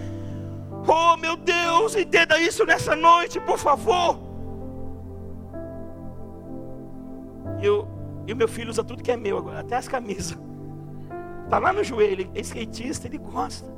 Oh, 0.87 1.17
meu 1.17 1.37
Deus, 1.37 1.97
entenda 1.97 2.39
isso 2.39 2.65
nessa 2.67 2.95
noite, 2.95 3.41
por 3.41 3.59
favor. 3.59 4.21
E, 7.61 7.67
e 8.27 8.33
o 8.33 8.37
meu 8.37 8.47
filho 8.47 8.71
usa 8.71 8.85
tudo 8.85 9.03
que 9.03 9.11
é 9.11 9.17
meu 9.17 9.39
agora, 9.39 9.61
até 9.61 9.77
as 9.77 9.89
camisas. 9.89 10.39
Está 11.47 11.61
lá 11.61 11.73
no 11.73 11.85
joelho, 11.85 12.23
ele 12.23 12.31
é 12.35 12.41
skatista, 12.41 13.07
ele 13.07 13.19
gosta. 13.19 13.73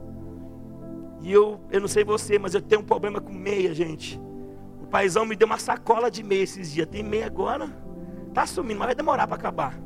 E 1.20 1.30
eu, 1.30 1.60
eu 1.70 1.82
não 1.82 1.86
sei 1.86 2.02
você, 2.02 2.38
mas 2.38 2.54
eu 2.54 2.62
tenho 2.62 2.80
um 2.80 2.84
problema 2.84 3.20
com 3.20 3.30
meia, 3.30 3.74
gente. 3.74 4.18
O 4.82 4.86
paizão 4.86 5.26
me 5.26 5.36
deu 5.36 5.44
uma 5.44 5.58
sacola 5.58 6.10
de 6.10 6.22
meia 6.22 6.44
esses 6.44 6.72
dias. 6.72 6.88
Tem 6.88 7.02
meia 7.02 7.26
agora? 7.26 7.68
Está 8.28 8.46
sumindo, 8.46 8.78
mas 8.78 8.86
vai 8.86 8.94
demorar 8.94 9.26
para 9.26 9.36
acabar. 9.36 9.78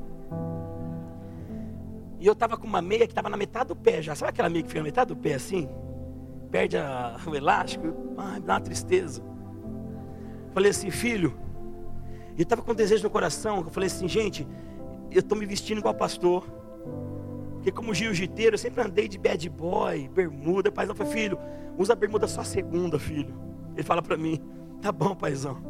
E 2.21 2.27
eu 2.27 2.35
estava 2.35 2.57
com 2.57 2.69
uma 2.69 2.81
meia 2.81 3.05
que 3.05 3.11
estava 3.11 3.29
na 3.29 3.37
metade 3.37 3.71
do 3.71 3.77
pé 3.77 4.01
já. 4.01 4.15
Sabe 4.15 4.31
aquela 4.31 4.49
meia 4.49 4.63
que 4.63 4.69
fica 4.69 4.79
na 4.79 4.85
metade 4.85 5.09
do 5.09 5.17
pé 5.17 5.35
assim? 5.35 5.69
Perde 6.53 6.77
a, 6.77 7.17
o 7.27 7.35
elástico. 7.35 7.93
Ai, 8.17 8.41
dá 8.41 8.55
uma 8.55 8.61
tristeza. 8.61 9.21
Falei 10.55 10.71
assim, 10.71 10.89
filho. 10.89 11.37
E 12.37 12.41
eu 12.41 12.45
estava 12.45 12.63
com 12.63 12.71
um 12.71 12.77
desejo 12.77 13.03
no 13.03 13.11
coração. 13.11 13.57
Eu 13.57 13.71
falei 13.71 13.89
assim, 13.89 14.07
gente, 14.07 14.47
eu 15.11 15.19
estou 15.19 15.37
me 15.37 15.45
vestindo 15.45 15.79
igual 15.79 15.95
pastor. 15.95 16.47
Porque 17.63 17.71
como 17.71 17.95
jiu-jiteiro, 17.95 18.55
eu 18.55 18.59
sempre 18.59 18.83
andei 18.83 19.07
de 19.07 19.17
bad 19.17 19.49
boy, 19.49 20.09
bermuda. 20.09 20.73
Paizão 20.73 20.97
falou, 20.97 21.13
filho, 21.13 21.39
usa 21.79 21.95
bermuda 21.95 22.27
só 22.27 22.43
segunda, 22.43 22.99
filho. 22.99 23.33
Ele 23.75 23.85
fala 23.85 24.03
para 24.03 24.17
mim, 24.17 24.43
tá 24.81 24.91
bom, 24.91 25.15
paizão. 25.15 25.63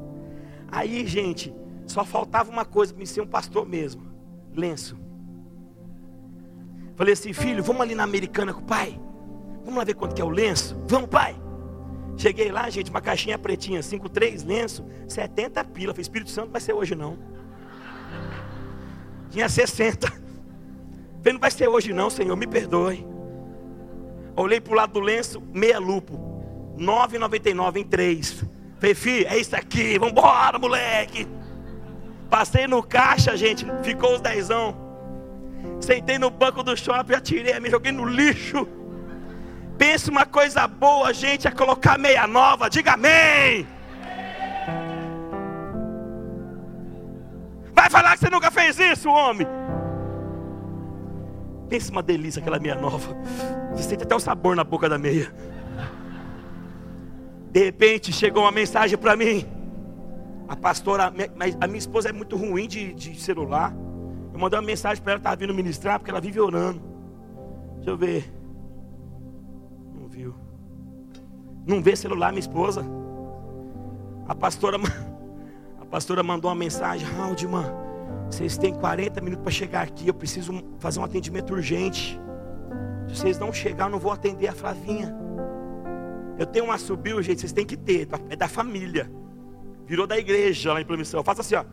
Aí, 0.69 1.07
gente, 1.07 1.55
só 1.87 2.03
faltava 2.03 2.51
uma 2.51 2.65
coisa 2.65 2.95
para 2.95 3.01
me 3.01 3.07
ser 3.07 3.21
um 3.21 3.27
pastor 3.27 3.69
mesmo: 3.69 4.11
lenço. 4.57 4.99
Falei 6.97 7.13
assim, 7.13 7.35
filho, 7.35 7.63
vamos 7.63 7.83
ali 7.83 7.95
na 7.95 8.05
americana 8.05 8.55
com 8.55 8.63
o 8.63 8.65
pai. 8.65 8.99
Vamos 9.63 9.77
lá 9.77 9.85
ver 9.85 9.95
quanto 9.95 10.15
que 10.15 10.23
é 10.23 10.25
o 10.25 10.31
lenço. 10.31 10.83
Vamos, 10.89 11.11
pai. 11.11 11.37
Cheguei 12.17 12.51
lá, 12.51 12.71
gente, 12.71 12.91
uma 12.91 13.03
caixinha 13.03 13.39
pretinha, 13.39 13.83
5, 13.83 14.09
3 14.09 14.45
lenço, 14.45 14.83
70 15.07 15.63
pila. 15.65 15.93
Falei, 15.93 16.01
Espírito 16.01 16.31
Santo 16.31 16.47
não 16.47 16.53
vai 16.53 16.61
ser 16.63 16.73
hoje 16.73 16.95
não. 16.95 17.19
Tinha 19.29 19.47
60. 19.47 20.22
Falei, 21.23 21.35
não 21.35 21.41
vai 21.41 21.51
ser 21.53 21.69
hoje 21.69 21.93
não, 21.93 22.11
Senhor, 22.11 22.37
me 22.37 22.49
perdoe. 22.49 23.07
Olhei 24.35 24.61
para 24.61 24.73
o 24.73 24.77
lado 24.77 24.95
do 24.95 25.01
lenço, 25.01 25.41
meia 25.53 25.79
lupo. 25.79 26.19
9,99 26.77 27.77
em 27.77 27.85
3. 27.85 28.45
Falei, 28.81 28.95
filho, 28.95 29.29
é 29.29 29.39
isso 29.39 29.55
aqui, 29.55 29.99
vamos 29.99 30.13
embora, 30.13 30.59
moleque. 30.59 31.29
Passei 32.29 32.67
no 32.67 32.83
caixa, 32.83 33.37
gente, 33.37 33.65
ficou 33.85 34.15
os 34.15 34.21
dezão. 34.21 34.77
Sentei 35.81 36.19
no 36.19 36.29
banco 36.29 36.63
do 36.65 36.77
shopping, 36.77 37.15
atirei, 37.15 37.61
me 37.61 37.71
joguei 37.71 37.93
no 37.93 38.05
lixo. 38.05 38.67
Pensa 39.79 40.11
uma 40.11 40.27
coisa 40.27 40.67
boa, 40.67 41.13
gente, 41.13 41.47
é 41.47 41.51
colocar 41.53 41.99
meia 41.99 42.27
nova. 42.27 42.69
Diga 42.69 42.95
amém. 42.95 43.67
Vai 47.73 47.89
falar 47.91 48.15
que 48.15 48.21
você 48.21 48.31
nunca 48.31 48.51
fez 48.51 48.79
isso, 48.79 49.09
homem. 49.09 49.47
Pensa 51.73 51.91
uma 51.91 52.03
delícia 52.03 52.39
aquela 52.39 52.59
meia 52.59 52.75
nova. 52.75 53.17
Você 53.71 53.85
sente 53.85 54.03
até 54.03 54.15
o 54.15 54.21
sabor 54.21 54.55
na 54.55 54.63
boca 54.63 54.91
da 54.91 54.99
meia. 54.99 55.33
De 57.51 57.65
repente 57.65 58.13
chegou 58.13 58.43
uma 58.43 58.53
mensagem 58.53 58.99
para 58.99 59.17
mim. 59.17 59.47
A 60.47 60.55
pastora, 60.55 61.07
a 61.07 61.67
minha 61.67 61.79
esposa 61.79 62.11
é 62.11 62.13
muito 62.13 62.37
ruim 62.37 62.69
de, 62.69 62.93
de 62.93 63.19
celular. 63.19 63.75
Eu 64.35 64.39
mandei 64.39 64.59
uma 64.59 64.67
mensagem 64.67 65.03
para 65.03 65.13
ela, 65.13 65.19
estava 65.19 65.37
vindo 65.37 65.55
ministrar, 65.55 65.99
porque 65.99 66.11
ela 66.11 66.21
vive 66.21 66.39
orando. 66.39 66.79
Deixa 67.77 67.89
eu 67.89 67.97
ver. 67.97 68.31
Não 69.99 70.09
viu. 70.09 70.35
Não 71.67 71.83
vê 71.83 71.97
celular, 71.97 72.33
minha 72.33 72.41
esposa. 72.41 72.85
A 74.29 74.35
pastora, 74.35 74.77
a 75.81 75.87
pastora 75.87 76.23
mandou 76.23 76.51
uma 76.51 76.55
mensagem, 76.55 77.09
Raudman, 77.17 77.65
vocês 78.33 78.57
têm 78.57 78.73
40 78.73 79.21
minutos 79.21 79.43
para 79.43 79.53
chegar 79.53 79.83
aqui. 79.83 80.09
Eu 80.09 80.15
preciso 80.15 80.53
fazer 80.79 80.99
um 80.99 81.05
atendimento 81.05 81.53
urgente. 81.53 82.19
Se 83.07 83.17
vocês 83.17 83.39
não 83.39 83.53
chegar, 83.53 83.85
eu 83.85 83.91
não 83.91 83.99
vou 83.99 84.11
atender 84.11 84.49
a 84.49 84.55
Flavinha. 84.55 85.15
Eu 86.39 86.47
tenho 86.47 86.65
um 86.65 86.73
assobio, 86.73 87.23
gente, 87.23 87.41
vocês 87.41 87.53
têm 87.53 87.67
que 87.67 87.77
ter, 87.77 88.09
é 88.31 88.35
da 88.35 88.49
família. 88.49 89.13
Virou 89.85 90.07
da 90.07 90.17
igreja 90.17 90.73
lá 90.73 90.81
em 90.81 90.85
Promissão. 90.85 91.23
Faça 91.23 91.43
assim, 91.43 91.57
ó. 91.57 91.65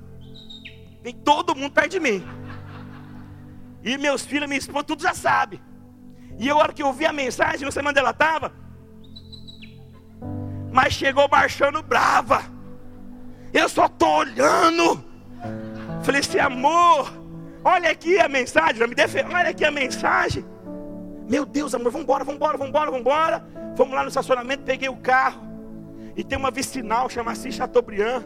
Vem 1.01 1.13
todo 1.13 1.55
mundo 1.55 1.71
perto 1.71 1.91
de 1.91 1.99
mim. 2.01 2.21
E 3.81 3.97
meus 3.97 4.25
filhos, 4.25 4.49
minha 4.49 4.59
esposa, 4.59 4.83
tudo 4.83 5.01
já 5.01 5.13
sabe. 5.13 5.61
E 6.37 6.49
a 6.49 6.55
hora 6.57 6.73
que 6.73 6.83
eu 6.83 6.91
vi 6.91 7.05
a 7.05 7.13
mensagem, 7.13 7.63
não 7.63 7.71
sei 7.71 7.81
onde 7.87 7.99
ela 7.99 8.09
estava. 8.09 8.51
Mas 10.73 10.91
chegou 10.91 11.29
marchando 11.29 11.81
brava. 11.81 12.43
Eu 13.53 13.69
só 13.69 13.85
estou 13.85 14.17
olhando. 14.17 15.08
Falei 16.01 16.21
assim, 16.21 16.39
amor, 16.39 17.11
olha 17.63 17.91
aqui 17.91 18.19
a 18.19 18.27
mensagem. 18.27 18.87
Me 18.87 18.95
olha 19.33 19.49
aqui 19.49 19.65
a 19.65 19.71
mensagem. 19.71 20.45
Meu 21.29 21.45
Deus, 21.45 21.75
amor, 21.75 21.91
vamos 21.91 22.03
embora, 22.03 22.23
vamos 22.23 22.37
embora, 22.37 22.57
vamos 22.57 22.69
embora, 22.69 22.85
vamos 22.85 23.01
embora. 23.01 23.45
Fomos 23.75 23.93
lá 23.93 24.01
no 24.01 24.07
estacionamento, 24.07 24.63
peguei 24.63 24.89
o 24.89 24.97
carro. 24.97 25.41
E 26.15 26.23
tem 26.23 26.37
uma 26.37 26.51
vicinal 26.51 27.09
chamada 27.09 27.51
Chateaubriand, 27.51 28.23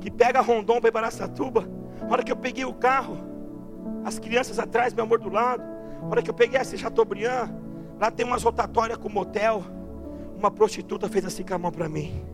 que 0.00 0.10
pega 0.10 0.40
Rondon 0.40 0.80
para 0.80 0.88
Ibaracatuba. 0.88 1.68
Na 2.00 2.12
hora 2.12 2.22
que 2.22 2.30
eu 2.30 2.36
peguei 2.36 2.64
o 2.64 2.74
carro, 2.74 3.18
as 4.04 4.18
crianças 4.18 4.58
atrás, 4.58 4.92
meu 4.92 5.04
amor 5.04 5.18
do 5.18 5.30
lado. 5.30 5.62
Na 6.02 6.08
hora 6.08 6.22
que 6.22 6.30
eu 6.30 6.34
peguei 6.34 6.60
essa 6.60 6.76
Chateaubriand, 6.76 7.50
lá 7.98 8.10
tem 8.10 8.26
umas 8.26 8.42
rotatórias 8.42 8.98
com 8.98 9.08
motel. 9.08 9.64
Uma 10.36 10.50
prostituta 10.50 11.08
fez 11.08 11.24
assim 11.24 11.42
com 11.42 11.54
a 11.54 11.58
mão 11.58 11.72
para 11.72 11.88
mim. 11.88 12.24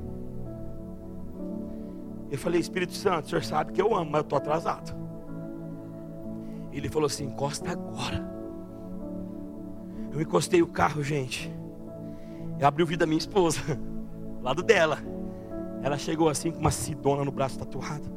Eu 2.34 2.38
falei, 2.38 2.58
Espírito 2.58 2.92
Santo, 2.92 3.26
o 3.26 3.28
senhor 3.28 3.44
sabe 3.44 3.72
que 3.72 3.80
eu 3.80 3.94
amo, 3.94 4.10
mas 4.10 4.18
eu 4.18 4.22
estou 4.22 4.36
atrasado. 4.36 4.92
Ele 6.72 6.88
falou 6.88 7.06
assim: 7.06 7.26
encosta 7.26 7.70
agora. 7.70 8.28
Eu 10.12 10.20
encostei 10.20 10.60
o 10.60 10.66
carro, 10.66 11.00
gente. 11.00 11.48
Eu 12.58 12.66
abri 12.66 12.82
o 12.82 12.86
vidro 12.86 13.00
da 13.00 13.06
minha 13.06 13.18
esposa. 13.18 13.60
lado 14.42 14.64
dela. 14.64 14.98
Ela 15.80 15.96
chegou 15.96 16.28
assim 16.28 16.50
com 16.50 16.58
uma 16.58 16.72
sidona 16.72 17.24
no 17.24 17.30
braço 17.30 17.56
tatuado. 17.56 18.12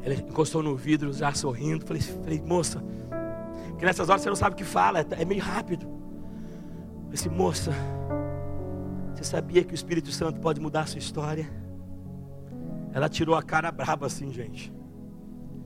Ela 0.00 0.14
encostou 0.14 0.62
no 0.62 0.76
vidro, 0.76 1.12
já 1.12 1.34
sorrindo. 1.34 1.84
Falei, 1.84 2.02
falei 2.02 2.40
moça, 2.40 2.80
porque 3.70 3.84
nessas 3.84 4.08
horas 4.08 4.22
você 4.22 4.28
não 4.28 4.36
sabe 4.36 4.54
o 4.54 4.56
que 4.56 4.64
fala, 4.64 5.00
é, 5.00 5.06
é 5.22 5.24
meio 5.24 5.42
rápido. 5.42 5.86
Falei 5.86 7.14
assim, 7.14 7.30
moça, 7.30 7.72
você 9.12 9.24
sabia 9.24 9.64
que 9.64 9.72
o 9.72 9.74
Espírito 9.74 10.12
Santo 10.12 10.38
pode 10.38 10.60
mudar 10.60 10.82
a 10.82 10.86
sua 10.86 11.00
história? 11.00 11.61
Ela 12.92 13.08
tirou 13.08 13.34
a 13.34 13.42
cara 13.42 13.72
braba 13.72 14.06
assim, 14.06 14.30
gente. 14.30 14.72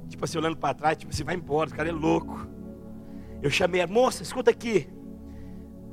Tipo 0.08 0.24
assim, 0.24 0.38
olhando 0.38 0.56
para 0.56 0.74
trás, 0.74 0.96
tipo 0.96 1.12
assim, 1.12 1.24
vai 1.24 1.34
embora, 1.34 1.68
o 1.68 1.74
cara 1.74 1.88
é 1.88 1.92
louco. 1.92 2.46
Eu 3.42 3.50
chamei 3.50 3.80
a 3.80 3.86
moça, 3.86 4.22
escuta 4.22 4.50
aqui. 4.50 4.88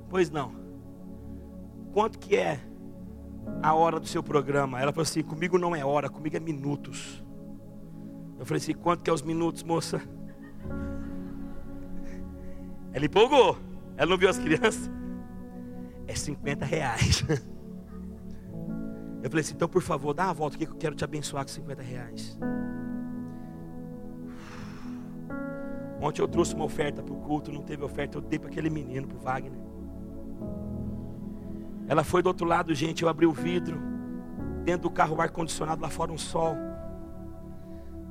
Pois 0.09 0.29
não. 0.29 0.53
Quanto 1.91 2.19
que 2.19 2.35
é 2.35 2.59
a 3.61 3.73
hora 3.73 3.99
do 3.99 4.07
seu 4.07 4.21
programa? 4.21 4.79
Ela 4.79 4.91
falou 4.91 5.03
assim: 5.03 5.23
comigo 5.23 5.57
não 5.57 5.75
é 5.75 5.83
hora, 5.83 6.09
comigo 6.09 6.37
é 6.37 6.39
minutos. 6.39 7.23
Eu 8.39 8.45
falei 8.45 8.61
assim: 8.61 8.73
quanto 8.73 9.03
que 9.03 9.09
é 9.09 9.13
os 9.13 9.21
minutos, 9.21 9.63
moça? 9.63 10.01
Ela 12.93 13.05
empolgou. 13.05 13.57
Ela 13.97 14.09
não 14.09 14.17
viu 14.17 14.29
as 14.29 14.37
crianças? 14.37 14.89
É 16.07 16.15
50 16.15 16.65
reais. 16.65 17.23
Eu 19.23 19.29
falei 19.29 19.41
assim: 19.41 19.53
então 19.55 19.69
por 19.69 19.81
favor, 19.81 20.13
dá 20.13 20.25
uma 20.25 20.33
volta 20.33 20.57
aqui 20.57 20.65
que 20.65 20.73
eu 20.73 20.77
quero 20.77 20.95
te 20.95 21.03
abençoar 21.03 21.45
com 21.45 21.51
50 21.51 21.81
reais. 21.81 22.37
Ontem 26.01 26.21
eu 26.21 26.27
trouxe 26.27 26.53
uma 26.53 26.65
oferta 26.65 27.01
para 27.01 27.13
o 27.13 27.17
culto, 27.21 27.49
não 27.49 27.61
teve 27.61 27.81
oferta, 27.81 28.17
eu 28.17 28.21
dei 28.21 28.37
para 28.37 28.49
aquele 28.49 28.69
menino, 28.69 29.07
para 29.07 29.17
o 29.17 29.21
Wagner. 29.21 29.59
Ela 31.87 32.03
foi 32.03 32.21
do 32.21 32.27
outro 32.27 32.45
lado, 32.45 32.75
gente. 32.75 33.03
Eu 33.03 33.09
abri 33.09 33.25
o 33.25 33.31
vidro, 33.31 33.79
dentro 34.65 34.83
do 34.83 34.89
carro, 34.89 35.15
o 35.15 35.21
ar-condicionado, 35.21 35.81
lá 35.81 35.89
fora 35.89 36.11
um 36.11 36.17
sol. 36.17 36.57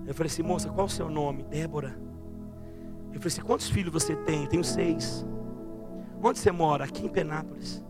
Eu 0.06 0.14
falei 0.14 0.32
assim, 0.32 0.42
moça, 0.42 0.70
qual 0.70 0.86
o 0.86 0.90
seu 0.90 1.10
nome? 1.10 1.42
Débora. 1.42 1.94
Eu 3.12 3.20
falei 3.20 3.26
assim, 3.26 3.42
quantos 3.42 3.68
filhos 3.68 3.92
você 3.92 4.16
tem? 4.16 4.44
Eu 4.44 4.48
tenho 4.48 4.64
seis. 4.64 5.26
Onde 6.22 6.38
você 6.38 6.50
mora? 6.50 6.84
Aqui 6.84 7.04
em 7.04 7.08
Penápolis. 7.10 7.84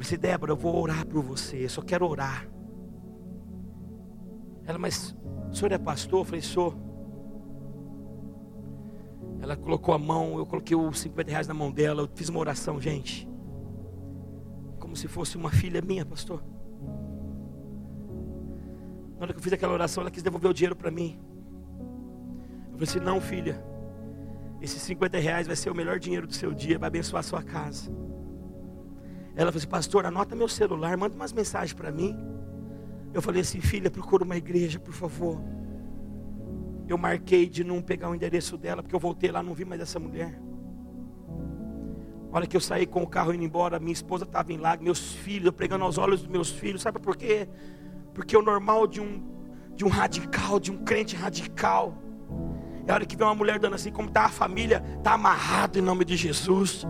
Eu 0.00 0.02
assim, 0.02 0.16
Débora, 0.16 0.52
eu 0.52 0.56
vou 0.56 0.80
orar 0.80 1.06
por 1.06 1.22
você, 1.22 1.62
eu 1.62 1.68
só 1.68 1.82
quero 1.82 2.08
orar. 2.08 2.48
Ela, 4.64 4.78
mas 4.78 5.14
o 5.50 5.54
senhor 5.54 5.72
é 5.72 5.76
pastor? 5.78 6.20
Eu 6.20 6.24
falei, 6.24 6.40
sou. 6.40 6.74
Ela 9.42 9.56
colocou 9.56 9.92
a 9.92 9.98
mão, 9.98 10.38
eu 10.38 10.46
coloquei 10.46 10.74
os 10.74 11.00
50 11.00 11.30
reais 11.30 11.46
na 11.46 11.52
mão 11.52 11.70
dela, 11.70 12.00
eu 12.00 12.08
fiz 12.14 12.30
uma 12.30 12.40
oração, 12.40 12.80
gente. 12.80 13.28
Como 14.78 14.96
se 14.96 15.06
fosse 15.06 15.36
uma 15.36 15.50
filha 15.50 15.82
minha, 15.82 16.06
pastor. 16.06 16.42
Na 19.18 19.24
hora 19.24 19.34
que 19.34 19.38
eu 19.38 19.42
fiz 19.42 19.52
aquela 19.52 19.74
oração, 19.74 20.00
ela 20.00 20.10
quis 20.10 20.22
devolver 20.22 20.50
o 20.50 20.54
dinheiro 20.54 20.74
para 20.74 20.90
mim. 20.90 21.20
Eu 22.68 22.72
falei 22.72 22.84
assim: 22.84 23.00
não, 23.00 23.20
filha. 23.20 23.62
Esses 24.62 24.80
50 24.80 25.18
reais 25.18 25.46
vai 25.46 25.56
ser 25.56 25.68
o 25.68 25.74
melhor 25.74 25.98
dinheiro 25.98 26.26
do 26.26 26.32
seu 26.32 26.54
dia, 26.54 26.78
vai 26.78 26.86
abençoar 26.86 27.20
a 27.20 27.22
sua 27.22 27.42
casa. 27.42 27.92
Ela 29.40 29.50
falou 29.50 29.58
assim: 29.58 29.68
pastor, 29.68 30.06
anota 30.06 30.36
meu 30.36 30.48
celular, 30.48 30.96
manda 30.96 31.14
umas 31.14 31.32
mensagens 31.32 31.72
para 31.72 31.90
mim. 31.90 32.16
Eu 33.14 33.22
falei 33.22 33.42
assim: 33.42 33.60
filha, 33.60 33.90
procura 33.90 34.24
uma 34.24 34.36
igreja, 34.36 34.78
por 34.78 34.94
favor 34.94 35.40
eu 36.92 36.98
marquei 36.98 37.48
de 37.48 37.62
não 37.62 37.80
pegar 37.80 38.10
o 38.10 38.14
endereço 38.14 38.56
dela, 38.56 38.82
porque 38.82 38.94
eu 38.94 39.00
voltei 39.00 39.30
lá, 39.30 39.42
não 39.42 39.54
vi 39.54 39.64
mais 39.64 39.80
essa 39.80 39.98
mulher. 39.98 40.40
Olha 42.32 42.46
que 42.46 42.56
eu 42.56 42.60
saí 42.60 42.86
com 42.86 43.02
o 43.02 43.06
carro 43.06 43.32
indo 43.32 43.44
embora, 43.44 43.78
minha 43.78 43.92
esposa 43.92 44.24
estava 44.24 44.52
em 44.52 44.56
lá, 44.56 44.76
meus 44.76 45.12
filhos, 45.12 45.46
eu 45.46 45.52
pregando 45.52 45.84
aos 45.84 45.98
olhos 45.98 46.20
dos 46.22 46.30
meus 46.30 46.50
filhos, 46.50 46.82
sabe 46.82 46.98
por 46.98 47.16
quê? 47.16 47.48
Porque 48.14 48.36
o 48.36 48.42
normal 48.42 48.86
de 48.86 49.00
um, 49.00 49.22
de 49.74 49.84
um 49.84 49.88
radical, 49.88 50.58
de 50.58 50.70
um 50.70 50.78
crente 50.78 51.16
radical, 51.16 51.96
é 52.86 52.90
a 52.90 52.94
hora 52.94 53.06
que 53.06 53.16
vê 53.16 53.22
uma 53.22 53.34
mulher 53.34 53.58
dando 53.58 53.74
assim, 53.74 53.92
como 53.92 54.08
está 54.08 54.24
a 54.24 54.28
família, 54.28 54.82
está 54.98 55.12
amarrado 55.12 55.78
em 55.78 55.82
nome 55.82 56.04
de 56.04 56.16
Jesus 56.16 56.84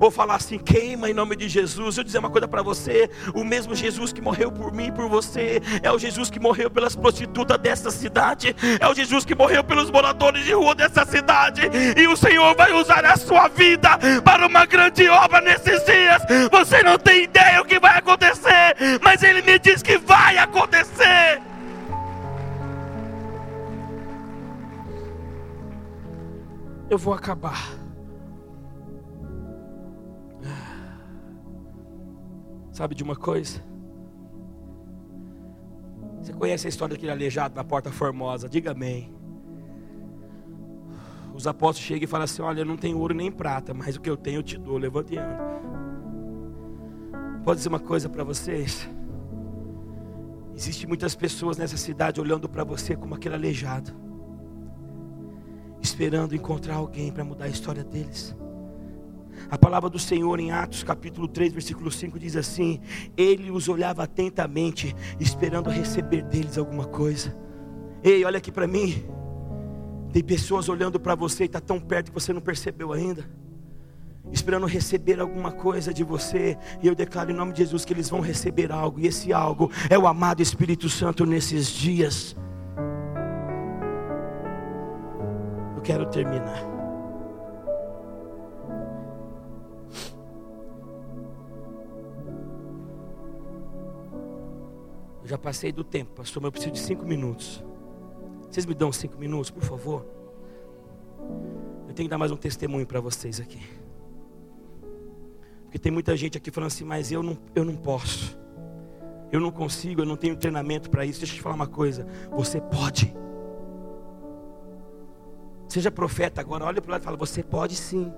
ou 0.00 0.10
falar 0.10 0.36
assim, 0.36 0.58
queima 0.58 1.10
em 1.10 1.14
nome 1.14 1.36
de 1.36 1.48
Jesus. 1.48 1.96
Eu 1.96 2.04
dizer 2.04 2.18
uma 2.18 2.30
coisa 2.30 2.46
para 2.46 2.62
você: 2.62 3.10
o 3.34 3.44
mesmo 3.44 3.74
Jesus 3.74 4.12
que 4.12 4.20
morreu 4.20 4.50
por 4.50 4.72
mim 4.72 4.86
e 4.86 4.92
por 4.92 5.08
você, 5.08 5.60
é 5.82 5.90
o 5.90 5.98
Jesus 5.98 6.30
que 6.30 6.40
morreu 6.40 6.70
pelas 6.70 6.94
prostitutas 6.94 7.58
dessa 7.58 7.90
cidade, 7.90 8.54
é 8.80 8.86
o 8.86 8.94
Jesus 8.94 9.24
que 9.24 9.34
morreu 9.34 9.64
pelos 9.64 9.90
moradores 9.90 10.44
de 10.44 10.52
rua 10.52 10.74
dessa 10.74 11.04
cidade, 11.04 11.62
e 11.96 12.06
o 12.06 12.16
Senhor 12.16 12.54
vai 12.54 12.72
usar 12.72 13.04
a 13.04 13.16
sua 13.16 13.48
vida 13.48 13.98
para 14.24 14.46
uma 14.46 14.66
grande 14.66 15.08
obra 15.08 15.40
nesses 15.40 15.84
dias. 15.84 16.22
Você 16.50 16.82
não 16.82 16.98
tem 16.98 17.24
ideia 17.24 17.60
o 17.60 17.64
que 17.64 17.78
vai 17.78 17.98
acontecer, 17.98 18.76
mas 19.02 19.22
Ele 19.22 19.42
me 19.42 19.58
diz 19.58 19.82
que 19.82 19.98
vai 19.98 20.38
acontecer. 20.38 21.40
Eu 26.90 26.96
vou 26.96 27.12
acabar. 27.12 27.77
Sabe 32.78 32.94
de 32.94 33.02
uma 33.02 33.16
coisa? 33.16 33.60
Você 36.22 36.32
conhece 36.32 36.68
a 36.68 36.70
história 36.70 36.94
daquele 36.94 37.10
aleijado 37.10 37.56
na 37.56 37.64
porta 37.64 37.90
formosa? 37.90 38.48
Diga 38.48 38.70
amém. 38.70 39.12
Os 41.34 41.48
apóstolos 41.48 41.84
chegam 41.84 42.04
e 42.04 42.06
falam 42.06 42.22
assim: 42.22 42.40
Olha, 42.40 42.60
eu 42.60 42.64
não 42.64 42.76
tenho 42.76 42.96
ouro 42.96 43.12
nem 43.12 43.32
prata, 43.32 43.74
mas 43.74 43.96
o 43.96 44.00
que 44.00 44.08
eu 44.08 44.16
tenho 44.16 44.38
eu 44.38 44.42
te 44.44 44.56
dou. 44.56 44.78
Levante 44.78 45.14
e 45.14 45.18
anda. 45.18 45.40
Pode 47.42 47.56
dizer 47.56 47.68
uma 47.68 47.80
coisa 47.80 48.08
para 48.08 48.22
vocês? 48.22 48.88
Existem 50.54 50.86
muitas 50.86 51.16
pessoas 51.16 51.58
nessa 51.58 51.76
cidade 51.76 52.20
olhando 52.20 52.48
para 52.48 52.62
você 52.62 52.94
como 52.94 53.12
aquele 53.12 53.34
aleijado, 53.34 53.92
esperando 55.82 56.32
encontrar 56.32 56.76
alguém 56.76 57.10
para 57.10 57.24
mudar 57.24 57.46
a 57.46 57.48
história 57.48 57.82
deles. 57.82 58.36
A 59.50 59.56
palavra 59.56 59.88
do 59.88 59.98
Senhor 59.98 60.38
em 60.40 60.50
Atos 60.50 60.82
capítulo 60.82 61.28
3, 61.28 61.52
versículo 61.52 61.90
5 61.90 62.18
diz 62.18 62.36
assim: 62.36 62.80
Ele 63.16 63.50
os 63.50 63.68
olhava 63.68 64.02
atentamente, 64.04 64.94
esperando 65.18 65.70
receber 65.70 66.22
deles 66.22 66.58
alguma 66.58 66.84
coisa. 66.84 67.36
Ei, 68.02 68.24
olha 68.24 68.38
aqui 68.38 68.52
para 68.52 68.66
mim. 68.66 69.04
Tem 70.12 70.22
pessoas 70.22 70.68
olhando 70.68 70.98
para 70.98 71.14
você 71.14 71.44
e 71.44 71.46
está 71.46 71.60
tão 71.60 71.78
perto 71.78 72.10
que 72.10 72.14
você 72.14 72.32
não 72.32 72.40
percebeu 72.40 72.92
ainda. 72.92 73.28
Esperando 74.32 74.66
receber 74.66 75.20
alguma 75.20 75.52
coisa 75.52 75.92
de 75.92 76.04
você, 76.04 76.56
e 76.82 76.86
eu 76.86 76.94
declaro 76.94 77.30
em 77.30 77.34
nome 77.34 77.52
de 77.52 77.58
Jesus 77.58 77.84
que 77.84 77.92
eles 77.92 78.10
vão 78.10 78.20
receber 78.20 78.70
algo, 78.70 79.00
e 79.00 79.06
esse 79.06 79.32
algo 79.32 79.70
é 79.88 79.98
o 79.98 80.06
amado 80.06 80.42
Espírito 80.42 80.88
Santo 80.88 81.24
nesses 81.24 81.68
dias. 81.68 82.36
Eu 85.76 85.82
quero 85.82 86.06
terminar. 86.06 86.77
Já 95.28 95.36
passei 95.36 95.70
do 95.70 95.84
tempo, 95.84 96.12
pastor, 96.12 96.42
mas 96.42 96.48
eu 96.48 96.52
preciso 96.52 96.72
de 96.72 96.78
cinco 96.80 97.04
minutos. 97.04 97.62
Vocês 98.50 98.64
me 98.64 98.74
dão 98.74 98.90
cinco 98.90 99.18
minutos, 99.18 99.50
por 99.50 99.62
favor? 99.62 100.06
Eu 101.86 101.94
tenho 101.94 102.08
que 102.08 102.08
dar 102.08 102.18
mais 102.18 102.32
um 102.32 102.36
testemunho 102.36 102.86
para 102.86 102.98
vocês 102.98 103.38
aqui. 103.38 103.60
Porque 105.64 105.78
tem 105.78 105.92
muita 105.92 106.16
gente 106.16 106.38
aqui 106.38 106.50
falando 106.50 106.68
assim, 106.68 106.84
mas 106.84 107.12
eu 107.12 107.22
não, 107.22 107.36
eu 107.54 107.62
não 107.62 107.76
posso. 107.76 108.38
Eu 109.30 109.38
não 109.38 109.50
consigo, 109.50 110.00
eu 110.00 110.06
não 110.06 110.16
tenho 110.16 110.34
treinamento 110.34 110.88
para 110.88 111.04
isso. 111.04 111.20
Deixa 111.20 111.34
eu 111.34 111.36
te 111.36 111.42
falar 111.42 111.54
uma 111.56 111.66
coisa. 111.66 112.06
Você 112.30 112.58
pode. 112.58 113.14
Seja 115.68 115.90
profeta 115.90 116.40
agora, 116.40 116.64
olha 116.64 116.80
para 116.80 116.88
o 116.88 116.92
lado 116.92 117.02
e 117.02 117.04
fala, 117.04 117.16
você 117.18 117.42
pode 117.42 117.76
sim. 117.76 118.10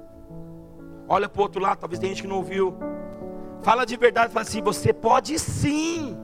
Olha 1.09 1.29
para 1.29 1.41
o 1.41 1.43
outro 1.43 1.61
lado, 1.61 1.79
talvez 1.79 1.99
tenha 1.99 2.13
gente 2.13 2.23
que 2.23 2.29
não 2.29 2.37
ouviu. 2.37 2.73
Fala 3.63 3.85
de 3.85 3.97
verdade, 3.97 4.33
fala 4.33 4.43
assim, 4.43 4.63
você 4.63 4.93
pode 4.93 5.37
sim. 5.41 6.17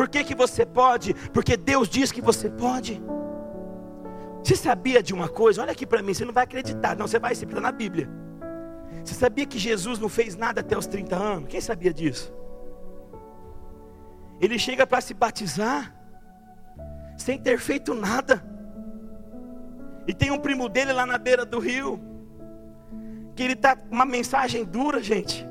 Por 0.00 0.08
que, 0.08 0.24
que 0.24 0.34
você 0.34 0.64
pode? 0.64 1.12
Porque 1.30 1.58
Deus 1.58 1.86
diz 1.86 2.10
que 2.10 2.22
você 2.22 2.48
pode. 2.48 3.02
Você 4.42 4.56
sabia 4.56 5.02
de 5.02 5.12
uma 5.12 5.28
coisa? 5.28 5.60
Olha 5.60 5.72
aqui 5.72 5.86
para 5.86 6.02
mim, 6.02 6.14
você 6.14 6.24
não 6.24 6.32
vai 6.32 6.44
acreditar, 6.44 6.96
não, 6.96 7.06
você 7.06 7.18
vai, 7.18 7.34
você 7.34 7.44
está 7.44 7.60
na 7.60 7.70
Bíblia. 7.70 8.08
Você 9.04 9.12
sabia 9.12 9.44
que 9.44 9.58
Jesus 9.58 9.98
não 9.98 10.08
fez 10.08 10.36
nada 10.36 10.62
até 10.62 10.74
os 10.74 10.86
30 10.86 11.14
anos? 11.14 11.48
Quem 11.50 11.60
sabia 11.60 11.92
disso? 11.92 12.32
Ele 14.40 14.58
chega 14.58 14.86
para 14.86 15.02
se 15.02 15.12
batizar, 15.12 15.94
sem 17.18 17.38
ter 17.38 17.58
feito 17.58 17.92
nada. 17.92 18.42
E 20.06 20.14
tem 20.14 20.30
um 20.30 20.38
primo 20.38 20.70
dele 20.70 20.94
lá 20.94 21.04
na 21.04 21.18
beira 21.18 21.44
do 21.44 21.58
rio, 21.58 22.00
que 23.36 23.42
ele 23.42 23.52
está 23.52 23.76
uma 23.90 24.06
mensagem 24.06 24.64
dura, 24.64 25.02
gente. 25.02 25.49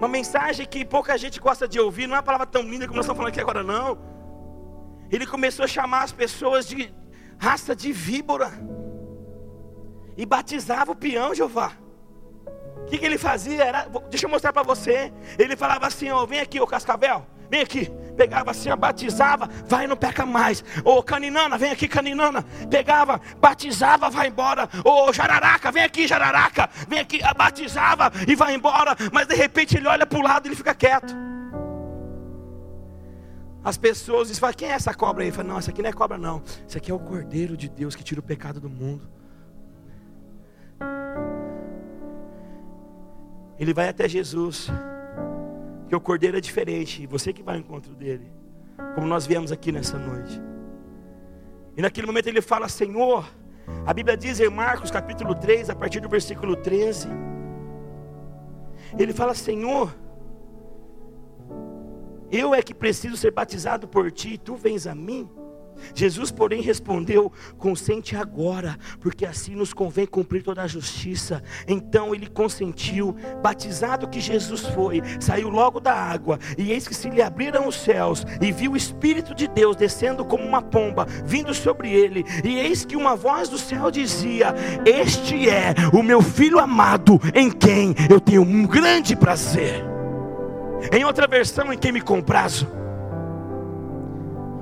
Uma 0.00 0.08
mensagem 0.08 0.64
que 0.64 0.82
pouca 0.82 1.18
gente 1.18 1.38
gosta 1.38 1.68
de 1.68 1.78
ouvir, 1.78 2.06
não 2.06 2.14
é 2.14 2.16
uma 2.16 2.22
palavra 2.22 2.46
tão 2.46 2.62
linda 2.62 2.86
como 2.86 2.96
nós 2.96 3.04
estamos 3.04 3.18
falando 3.18 3.32
aqui 3.32 3.38
agora, 3.38 3.62
não. 3.62 3.98
Ele 5.10 5.26
começou 5.26 5.66
a 5.66 5.68
chamar 5.68 6.04
as 6.04 6.10
pessoas 6.10 6.66
de 6.66 6.90
raça 7.38 7.76
de 7.76 7.92
víbora. 7.92 8.50
E 10.16 10.24
batizava 10.24 10.92
o 10.92 10.96
peão, 10.96 11.34
Jeová. 11.34 11.72
O 12.78 12.86
que, 12.86 12.96
que 12.96 13.04
ele 13.04 13.18
fazia? 13.18 13.62
Era, 13.62 13.88
deixa 14.08 14.24
eu 14.24 14.30
mostrar 14.30 14.54
para 14.54 14.62
você. 14.62 15.12
Ele 15.38 15.54
falava 15.54 15.86
assim: 15.86 16.08
ó, 16.08 16.24
vem 16.24 16.40
aqui, 16.40 16.58
ô 16.58 16.66
cascavel. 16.66 17.26
Vem 17.50 17.60
aqui. 17.62 17.90
Pegava 18.16 18.50
assim, 18.50 18.68
batizava, 18.76 19.48
vai 19.66 19.86
não 19.86 19.96
peca 19.96 20.26
mais. 20.26 20.62
Ô 20.84 21.02
caninana, 21.02 21.56
vem 21.56 21.70
aqui, 21.70 21.88
caninana. 21.88 22.44
Pegava, 22.70 23.20
batizava, 23.40 24.10
vai 24.10 24.28
embora. 24.28 24.68
Ô 24.84 25.12
jararaca, 25.12 25.72
vem 25.72 25.82
aqui, 25.82 26.06
jararaca. 26.06 26.68
Vem 26.86 26.98
aqui, 27.00 27.20
batizava 27.36 28.12
e 28.28 28.34
vai 28.34 28.54
embora. 28.54 28.94
Mas 29.10 29.26
de 29.26 29.34
repente 29.34 29.76
ele 29.76 29.88
olha 29.88 30.06
para 30.06 30.18
o 30.18 30.22
lado 30.22 30.46
e 30.46 30.48
ele 30.48 30.56
fica 30.56 30.74
quieto. 30.74 31.14
As 33.64 33.76
pessoas 33.76 34.28
dizem, 34.28 34.52
quem 34.54 34.68
é 34.68 34.72
essa 34.72 34.94
cobra 34.94 35.24
aí? 35.24 35.30
Fala, 35.30 35.48
não, 35.48 35.58
essa 35.58 35.70
aqui 35.70 35.82
não 35.82 35.88
é 35.90 35.92
cobra 35.92 36.16
não. 36.16 36.42
Isso 36.66 36.76
aqui 36.76 36.90
é 36.90 36.94
o 36.94 36.98
Cordeiro 36.98 37.56
de 37.56 37.68
Deus 37.68 37.94
que 37.94 38.02
tira 38.04 38.20
o 38.20 38.22
pecado 38.22 38.60
do 38.60 38.70
mundo. 38.70 39.08
Ele 43.58 43.74
vai 43.74 43.88
até 43.88 44.08
Jesus. 44.08 44.70
Que 45.90 45.96
o 45.96 46.00
cordeiro 46.00 46.38
é 46.38 46.40
diferente. 46.40 47.04
Você 47.08 47.32
que 47.32 47.42
vai 47.42 47.56
ao 47.56 47.60
encontro 47.60 47.92
dele. 47.92 48.30
Como 48.94 49.08
nós 49.08 49.26
viemos 49.26 49.50
aqui 49.50 49.72
nessa 49.72 49.98
noite. 49.98 50.40
E 51.76 51.82
naquele 51.82 52.06
momento 52.06 52.28
ele 52.28 52.40
fala: 52.40 52.68
Senhor. 52.68 53.28
A 53.84 53.92
Bíblia 53.92 54.16
diz 54.16 54.38
em 54.38 54.48
Marcos 54.48 54.90
capítulo 54.90 55.34
3, 55.34 55.68
a 55.68 55.74
partir 55.74 55.98
do 55.98 56.08
versículo 56.08 56.54
13. 56.54 57.08
Ele 58.96 59.12
fala: 59.12 59.34
Senhor. 59.34 59.92
Eu 62.30 62.54
é 62.54 62.62
que 62.62 62.72
preciso 62.72 63.16
ser 63.16 63.32
batizado 63.32 63.88
por 63.88 64.12
ti, 64.12 64.34
e 64.34 64.38
tu 64.38 64.54
vens 64.54 64.86
a 64.86 64.94
mim. 64.94 65.28
Jesus, 65.94 66.30
porém, 66.30 66.62
respondeu: 66.62 67.32
Consente 67.58 68.16
agora, 68.16 68.78
porque 69.00 69.26
assim 69.26 69.54
nos 69.54 69.72
convém 69.72 70.06
cumprir 70.06 70.42
toda 70.42 70.62
a 70.62 70.66
justiça. 70.66 71.42
Então 71.66 72.14
ele 72.14 72.26
consentiu, 72.26 73.16
batizado 73.42 74.08
que 74.08 74.20
Jesus 74.20 74.62
foi, 74.66 75.02
saiu 75.20 75.48
logo 75.48 75.80
da 75.80 75.94
água, 75.94 76.38
e 76.56 76.72
eis 76.72 76.86
que 76.86 76.94
se 76.94 77.08
lhe 77.08 77.22
abriram 77.22 77.66
os 77.66 77.76
céus, 77.76 78.24
e 78.40 78.52
viu 78.52 78.72
o 78.72 78.76
Espírito 78.76 79.34
de 79.34 79.48
Deus 79.48 79.76
descendo 79.76 80.24
como 80.24 80.44
uma 80.44 80.62
pomba, 80.62 81.06
vindo 81.24 81.52
sobre 81.54 81.90
ele, 81.90 82.24
e 82.44 82.58
eis 82.58 82.84
que 82.84 82.96
uma 82.96 83.16
voz 83.16 83.48
do 83.48 83.58
céu 83.58 83.90
dizia: 83.90 84.54
Este 84.84 85.48
é 85.48 85.74
o 85.92 86.02
meu 86.02 86.22
filho 86.22 86.58
amado, 86.58 87.20
em 87.34 87.50
quem 87.50 87.94
eu 88.08 88.20
tenho 88.20 88.42
um 88.42 88.66
grande 88.66 89.16
prazer. 89.16 89.84
Em 90.92 91.04
outra 91.04 91.26
versão, 91.26 91.72
em 91.72 91.78
quem 91.78 91.92
me 91.92 92.00
comprazo 92.00 92.79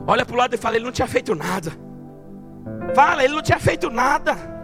Olha 0.09 0.25
para 0.25 0.35
o 0.35 0.39
lado 0.39 0.55
e 0.55 0.57
fala: 0.57 0.77
Ele 0.77 0.87
não 0.87 0.93
tinha 0.93 1.07
feito 1.07 1.35
nada. 1.35 1.71
Fala, 2.95 3.23
Ele 3.23 3.35
não 3.35 3.43
tinha 3.43 3.59
feito 3.59 3.91
nada. 3.91 4.57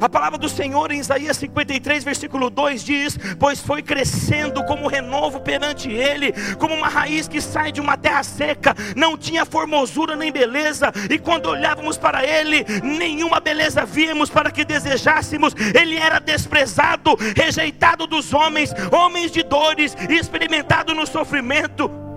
A 0.00 0.08
palavra 0.08 0.38
do 0.38 0.48
Senhor 0.48 0.92
em 0.92 1.00
Isaías 1.00 1.36
53, 1.38 2.04
versículo 2.04 2.48
2 2.48 2.84
diz: 2.84 3.18
Pois 3.36 3.60
foi 3.60 3.82
crescendo 3.82 4.64
como 4.64 4.86
renovo 4.86 5.40
perante 5.40 5.90
Ele, 5.90 6.32
como 6.56 6.72
uma 6.72 6.86
raiz 6.86 7.26
que 7.26 7.40
sai 7.40 7.72
de 7.72 7.80
uma 7.80 7.96
terra 7.96 8.22
seca, 8.22 8.76
não 8.94 9.18
tinha 9.18 9.44
formosura 9.44 10.14
nem 10.14 10.30
beleza, 10.30 10.92
e 11.10 11.18
quando 11.18 11.46
olhávamos 11.46 11.98
para 11.98 12.24
Ele, 12.24 12.64
nenhuma 12.80 13.40
beleza 13.40 13.84
víamos 13.84 14.30
para 14.30 14.52
que 14.52 14.64
desejássemos, 14.64 15.52
Ele 15.74 15.96
era 15.96 16.20
desprezado, 16.20 17.16
rejeitado 17.34 18.06
dos 18.06 18.32
homens, 18.32 18.72
homens 18.92 19.32
de 19.32 19.42
dores, 19.42 19.96
experimentado 20.08 20.94
no 20.94 21.08
sofrimento 21.08 22.07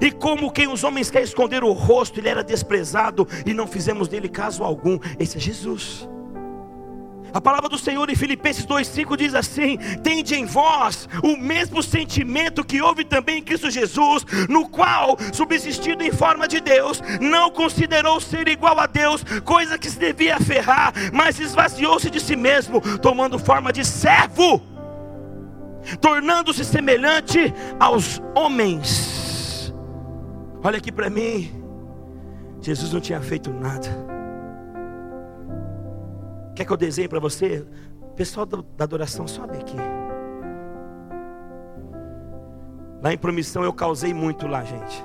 e 0.00 0.10
como 0.10 0.50
quem 0.50 0.68
os 0.68 0.84
homens 0.84 1.10
querem 1.10 1.26
esconder 1.26 1.62
o 1.62 1.72
rosto, 1.72 2.20
ele 2.20 2.28
era 2.28 2.42
desprezado 2.42 3.26
e 3.44 3.52
não 3.52 3.66
fizemos 3.66 4.08
dele 4.08 4.28
caso 4.28 4.62
algum. 4.62 4.98
Esse 5.18 5.36
é 5.36 5.40
Jesus. 5.40 6.08
A 7.34 7.40
palavra 7.40 7.68
do 7.68 7.76
Senhor 7.76 8.08
em 8.08 8.14
Filipenses 8.14 8.64
2,5 8.64 9.16
diz 9.16 9.34
assim: 9.34 9.76
Tende 10.04 10.36
em 10.36 10.44
vós 10.44 11.08
o 11.20 11.36
mesmo 11.36 11.82
sentimento 11.82 12.64
que 12.64 12.80
houve 12.80 13.04
também 13.04 13.38
em 13.38 13.42
Cristo 13.42 13.68
Jesus, 13.72 14.24
no 14.48 14.68
qual, 14.68 15.16
subsistindo 15.32 16.04
em 16.04 16.12
forma 16.12 16.46
de 16.46 16.60
Deus, 16.60 17.02
não 17.20 17.50
considerou 17.50 18.20
ser 18.20 18.46
igual 18.46 18.78
a 18.78 18.86
Deus, 18.86 19.24
coisa 19.44 19.76
que 19.76 19.90
se 19.90 19.98
devia 19.98 20.36
aferrar, 20.36 20.92
mas 21.12 21.40
esvaziou-se 21.40 22.08
de 22.08 22.20
si 22.20 22.36
mesmo, 22.36 22.80
tomando 23.00 23.36
forma 23.36 23.72
de 23.72 23.84
servo, 23.84 24.62
tornando-se 26.00 26.64
semelhante 26.64 27.52
aos 27.80 28.22
homens 28.36 29.23
Olha 30.66 30.78
aqui 30.78 30.90
para 30.90 31.10
mim. 31.10 31.50
Jesus 32.62 32.90
não 32.90 33.00
tinha 33.00 33.20
feito 33.20 33.50
nada. 33.50 33.86
Quer 36.56 36.64
que 36.64 36.72
eu 36.72 36.76
desenhe 36.76 37.06
para 37.06 37.20
você? 37.20 37.66
Pessoal 38.16 38.46
da 38.46 38.62
adoração, 38.78 39.28
sobe 39.28 39.58
aqui. 39.58 39.76
Lá 43.02 43.12
em 43.12 43.18
promissão 43.18 43.62
eu 43.62 43.74
causei 43.74 44.14
muito 44.14 44.46
lá, 44.46 44.64
gente. 44.64 45.04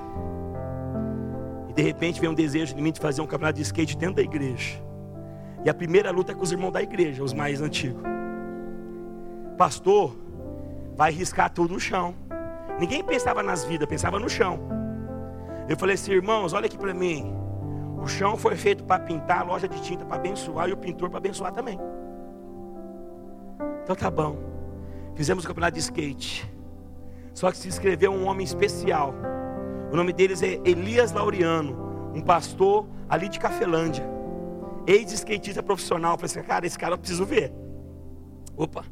E 1.68 1.74
de 1.74 1.82
repente 1.82 2.22
vem 2.22 2.30
um 2.30 2.34
desejo 2.34 2.74
de 2.74 2.82
mim 2.82 2.94
de 2.94 3.02
fazer 3.02 3.20
um 3.22 3.28
campeonato 3.28 3.58
de 3.58 3.64
skate 3.64 3.98
dentro 3.98 4.16
da 4.16 4.22
igreja. 4.22 4.82
E 5.66 5.70
a 5.70 5.74
primeira 5.74 6.10
luta 6.10 6.32
é 6.32 6.36
com 6.36 6.44
os 6.44 6.54
irmãos 6.54 6.72
da 6.72 6.82
igreja, 6.82 7.22
os 7.22 7.34
mais 7.34 7.62
antigos. 7.62 8.02
Pastor, 9.58 10.16
vai 10.96 11.12
riscar 11.12 11.50
tudo 11.50 11.74
no 11.74 11.80
chão. 11.82 12.16
Ninguém 12.80 13.04
pensava 13.04 13.44
nas 13.44 13.66
vidas, 13.66 13.90
pensava 13.90 14.18
no 14.18 14.30
chão. 14.30 14.80
Eu 15.70 15.78
falei 15.78 15.94
assim, 15.94 16.12
irmãos, 16.14 16.52
olha 16.52 16.66
aqui 16.66 16.78
para 16.78 16.96
mim. 16.96 17.32
O 18.02 18.08
chão 18.08 18.36
foi 18.36 18.56
feito 18.56 18.84
para 18.84 19.04
pintar, 19.04 19.42
a 19.42 19.44
loja 19.44 19.68
de 19.68 19.80
tinta 19.84 20.04
para 20.04 20.16
abençoar 20.16 20.68
e 20.68 20.74
o 20.74 20.78
pintor 20.78 21.10
para 21.10 21.20
abençoar 21.20 21.54
também. 21.54 21.80
Então 23.84 23.96
tá 23.96 24.10
bom. 24.10 24.36
Fizemos 25.14 25.44
o 25.44 25.48
campeonato 25.48 25.76
de 25.76 25.80
skate. 25.82 26.52
Só 27.36 27.52
que 27.52 27.58
se 27.58 27.68
inscreveu 27.68 28.12
um 28.12 28.26
homem 28.26 28.44
especial. 28.44 29.14
O 29.92 29.96
nome 29.96 30.12
deles 30.12 30.42
é 30.42 30.60
Elias 30.66 31.12
Laureano, 31.12 32.14
um 32.16 32.22
pastor 32.22 32.88
ali 33.08 33.30
de 33.30 33.40
Cafelândia. 33.40 34.04
Ex-skatista 34.88 35.62
profissional. 35.62 36.14
Eu 36.14 36.18
falei 36.18 36.32
assim, 36.32 36.48
cara, 36.48 36.66
esse 36.66 36.80
cara 36.80 36.96
eu 36.96 36.98
preciso 36.98 37.26
ver. 37.26 37.54
Opa. 38.58 38.84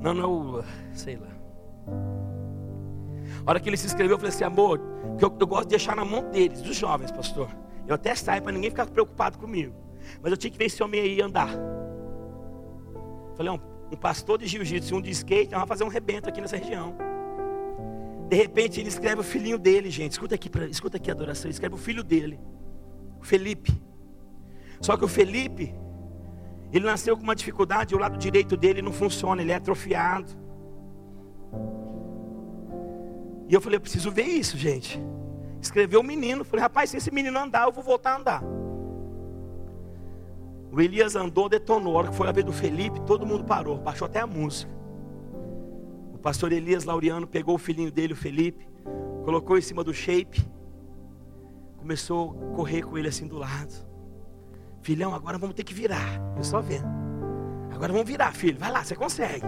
Não, 0.00 0.14
não, 0.14 0.64
sei 0.92 1.16
lá. 1.16 1.28
A 3.48 3.52
hora 3.52 3.60
que 3.60 3.66
ele 3.70 3.78
se 3.78 3.86
inscreveu, 3.86 4.16
eu 4.16 4.18
falei 4.18 4.28
assim, 4.28 4.44
amor, 4.44 4.78
que 5.16 5.24
eu, 5.24 5.34
eu 5.40 5.46
gosto 5.46 5.62
de 5.62 5.70
deixar 5.70 5.96
na 5.96 6.04
mão 6.04 6.30
deles, 6.30 6.60
dos 6.60 6.76
jovens, 6.76 7.10
pastor. 7.10 7.48
Eu 7.86 7.94
até 7.94 8.14
saio 8.14 8.42
para 8.42 8.52
ninguém 8.52 8.68
ficar 8.68 8.84
preocupado 8.84 9.38
comigo. 9.38 9.74
Mas 10.20 10.30
eu 10.30 10.36
tinha 10.36 10.50
que 10.50 10.58
ver 10.58 10.66
esse 10.66 10.82
homem 10.82 11.00
aí 11.00 11.22
andar. 11.22 11.48
Falei, 13.38 13.50
um, 13.50 13.58
um 13.90 13.96
pastor 13.96 14.36
de 14.36 14.46
jiu-jitsu 14.46 14.92
e 14.92 14.98
um 14.98 15.00
de 15.00 15.10
skate, 15.12 15.52
vamos 15.52 15.66
fazer 15.66 15.82
um 15.82 15.88
rebento 15.88 16.28
aqui 16.28 16.42
nessa 16.42 16.58
região. 16.58 16.94
De 18.28 18.36
repente 18.36 18.80
ele 18.80 18.90
escreve 18.90 19.22
o 19.22 19.24
filhinho 19.24 19.58
dele, 19.58 19.88
gente. 19.88 20.12
Escuta 20.12 20.34
aqui, 20.34 20.50
escuta 20.70 20.98
aqui 20.98 21.10
a 21.10 21.14
adoração. 21.14 21.46
Ele 21.46 21.54
escreve 21.54 21.74
o 21.74 21.78
filho 21.78 22.04
dele, 22.04 22.38
o 23.18 23.24
Felipe. 23.24 23.72
Só 24.78 24.94
que 24.94 25.06
o 25.06 25.08
Felipe, 25.08 25.74
ele 26.70 26.84
nasceu 26.84 27.16
com 27.16 27.22
uma 27.22 27.34
dificuldade, 27.34 27.94
o 27.94 27.98
lado 27.98 28.18
direito 28.18 28.58
dele 28.58 28.82
não 28.82 28.92
funciona, 28.92 29.40
ele 29.40 29.52
é 29.52 29.54
atrofiado. 29.54 30.36
E 33.48 33.54
eu 33.54 33.60
falei, 33.60 33.76
eu 33.76 33.80
preciso 33.80 34.10
ver 34.10 34.24
isso, 34.24 34.58
gente. 34.58 35.00
Escreveu 35.60 36.00
o 36.00 36.04
menino. 36.04 36.44
Falei, 36.44 36.62
rapaz, 36.62 36.90
se 36.90 36.98
esse 36.98 37.10
menino 37.12 37.38
andar, 37.38 37.66
eu 37.66 37.72
vou 37.72 37.82
voltar 37.82 38.12
a 38.12 38.18
andar. 38.18 38.42
O 40.70 40.80
Elias 40.80 41.16
andou, 41.16 41.48
detonou. 41.48 41.94
A 41.94 41.98
hora 41.98 42.08
que 42.08 42.14
foi 42.14 42.28
a 42.28 42.32
vez 42.32 42.44
do 42.44 42.52
Felipe, 42.52 43.00
todo 43.00 43.26
mundo 43.26 43.44
parou, 43.44 43.78
baixou 43.78 44.06
até 44.06 44.20
a 44.20 44.26
música. 44.26 44.70
O 46.12 46.18
pastor 46.18 46.52
Elias 46.52 46.84
Laureano 46.84 47.26
pegou 47.26 47.54
o 47.54 47.58
filhinho 47.58 47.90
dele, 47.90 48.12
o 48.12 48.16
Felipe, 48.16 48.68
colocou 49.24 49.56
em 49.56 49.62
cima 49.62 49.82
do 49.82 49.94
shape, 49.94 50.42
começou 51.76 52.36
a 52.42 52.56
correr 52.56 52.82
com 52.82 52.98
ele 52.98 53.08
assim 53.08 53.26
do 53.26 53.38
lado. 53.38 53.72
Filhão, 54.82 55.14
agora 55.14 55.38
vamos 55.38 55.54
ter 55.54 55.64
que 55.64 55.72
virar. 55.72 56.20
Eu 56.36 56.44
só 56.44 56.60
vendo. 56.60 56.88
Agora 57.72 57.92
vamos 57.92 58.08
virar, 58.08 58.32
filho. 58.32 58.58
Vai 58.58 58.70
lá, 58.70 58.84
você 58.84 58.94
consegue. 58.94 59.46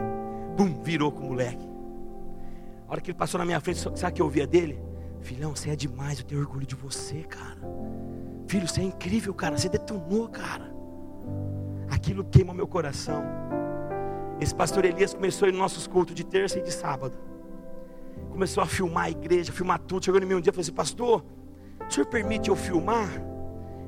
Bum, 0.57 0.83
virou 0.83 1.11
com 1.13 1.25
o 1.25 1.29
moleque. 1.31 1.70
A 2.91 2.95
hora 2.95 3.01
que 3.01 3.13
ele 3.13 3.17
passou 3.17 3.39
na 3.39 3.45
minha 3.45 3.61
frente, 3.61 3.79
sabe 3.79 4.13
o 4.13 4.13
que 4.17 4.21
eu 4.21 4.27
ouvia 4.27 4.49
dele? 4.49 4.77
Filhão, 5.21 5.55
você 5.55 5.71
é 5.71 5.77
demais, 5.77 6.19
eu 6.19 6.25
tenho 6.25 6.41
orgulho 6.41 6.67
de 6.67 6.75
você, 6.75 7.23
cara. 7.23 7.57
Filho, 8.49 8.67
você 8.67 8.81
é 8.81 8.85
incrível, 8.85 9.33
cara. 9.33 9.57
Você 9.57 9.69
detonou, 9.69 10.29
cara. 10.29 10.75
Aquilo 11.89 12.25
queima 12.25 12.53
meu 12.53 12.67
coração. 12.67 13.23
Esse 14.41 14.53
pastor 14.53 14.85
Elias 14.85 15.15
começou 15.15 15.47
nos 15.47 15.57
nossos 15.57 15.87
cultos 15.87 16.17
de 16.17 16.25
terça 16.25 16.59
e 16.59 16.63
de 16.63 16.73
sábado. 16.73 17.17
Começou 18.29 18.61
a 18.61 18.67
filmar 18.67 19.05
a 19.05 19.11
igreja, 19.11 19.53
filmar 19.53 19.79
tudo. 19.79 20.05
Chegou 20.05 20.21
em 20.21 20.27
mim 20.27 20.35
um 20.35 20.41
dia 20.41 20.51
e 20.51 20.53
falou 20.53 20.63
assim: 20.63 20.73
Pastor, 20.73 21.25
o 21.89 21.93
senhor 21.93 22.07
permite 22.07 22.49
eu 22.49 22.57
filmar? 22.57 23.09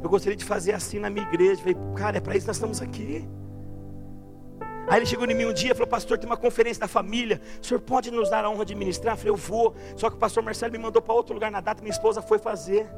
Eu 0.00 0.08
gostaria 0.08 0.36
de 0.36 0.44
fazer 0.44 0.74
assim 0.74 1.00
na 1.00 1.10
minha 1.10 1.26
igreja. 1.26 1.54
Eu 1.54 1.58
falei, 1.58 1.76
cara, 1.96 2.18
é 2.18 2.20
para 2.20 2.36
isso 2.36 2.44
que 2.44 2.50
nós 2.50 2.56
estamos 2.56 2.80
aqui. 2.80 3.28
Aí 4.88 4.98
ele 4.98 5.06
chegou 5.06 5.26
em 5.26 5.34
mim 5.34 5.44
um 5.44 5.52
dia 5.52 5.72
e 5.72 5.74
falou: 5.74 5.86
Pastor, 5.86 6.18
tem 6.18 6.28
uma 6.28 6.36
conferência 6.36 6.80
da 6.80 6.88
família. 6.88 7.40
O 7.60 7.66
senhor 7.66 7.80
pode 7.80 8.10
nos 8.10 8.28
dar 8.30 8.44
a 8.44 8.50
honra 8.50 8.64
de 8.64 8.74
ministrar? 8.74 9.14
Eu 9.14 9.18
falei: 9.18 9.30
Eu 9.32 9.36
vou. 9.36 9.74
Só 9.96 10.10
que 10.10 10.16
o 10.16 10.18
pastor 10.18 10.42
Marcelo 10.42 10.72
me 10.72 10.78
mandou 10.78 11.00
para 11.00 11.14
outro 11.14 11.34
lugar 11.34 11.50
na 11.50 11.60
data, 11.60 11.82
minha 11.82 11.92
esposa 11.92 12.20
foi 12.20 12.38
fazer. 12.38 12.88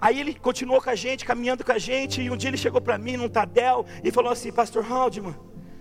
Aí 0.00 0.20
ele 0.20 0.34
continuou 0.34 0.80
com 0.80 0.90
a 0.90 0.94
gente, 0.94 1.24
caminhando 1.24 1.64
com 1.64 1.72
a 1.72 1.78
gente. 1.78 2.22
E 2.22 2.30
um 2.30 2.36
dia 2.36 2.50
ele 2.50 2.56
chegou 2.56 2.80
para 2.80 2.96
mim 2.96 3.16
num 3.16 3.28
Tadel 3.28 3.84
e 4.04 4.10
falou 4.10 4.30
assim: 4.30 4.52
Pastor 4.52 4.84
Haldman, 4.90 5.34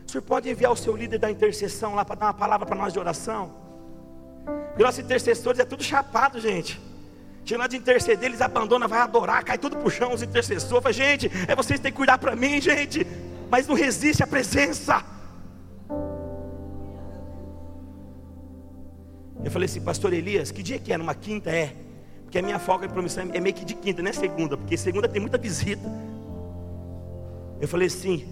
O 0.07 0.11
senhor 0.11 0.23
pode 0.23 0.49
enviar 0.49 0.71
o 0.71 0.75
seu 0.75 0.95
líder 0.95 1.19
da 1.19 1.29
intercessão 1.29 1.93
lá 1.93 2.03
para 2.03 2.15
dar 2.15 2.25
uma 2.27 2.33
palavra 2.33 2.65
para 2.65 2.75
nós 2.75 2.93
de 2.93 2.99
oração? 2.99 3.53
Porque 4.69 4.83
nossos 4.83 4.99
intercessores 4.99 5.59
é 5.59 5.65
tudo 5.65 5.83
chapado, 5.83 6.39
gente. 6.39 6.79
Chega 7.43 7.61
lá 7.61 7.67
de 7.67 7.77
interceder, 7.77 8.25
eles 8.25 8.41
abandonam, 8.41 8.87
vai 8.87 8.99
adorar, 8.99 9.43
cai 9.43 9.57
tudo 9.57 9.77
pro 9.77 9.89
chão, 9.89 10.13
os 10.13 10.21
intercessores. 10.21 10.83
Fala, 10.83 10.93
gente, 10.93 11.31
é 11.47 11.55
vocês 11.55 11.79
que 11.79 11.83
têm 11.83 11.91
que 11.91 11.97
cuidar 11.97 12.17
para 12.17 12.35
mim, 12.35 12.59
gente. 12.59 13.07
Mas 13.49 13.67
não 13.67 13.75
resiste 13.75 14.23
à 14.23 14.27
presença. 14.27 15.03
Eu 19.43 19.51
falei 19.51 19.65
assim, 19.65 19.79
pastor 19.79 20.11
Elias, 20.13 20.51
que 20.51 20.61
dia 20.61 20.77
que 20.79 20.91
é? 20.91 20.97
Numa 20.97 21.15
quinta? 21.15 21.49
É. 21.49 21.73
Porque 22.23 22.37
a 22.37 22.41
minha 22.41 22.59
folga 22.59 22.87
de 22.87 22.93
promissão 22.93 23.29
é 23.33 23.39
meio 23.39 23.55
que 23.55 23.63
de 23.63 23.73
quinta, 23.73 24.01
não 24.01 24.09
é 24.09 24.13
segunda, 24.13 24.57
porque 24.57 24.75
segunda 24.75 25.07
tem 25.07 25.21
muita 25.21 25.37
visita. 25.37 25.89
Eu 27.61 27.67
falei 27.67 27.87
assim, 27.87 28.27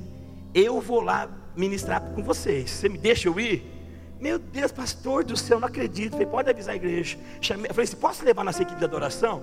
eu 0.54 0.82
vou 0.82 1.00
lá 1.00 1.30
ministrar 1.56 2.02
com 2.02 2.22
vocês. 2.22 2.70
Você 2.70 2.90
me 2.90 2.98
deixa 2.98 3.30
eu 3.30 3.40
ir? 3.40 3.72
Meu 4.20 4.38
Deus, 4.38 4.72
pastor 4.72 5.24
do 5.24 5.38
céu, 5.38 5.60
não 5.60 5.68
acredito. 5.68 6.12
falei, 6.12 6.28
pode 6.28 6.50
avisar 6.50 6.74
a 6.74 6.76
igreja. 6.76 7.18
Chamei, 7.40 7.70
eu 7.70 7.74
falei 7.74 7.86
assim, 7.86 7.96
posso 7.96 8.26
levar 8.26 8.44
nossa 8.44 8.62
equipe 8.62 8.78
de 8.78 8.86
adoração? 8.86 9.42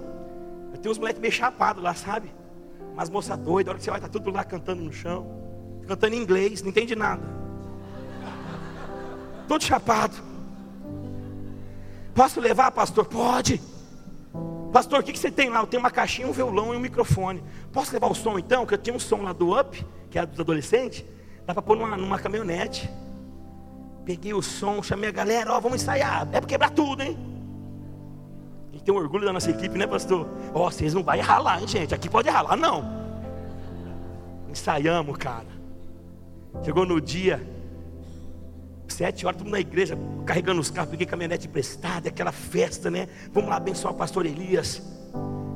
Eu 0.73 0.79
tenho 0.79 0.93
uns 0.93 0.99
moleques 0.99 1.21
meio 1.21 1.33
chapados 1.33 1.83
lá, 1.83 1.95
sabe? 1.95 2.31
Umas 2.93 3.09
moças 3.09 3.39
doidas, 3.39 3.69
a 3.69 3.71
hora 3.71 3.79
que 3.79 3.85
você 3.85 3.91
vai 3.91 4.01
tá 4.01 4.09
tudo 4.09 4.31
lá 4.31 4.45
cantando 4.45 4.83
no 4.83 4.93
chão. 4.93 5.42
Cantando 5.87 6.15
em 6.15 6.19
inglês, 6.19 6.63
não 6.63 6.71
entende 6.71 6.95
nada. 6.95 7.23
Todo 9.49 9.63
chapado. 9.63 10.17
Posso 12.15 12.41
levar, 12.41 12.71
pastor? 12.71 13.07
Pode. 13.07 13.61
Pastor, 14.73 15.01
o 15.01 15.03
que, 15.03 15.13
que 15.13 15.19
você 15.19 15.31
tem 15.31 15.51
lá? 15.51 15.61
Eu 15.61 15.67
tenho 15.67 15.83
uma 15.83 15.91
caixinha, 15.91 16.27
um 16.27 16.33
violão 16.33 16.73
e 16.73 16.77
um 16.77 16.81
microfone. 16.81 17.43
Posso 17.73 17.93
levar 17.93 18.11
o 18.11 18.15
som 18.15 18.39
então? 18.39 18.65
Que 18.65 18.75
eu 18.75 18.79
tinha 18.79 18.97
um 18.97 18.99
som 18.99 19.23
lá 19.23 19.33
do 19.33 19.59
Up, 19.59 19.85
que 20.11 20.19
é 20.19 20.25
dos 20.25 20.41
adolescentes. 20.41 21.05
Dá 21.47 21.53
para 21.53 21.63
pôr 21.63 21.77
numa, 21.77 21.97
numa 21.97 22.19
caminhonete. 22.19 22.89
Peguei 24.05 24.33
o 24.33 24.43
som, 24.43 24.83
chamei 24.83 25.11
a 25.11 25.13
galera, 25.13 25.53
ó, 25.53 25.61
vamos 25.61 25.83
ensaiar. 25.83 26.27
É 26.33 26.41
para 26.41 26.49
quebrar 26.49 26.71
tudo, 26.71 27.03
hein? 27.03 27.19
A 28.71 28.73
gente 28.73 28.85
tem 28.85 28.95
um 28.95 28.97
orgulho 28.97 29.27
da 29.27 29.33
nossa 29.33 29.51
equipe, 29.51 29.77
né, 29.77 29.87
pastor? 29.87 30.27
Ó, 30.55 30.71
vocês 30.71 30.95
não 30.95 31.03
vão 31.03 31.21
ralar, 31.21 31.61
hein, 31.61 31.69
gente? 31.69 31.95
Aqui 31.95 32.09
pode 32.09 32.29
ralar, 32.31 32.57
não. 32.57 32.83
Ensaiamos, 34.49 35.17
cara. 35.19 35.62
Chegou 36.63 36.85
no 36.85 37.01
dia, 37.01 37.41
Sete 38.93 39.27
horas, 39.27 39.41
mundo 39.41 39.53
na 39.53 39.61
igreja, 39.61 39.97
carregando 40.27 40.61
os 40.61 40.71
carros, 40.71 40.91
peguei 40.91 41.07
caminhonete 41.07 41.47
emprestada, 41.47 42.11
aquela 42.11 42.31
festa, 42.31 42.91
né? 42.91 43.09
Vamos 43.33 43.49
lá 43.49 43.57
abençoar 43.57 43.95
o 43.95 43.97
pastor 43.97 44.27
Elias. 44.27 44.83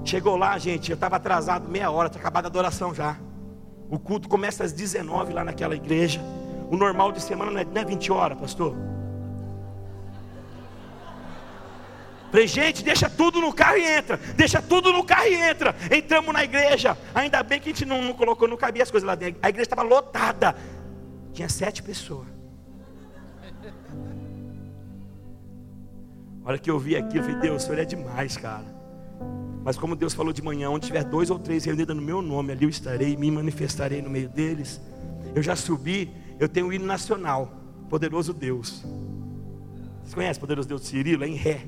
Chegou 0.05 0.37
lá, 0.37 0.57
gente, 0.59 0.91
eu 0.91 0.95
estava 0.95 1.17
atrasado 1.17 1.69
meia 1.69 1.91
hora, 1.91 2.09
tinha 2.09 2.21
acabado 2.21 2.47
a 2.47 2.49
adoração 2.49 2.95
já. 2.95 3.19
O 3.91 3.99
culto 3.99 4.29
começa 4.29 4.65
às 4.65 4.73
19 4.73 5.35
lá 5.35 5.45
naquela 5.45 5.77
igreja. 5.77 6.21
O 6.71 6.77
normal 6.77 7.13
de 7.13 7.21
semana 7.21 7.51
não 7.51 7.61
é, 7.61 7.65
não 7.65 7.83
é 7.83 7.85
20 7.85 8.11
horas, 8.11 8.39
pastor. 8.39 8.75
Falei, 12.31 12.49
gente, 12.49 12.83
deixa 12.83 13.09
tudo 13.09 13.41
no 13.41 13.53
carro 13.53 13.77
e 13.77 13.85
entra. 13.85 14.17
Deixa 14.35 14.61
tudo 14.61 14.93
no 14.93 15.05
carro 15.05 15.29
e 15.29 15.35
entra. 15.35 15.75
Entramos 15.91 16.33
na 16.33 16.43
igreja. 16.43 16.97
Ainda 17.15 17.43
bem 17.43 17.61
que 17.61 17.69
a 17.69 17.73
gente 17.73 17.85
não, 17.85 18.03
não 18.03 18.13
colocou, 18.15 18.49
não 18.49 18.57
cabia 18.57 18.83
as 18.83 18.91
coisas 18.91 19.07
lá 19.07 19.15
dentro. 19.15 19.39
A 19.43 19.49
igreja 19.49 19.67
estava 19.67 19.83
lotada. 19.83 20.57
Tinha 21.37 21.49
sete 21.51 21.83
pessoas. 21.83 22.27
A 26.43 26.49
hora 26.49 26.59
que 26.59 26.71
eu 26.71 26.79
vi 26.79 26.97
aqui, 26.97 27.19
eu 27.19 27.23
falei, 27.23 27.39
Deus, 27.41 27.63
o 27.63 27.67
Senhor 27.67 27.79
é 27.79 27.85
demais, 27.85 28.39
cara. 28.39 28.65
Mas 29.63 29.77
como 29.77 29.95
Deus 29.95 30.15
falou 30.15 30.33
de 30.33 30.41
manhã, 30.41 30.71
onde 30.71 30.87
tiver 30.87 31.05
dois 31.05 31.29
ou 31.29 31.39
três 31.39 31.67
reunidos 31.67 31.95
no 31.95 32.01
meu 32.01 32.23
nome, 32.23 32.53
ali 32.53 32.65
eu 32.65 32.71
estarei, 32.71 33.19
me 33.19 33.31
manifestarei 33.31 34.01
no 34.01 34.09
meio 34.09 34.31
deles. 34.31 34.81
Eu 35.35 35.43
já 35.43 35.55
subi, 35.55 36.11
eu 36.41 36.49
tenho 36.49 36.69
um 36.69 36.73
hino 36.73 36.87
nacional, 36.87 37.53
Poderoso 37.91 38.33
Deus. 38.33 38.83
Vocês 40.01 40.15
conhecem 40.15 40.41
Poderoso 40.41 40.67
Deus 40.67 40.81
de 40.81 40.87
Cirilo? 40.87 41.23
É 41.23 41.29
em 41.29 41.35
Ré. 41.35 41.67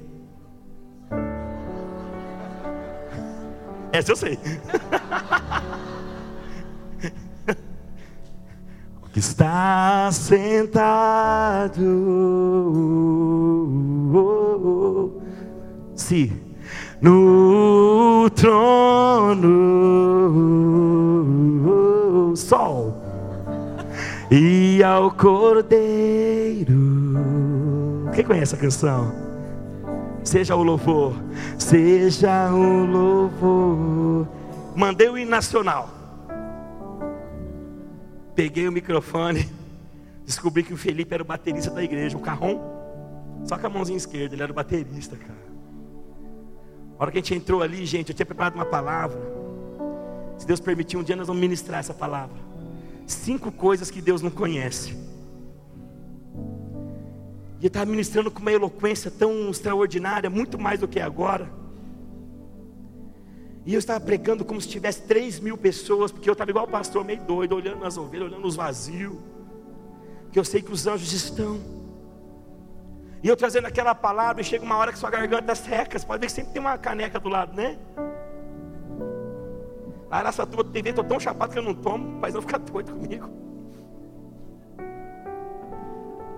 Essa 3.93 4.13
eu 4.13 4.17
sei. 4.17 4.39
está 9.19 10.11
sentado. 10.13 11.83
Se 15.95 16.33
no 17.01 18.31
trono, 18.31 19.47
sol 22.37 22.97
e 24.31 24.83
ao 24.83 25.11
cordeiro. 25.11 26.75
Quem 28.15 28.25
conhece 28.25 28.55
a 28.55 28.59
canção? 28.59 29.13
Seja 30.25 30.55
o 30.57 30.63
louvor, 30.63 31.15
seja 31.59 32.51
o 32.53 32.85
louvor. 32.85 34.27
Mandei 34.75 35.09
o 35.09 35.27
nacional. 35.27 35.98
Peguei 38.39 38.69
o 38.69 38.71
microfone, 38.71 39.51
descobri 40.25 40.63
que 40.63 40.73
o 40.73 40.77
Felipe 40.77 41.13
era 41.13 41.25
o 41.25 41.27
baterista 41.27 41.73
da 41.73 41.83
igreja, 41.83 42.17
o 42.17 42.21
carrom, 42.21 42.61
só 43.45 43.59
com 43.59 43.67
a 43.67 43.69
mãozinha 43.69 43.97
esquerda, 43.97 44.33
ele 44.33 44.43
era 44.45 44.53
o 44.53 44.55
baterista, 44.55 45.17
cara. 45.17 45.49
A 46.97 47.03
hora 47.03 47.11
que 47.11 47.19
a 47.19 47.21
gente 47.21 47.35
entrou 47.35 47.65
ali, 47.65 47.85
gente, 47.85 48.11
eu 48.11 48.15
tinha 48.15 48.25
preparado 48.25 48.55
uma 48.55 48.65
palavra. 48.65 49.21
Se 50.39 50.47
Deus 50.47 50.61
permitir, 50.61 50.97
um 50.97 51.03
dia 51.03 51.17
nós 51.17 51.27
vamos 51.27 51.41
ministrar 51.41 51.81
essa 51.81 51.93
palavra. 51.93 52.37
Cinco 53.09 53.51
coisas 53.51 53.91
que 53.91 54.01
Deus 54.01 54.23
não 54.23 54.31
conhece. 54.31 54.97
E 57.59 57.65
eu 57.65 57.67
estava 57.67 57.91
ministrando 57.91 58.31
com 58.31 58.39
uma 58.39 58.53
eloquência 58.53 59.11
tão 59.11 59.51
extraordinária, 59.51 60.31
muito 60.31 60.57
mais 60.57 60.79
do 60.79 60.87
que 60.87 61.01
agora. 61.01 61.51
E 63.69 63.75
eu 63.75 63.79
estava 63.81 64.01
pregando 64.01 64.47
como 64.47 64.59
se 64.59 64.67
tivesse 64.67 65.03
três 65.03 65.39
mil 65.39 65.55
pessoas, 65.55 66.11
porque 66.11 66.27
eu 66.27 66.33
estava 66.33 66.51
igual 66.51 66.65
o 66.65 66.69
pastor, 66.69 67.05
meio 67.05 67.21
doido, 67.21 67.55
olhando 67.55 67.85
as 67.85 67.99
ovelhas, 67.99 68.33
olhando 68.33 68.49
os 68.49 68.57
vazios. 68.57 69.15
Porque 70.23 70.39
eu 70.39 70.45
sei 70.45 70.63
que 70.63 70.73
os 70.73 70.87
anjos 70.87 71.13
estão. 71.13 71.61
E 73.23 73.29
eu 73.29 73.37
trazendo 73.37 73.67
aquela 73.67 73.95
palavra, 73.95 74.41
e 74.41 74.45
chega 74.45 74.65
uma 74.65 74.75
hora 74.79 74.91
que 74.91 74.99
sua 74.99 75.11
garganta 75.11 75.55
seca. 75.55 75.99
Você 75.99 76.07
pode 76.07 76.19
ver 76.19 76.29
que 76.29 76.33
sempre 76.33 76.55
tem 76.55 76.63
uma 76.63 76.79
caneca 76.79 77.21
do 77.21 77.29
lado, 77.29 77.55
né? 77.55 77.79
Lá 80.11 80.25
nessa 80.25 80.47
tua 80.47 80.65
TV, 80.65 80.89
estou 80.89 81.05
tão 81.05 81.21
chapado 81.21 81.53
que 81.53 81.59
eu 81.59 81.63
não 81.63 81.75
tomo, 81.75 82.19
mas 82.23 82.33
não 82.33 82.41
fica 82.41 82.59
doido 82.59 82.95
comigo. 82.95 83.29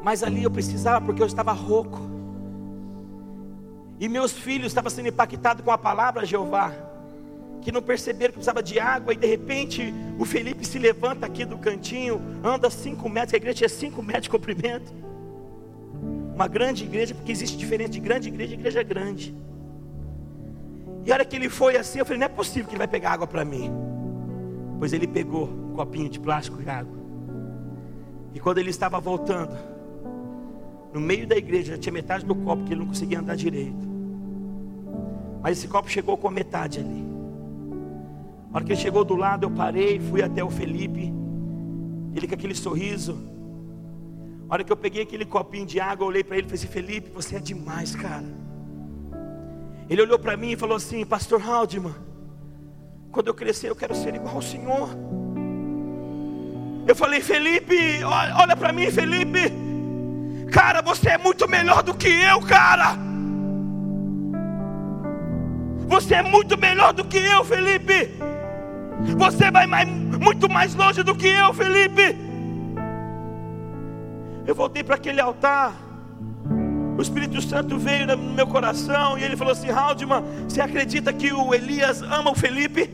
Mas 0.03 0.25
ali 0.25 0.43
eu 0.43 0.51
precisava, 0.51 1.01
porque 1.07 1.23
eu 1.23 1.29
estava 1.29 1.53
rouco. 1.53 2.01
E 4.01 4.09
meus 4.09 4.33
filhos 4.33 4.67
estavam 4.67 4.91
sendo 4.91 5.11
impactados 5.11 5.65
com 5.65 5.71
a 5.71 5.79
palavra 5.79 6.27
Jeová 6.27 6.90
que 7.61 7.71
não 7.71 7.83
perceberam 7.83 8.33
que 8.33 8.39
precisava 8.39 8.63
de 8.63 8.79
água, 8.79 9.13
e 9.13 9.17
de 9.17 9.27
repente 9.27 9.95
o 10.19 10.25
Felipe 10.25 10.67
se 10.67 10.79
levanta 10.79 11.27
aqui 11.27 11.45
do 11.45 11.59
cantinho, 11.59 12.21
anda 12.43 12.71
cinco 12.71 13.09
metros, 13.09 13.35
a 13.35 13.37
igreja 13.37 13.57
tinha 13.59 13.69
cinco 13.69 14.03
metros 14.03 14.25
de 14.25 14.31
comprimento. 14.31 14.93
Uma 16.35 16.49
grande 16.49 16.85
igreja, 16.85 17.15
porque 17.15 17.31
existe 17.31 17.57
diferença 17.57 17.91
de 17.91 18.01
grande 18.01 18.29
igreja 18.29 18.55
e 18.55 18.59
igreja 18.59 18.83
grande. 18.83 19.35
E 21.05 21.13
a 21.13 21.15
hora 21.15 21.25
que 21.25 21.37
ele 21.37 21.49
foi 21.49 21.77
assim, 21.77 21.99
eu 21.99 22.07
falei, 22.07 22.19
não 22.19 22.27
é 22.27 22.29
possível 22.29 22.65
que 22.65 22.73
ele 22.73 22.79
vai 22.79 22.89
pegar 22.89 23.13
água 23.13 23.27
para 23.27 23.45
mim. 23.45 23.71
Pois 24.79 24.93
ele 24.93 25.07
pegou 25.07 25.45
um 25.45 25.75
copinho 25.75 26.09
de 26.09 26.19
plástico 26.19 26.63
e 26.63 26.69
água. 26.69 26.99
E 28.35 28.41
quando 28.41 28.59
ele 28.59 28.71
estava 28.71 29.01
voltando, 29.01 29.57
no 30.93 31.01
meio 31.01 31.27
da 31.27 31.37
igreja, 31.37 31.73
já 31.73 31.79
tinha 31.79 31.93
metade 31.93 32.25
do 32.25 32.35
copo, 32.35 32.65
que 32.65 32.73
ele 32.73 32.81
não 32.81 32.87
conseguia 32.87 33.21
andar 33.21 33.37
direito. 33.37 33.89
Mas 35.43 35.59
esse 35.59 35.69
copo 35.69 35.89
chegou 35.91 36.17
com 36.17 36.29
a 36.29 36.31
metade 36.31 36.81
ali. 36.81 37.10
A 38.53 38.57
hora 38.57 38.65
que 38.65 38.73
ele 38.73 38.81
chegou 38.81 39.05
do 39.05 39.15
lado, 39.15 39.45
eu 39.47 39.51
parei, 39.51 40.01
fui 40.01 40.23
até 40.23 40.43
o 40.43 40.51
Felipe. 40.51 41.13
Ele 42.15 42.27
com 42.27 42.35
aquele 42.35 42.55
sorriso. 42.55 43.17
A 44.49 44.55
hora 44.55 44.65
que 44.65 44.73
eu 44.73 44.77
peguei 44.77 45.03
aquele 45.03 45.25
copinho 45.25 45.65
de 45.65 45.79
água, 45.79 46.05
eu 46.05 46.09
olhei 46.09 46.25
para 46.25 46.37
ele 46.37 46.47
e 46.47 46.51
falei 46.51 46.65
assim: 46.65 46.73
Felipe, 46.73 47.11
você 47.11 47.37
é 47.37 47.39
demais, 47.39 47.95
cara. 47.95 48.25
Ele 49.89 50.03
olhou 50.03 50.19
para 50.19 50.37
mim 50.37 50.51
e 50.51 50.57
falou 50.57 50.77
assim: 50.77 51.07
Pastor 51.07 51.41
Haldeman, 51.41 51.95
quando 53.13 53.29
eu 53.29 53.35
crescer, 53.35 53.71
eu 53.71 53.77
quero 53.77 53.95
ser 53.95 54.17
igual 54.17 54.35
ao 54.35 54.43
Senhor. 54.43 54.89
Eu 56.89 56.97
falei: 56.97 57.21
Felipe, 57.21 58.03
olha 58.05 58.57
para 58.57 58.73
mim, 58.73 58.91
Felipe. 58.91 59.53
Cara, 60.51 60.83
você 60.83 61.11
é 61.11 61.19
muito 61.19 61.49
melhor 61.49 61.85
do 61.85 61.95
que 61.95 62.09
eu, 62.09 62.41
cara. 62.41 62.97
Você 65.87 66.15
é 66.15 66.23
muito 66.23 66.59
melhor 66.59 66.93
do 66.93 67.05
que 67.05 67.19
eu, 67.19 67.45
Felipe. 67.45 68.11
Você 69.17 69.51
vai 69.51 69.67
mais, 69.67 69.89
muito 69.89 70.49
mais 70.49 70.75
longe 70.75 71.03
do 71.03 71.15
que 71.15 71.27
eu, 71.27 71.53
Felipe. 71.55 72.17
Eu 74.47 74.55
voltei 74.55 74.83
para 74.83 74.97
aquele 74.97 75.21
altar. 75.21 75.75
O 76.97 77.03
Espírito 77.03 77.41
Santo 77.41 77.79
veio 77.79 78.07
no 78.07 78.17
meu 78.35 78.47
coração 78.47 79.19
e 79.19 79.23
ele 79.23 79.37
falou 79.37 79.53
assim: 79.53 79.71
Haldman, 79.71 80.23
você 80.49 80.61
acredita 80.61 81.13
que 81.13 81.33
o 81.33 81.55
Elias 81.55 82.03
ama 82.03 82.31
o 82.31 82.35
Felipe? 82.35 82.91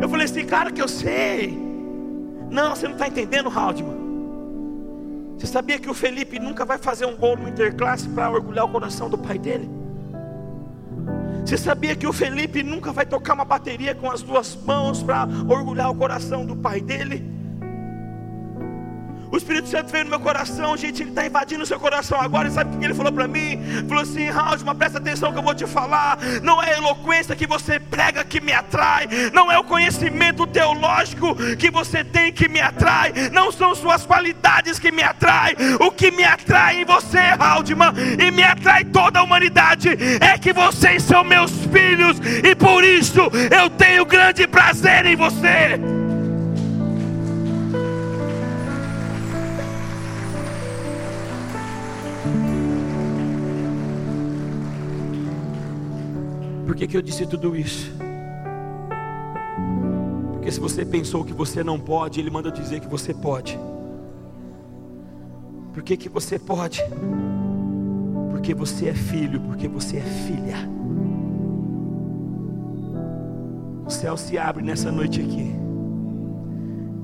Eu 0.00 0.08
falei 0.08 0.24
assim, 0.24 0.44
cara, 0.44 0.70
que 0.70 0.82
eu 0.82 0.88
sei. 0.88 1.56
Não, 2.50 2.74
você 2.74 2.86
não 2.86 2.94
está 2.94 3.06
entendendo, 3.06 3.48
Haldman. 3.48 3.96
Você 5.36 5.46
sabia 5.46 5.78
que 5.78 5.88
o 5.88 5.94
Felipe 5.94 6.38
nunca 6.38 6.64
vai 6.64 6.78
fazer 6.78 7.06
um 7.06 7.14
gol 7.14 7.36
no 7.36 7.48
interclasse 7.48 8.08
para 8.08 8.30
orgulhar 8.30 8.64
o 8.64 8.68
coração 8.68 9.08
do 9.08 9.16
pai 9.16 9.38
dele? 9.38 9.77
Você 11.48 11.56
sabia 11.56 11.96
que 11.96 12.06
o 12.06 12.12
Felipe 12.12 12.62
nunca 12.62 12.92
vai 12.92 13.06
tocar 13.06 13.32
uma 13.32 13.42
bateria 13.42 13.94
com 13.94 14.10
as 14.10 14.20
duas 14.20 14.54
mãos 14.54 15.02
para 15.02 15.26
orgulhar 15.48 15.90
o 15.90 15.94
coração 15.94 16.44
do 16.44 16.54
pai 16.54 16.78
dele? 16.78 17.37
O 19.30 19.36
Espírito 19.36 19.68
Santo 19.68 19.92
veio 19.92 20.04
no 20.04 20.10
meu 20.10 20.20
coração, 20.20 20.76
gente, 20.76 21.02
ele 21.02 21.10
está 21.10 21.26
invadindo 21.26 21.62
o 21.62 21.66
seu 21.66 21.78
coração 21.78 22.20
agora. 22.20 22.48
E 22.48 22.50
sabe 22.50 22.74
o 22.74 22.78
que 22.78 22.84
ele 22.84 22.94
falou 22.94 23.12
para 23.12 23.28
mim? 23.28 23.60
Falou 23.86 24.02
assim: 24.02 24.30
Raul, 24.30 24.56
mas 24.64 24.76
presta 24.76 24.98
atenção 24.98 25.32
que 25.32 25.38
eu 25.38 25.42
vou 25.42 25.54
te 25.54 25.66
falar. 25.66 26.18
Não 26.42 26.62
é 26.62 26.72
a 26.72 26.78
eloquência 26.78 27.36
que 27.36 27.46
você 27.46 27.78
prega 27.78 28.24
que 28.24 28.40
me 28.40 28.52
atrai, 28.52 29.06
não 29.32 29.52
é 29.52 29.58
o 29.58 29.64
conhecimento 29.64 30.46
teológico 30.46 31.34
que 31.56 31.70
você 31.70 32.02
tem 32.02 32.32
que 32.32 32.48
me 32.48 32.60
atrai, 32.60 33.12
não 33.30 33.52
são 33.52 33.74
suas 33.74 34.06
qualidades 34.06 34.78
que 34.78 34.90
me 34.90 35.02
atrai. 35.02 35.54
O 35.80 35.90
que 35.90 36.10
me 36.10 36.24
atrai 36.24 36.80
em 36.80 36.84
você, 36.84 37.18
Haldman, 37.38 37.92
e 38.18 38.30
me 38.30 38.42
atrai 38.42 38.84
toda 38.84 39.20
a 39.20 39.22
humanidade, 39.22 39.90
é 40.20 40.38
que 40.38 40.52
vocês 40.52 41.02
são 41.02 41.22
meus 41.22 41.50
filhos, 41.66 42.18
e 42.42 42.54
por 42.54 42.82
isso 42.82 43.20
eu 43.50 43.68
tenho 43.70 44.06
grande 44.06 44.46
prazer 44.46 45.04
em 45.04 45.16
você. 45.16 45.97
Que, 56.78 56.86
que 56.86 56.96
eu 56.96 57.02
disse 57.02 57.26
tudo 57.26 57.56
isso? 57.56 57.90
Porque 60.32 60.48
se 60.48 60.60
você 60.60 60.84
pensou 60.84 61.24
que 61.24 61.32
você 61.32 61.64
não 61.64 61.78
pode, 61.78 62.20
Ele 62.20 62.30
manda 62.30 62.52
dizer 62.52 62.78
que 62.78 62.86
você 62.86 63.12
pode. 63.12 63.58
Por 65.74 65.82
que, 65.82 65.96
que 65.96 66.08
você 66.08 66.38
pode? 66.38 66.80
Porque 68.30 68.54
você 68.54 68.90
é 68.90 68.94
filho, 68.94 69.40
porque 69.40 69.66
você 69.66 69.96
é 69.96 70.02
filha. 70.02 70.56
O 73.84 73.90
céu 73.90 74.16
se 74.16 74.38
abre 74.38 74.62
nessa 74.62 74.92
noite 74.92 75.20
aqui, 75.20 75.52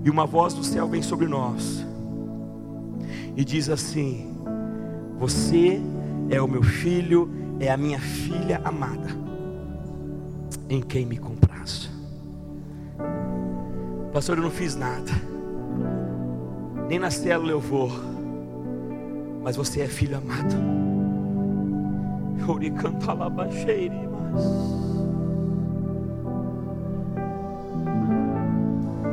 e 0.05 0.11
uma 0.11 0.25
voz 0.25 0.55
do 0.55 0.63
céu 0.63 0.87
vem 0.87 1.03
sobre 1.03 1.27
nós, 1.27 1.85
e 3.37 3.45
diz 3.45 3.69
assim: 3.69 4.37
Você 5.19 5.81
é 6.31 6.41
o 6.41 6.47
meu 6.47 6.63
filho, 6.63 7.29
é 7.59 7.73
a 7.73 7.77
minha 7.77 7.99
filha 7.99 8.61
amada 8.65 9.24
em 10.75 10.83
quem 10.83 11.07
me 11.07 11.17
comprazo. 11.17 11.91
Pastor, 14.13 14.39
eu 14.39 14.45
não 14.45 14.51
fiz 14.51 14.77
nada, 14.77 15.11
nem 16.89 16.99
na 16.99 17.11
célula 17.11 17.51
eu 17.51 17.61
vou, 17.61 17.91
mas 19.43 19.57
você 19.57 19.81
é 19.81 19.89
filho 19.89 20.17
amado. 20.17 20.55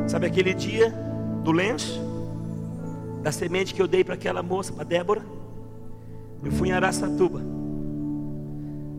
Sabe 0.08 0.28
aquele 0.28 0.54
dia 0.54 0.94
do 1.44 1.52
lenço, 1.52 2.00
da 3.24 3.32
semente 3.32 3.74
que 3.74 3.82
eu 3.82 3.88
dei 3.88 4.04
para 4.04 4.16
aquela 4.16 4.44
moça, 4.44 4.74
para 4.74 4.84
Débora? 4.84 5.22
Eu 6.44 6.52
fui 6.52 6.70
em 6.70 6.72
Araçatuba, 6.74 7.42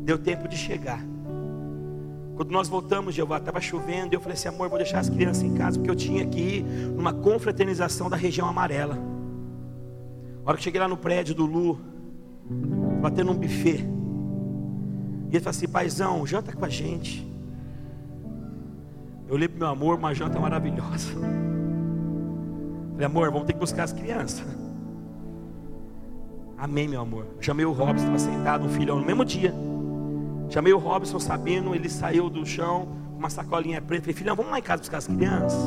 deu 0.04 0.16
tempo 0.18 0.48
de 0.48 0.56
chegar. 0.56 1.04
Quando 2.36 2.50
nós 2.50 2.68
voltamos, 2.68 3.14
Jeová, 3.14 3.38
estava 3.38 3.60
chovendo, 3.60 4.14
e 4.14 4.16
eu 4.16 4.20
falei 4.20 4.34
assim, 4.34 4.48
amor, 4.48 4.68
vou 4.68 4.78
deixar 4.78 5.00
as 5.00 5.08
crianças 5.08 5.42
em 5.42 5.54
casa, 5.54 5.78
porque 5.78 5.90
eu 5.90 5.96
tinha 5.96 6.26
que 6.26 6.40
ir 6.40 6.62
numa 6.62 7.12
confraternização 7.12 8.08
da 8.08 8.16
região 8.16 8.48
amarela. 8.48 8.98
A 10.44 10.48
hora 10.48 10.56
que 10.56 10.64
cheguei 10.64 10.80
lá 10.80 10.88
no 10.88 10.96
prédio 10.96 11.34
do 11.34 11.44
Lu, 11.44 11.78
batendo 13.00 13.30
um 13.32 13.34
buffet. 13.34 13.84
E 15.30 15.36
ele 15.36 15.40
falou 15.40 15.50
assim, 15.50 15.68
paizão, 15.68 16.26
janta 16.26 16.52
com 16.52 16.64
a 16.64 16.68
gente. 16.68 17.26
Eu 19.28 19.34
olhei 19.34 19.48
para 19.48 19.58
meu 19.58 19.68
amor, 19.68 19.98
uma 19.98 20.14
janta 20.14 20.38
maravilhosa. 20.40 21.12
Falei, 22.92 23.06
amor, 23.06 23.30
vamos 23.30 23.46
ter 23.46 23.52
que 23.52 23.58
buscar 23.58 23.84
as 23.84 23.92
crianças. 23.92 24.46
Amém, 26.58 26.86
meu 26.86 27.00
amor. 27.00 27.26
chamei 27.40 27.64
o 27.64 27.72
Robson, 27.72 28.14
estava 28.14 28.18
sentado, 28.18 28.66
um 28.66 28.68
filhão, 28.68 29.00
no 29.00 29.06
mesmo 29.06 29.24
dia. 29.24 29.54
Chamei 30.52 30.70
o 30.74 30.76
Robson 30.76 31.18
Sabino, 31.18 31.74
ele 31.74 31.88
saiu 31.88 32.28
do 32.28 32.44
chão, 32.44 32.86
uma 33.16 33.30
sacolinha 33.30 33.80
preta. 33.80 34.02
Falei, 34.02 34.14
filhão, 34.14 34.36
vamos 34.36 34.52
lá 34.52 34.58
em 34.58 34.62
casa 34.62 34.82
buscar 34.82 34.98
as 34.98 35.06
crianças? 35.06 35.58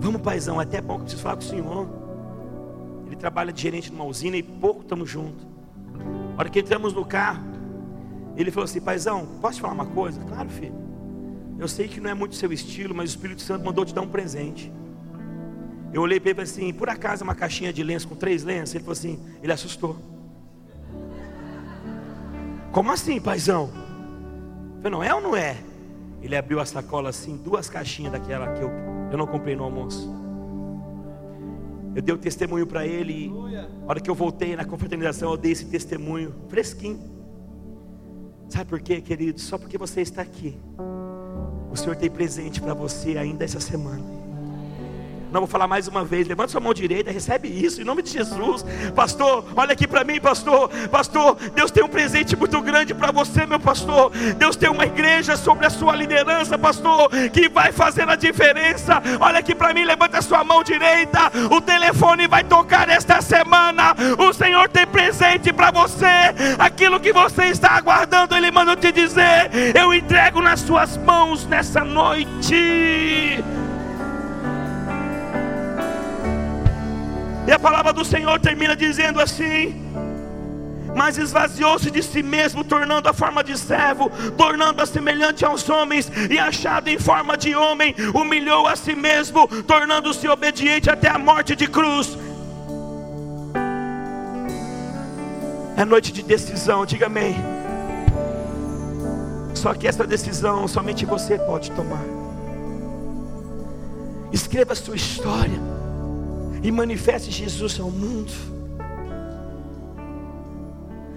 Vamos, 0.00 0.20
paizão, 0.22 0.60
é 0.60 0.64
até 0.64 0.80
bom 0.80 0.94
que 0.94 1.02
eu 1.02 1.04
preciso 1.04 1.22
falar 1.22 1.36
com 1.36 1.42
o 1.42 1.44
senhor. 1.44 1.88
Ele 3.06 3.14
trabalha 3.14 3.52
de 3.52 3.62
gerente 3.62 3.92
numa 3.92 4.04
usina 4.04 4.36
e 4.36 4.42
pouco 4.42 4.80
estamos 4.80 5.08
juntos. 5.08 5.46
A 6.36 6.40
hora 6.40 6.50
que 6.50 6.58
entramos 6.58 6.92
no 6.94 7.04
carro, 7.04 7.44
ele 8.36 8.50
falou 8.50 8.64
assim: 8.64 8.80
paizão, 8.80 9.24
posso 9.40 9.58
te 9.58 9.60
falar 9.60 9.74
uma 9.74 9.86
coisa? 9.86 10.20
Claro, 10.24 10.50
filho. 10.50 10.74
Eu 11.56 11.68
sei 11.68 11.86
que 11.86 12.00
não 12.00 12.10
é 12.10 12.14
muito 12.14 12.34
seu 12.34 12.52
estilo, 12.52 12.92
mas 12.92 13.10
o 13.10 13.14
Espírito 13.14 13.40
Santo 13.40 13.64
mandou 13.64 13.84
te 13.84 13.94
dar 13.94 14.00
um 14.00 14.08
presente. 14.08 14.72
Eu 15.92 16.02
olhei 16.02 16.18
para 16.18 16.30
ele 16.30 16.40
e 16.42 16.44
falei 16.44 16.64
assim: 16.66 16.76
por 16.76 16.90
acaso 16.90 17.22
uma 17.22 17.36
caixinha 17.36 17.72
de 17.72 17.84
lenço 17.84 18.08
com 18.08 18.16
três 18.16 18.42
lenços? 18.42 18.74
Ele 18.74 18.82
falou 18.82 18.94
assim: 18.94 19.20
ele 19.40 19.52
assustou. 19.52 20.15
Como 22.76 22.92
assim, 22.92 23.18
paizão? 23.18 23.70
Eu 23.72 24.82
falei, 24.82 24.90
não 24.90 25.02
é 25.02 25.14
ou 25.14 25.20
não 25.22 25.34
é? 25.34 25.56
Ele 26.20 26.36
abriu 26.36 26.60
a 26.60 26.66
sacola 26.66 27.08
assim, 27.08 27.34
duas 27.34 27.70
caixinhas 27.70 28.12
daquela 28.12 28.52
que 28.52 28.62
eu, 28.62 28.70
eu 29.10 29.16
não 29.16 29.26
comprei 29.26 29.56
no 29.56 29.64
almoço. 29.64 30.14
Eu 31.94 32.02
dei 32.02 32.14
o 32.14 32.18
testemunho 32.18 32.66
para 32.66 32.86
ele. 32.86 33.28
E, 33.28 33.56
a 33.56 33.66
hora 33.88 33.98
que 33.98 34.10
eu 34.10 34.14
voltei 34.14 34.54
na 34.54 34.66
confraternização, 34.66 35.30
eu 35.30 35.38
dei 35.38 35.52
esse 35.52 35.64
testemunho 35.64 36.34
fresquinho. 36.50 37.00
Sabe 38.50 38.68
por 38.68 38.80
quê, 38.80 39.00
querido? 39.00 39.40
Só 39.40 39.56
porque 39.56 39.78
você 39.78 40.02
está 40.02 40.20
aqui. 40.20 40.54
O 41.72 41.76
Senhor 41.78 41.96
tem 41.96 42.10
presente 42.10 42.60
para 42.60 42.74
você 42.74 43.16
ainda 43.16 43.42
essa 43.42 43.58
semana. 43.58 44.04
Não 45.36 45.42
vou 45.42 45.48
falar 45.48 45.68
mais 45.68 45.86
uma 45.86 46.02
vez. 46.02 46.26
Levanta 46.26 46.52
sua 46.52 46.62
mão 46.62 46.72
direita, 46.72 47.10
recebe 47.10 47.46
isso 47.46 47.82
em 47.82 47.84
nome 47.84 48.00
de 48.00 48.08
Jesus. 48.08 48.64
Pastor, 48.94 49.44
olha 49.54 49.74
aqui 49.74 49.86
para 49.86 50.02
mim, 50.02 50.18
pastor. 50.18 50.70
Pastor, 50.90 51.36
Deus 51.54 51.70
tem 51.70 51.84
um 51.84 51.88
presente 51.88 52.34
muito 52.34 52.58
grande 52.62 52.94
para 52.94 53.12
você, 53.12 53.44
meu 53.44 53.60
pastor. 53.60 54.10
Deus 54.38 54.56
tem 54.56 54.70
uma 54.70 54.86
igreja 54.86 55.36
sobre 55.36 55.66
a 55.66 55.70
sua 55.70 55.94
liderança, 55.94 56.56
pastor, 56.56 57.10
que 57.34 57.50
vai 57.50 57.70
fazer 57.70 58.08
a 58.08 58.16
diferença. 58.16 59.02
Olha 59.20 59.40
aqui 59.40 59.54
para 59.54 59.74
mim, 59.74 59.84
levanta 59.84 60.22
sua 60.22 60.42
mão 60.42 60.64
direita. 60.64 61.30
O 61.50 61.60
telefone 61.60 62.26
vai 62.26 62.42
tocar 62.42 62.88
esta 62.88 63.20
semana. 63.20 63.94
O 64.18 64.32
Senhor 64.32 64.70
tem 64.70 64.86
presente 64.86 65.52
para 65.52 65.70
você. 65.70 66.06
Aquilo 66.58 66.98
que 66.98 67.12
você 67.12 67.48
está 67.48 67.72
aguardando, 67.72 68.34
Ele 68.34 68.50
manda 68.50 68.74
te 68.74 68.90
dizer. 68.90 69.50
Eu 69.74 69.92
entrego 69.92 70.40
nas 70.40 70.60
suas 70.60 70.96
mãos 70.96 71.46
nessa 71.46 71.84
noite. 71.84 73.44
E 77.46 77.52
a 77.52 77.58
palavra 77.58 77.92
do 77.92 78.04
Senhor 78.04 78.40
termina 78.40 78.74
dizendo 78.74 79.20
assim: 79.20 79.86
mas 80.96 81.18
esvaziou-se 81.18 81.90
de 81.90 82.02
si 82.02 82.22
mesmo, 82.22 82.64
tornando 82.64 83.06
a 83.06 83.12
forma 83.12 83.44
de 83.44 83.56
servo, 83.58 84.10
tornando-a 84.34 84.86
semelhante 84.86 85.44
aos 85.44 85.68
homens, 85.68 86.10
e 86.30 86.38
achado 86.38 86.88
em 86.88 86.98
forma 86.98 87.36
de 87.36 87.54
homem, 87.54 87.94
humilhou 88.14 88.66
a 88.66 88.74
si 88.74 88.94
mesmo, 88.94 89.46
tornando-se 89.64 90.26
obediente 90.26 90.88
até 90.88 91.10
a 91.10 91.18
morte 91.18 91.54
de 91.54 91.66
cruz. 91.66 92.16
É 95.76 95.84
noite 95.84 96.10
de 96.10 96.22
decisão, 96.22 96.86
diga 96.86 97.04
amém. 97.04 97.36
Só 99.52 99.74
que 99.74 99.86
essa 99.86 100.06
decisão 100.06 100.66
somente 100.66 101.04
você 101.04 101.38
pode 101.38 101.70
tomar. 101.72 102.04
Escreva 104.32 104.72
a 104.72 104.76
sua 104.76 104.96
história 104.96 105.75
e 106.62 106.70
manifeste 106.70 107.30
Jesus 107.30 107.78
ao 107.78 107.90
mundo. 107.90 108.32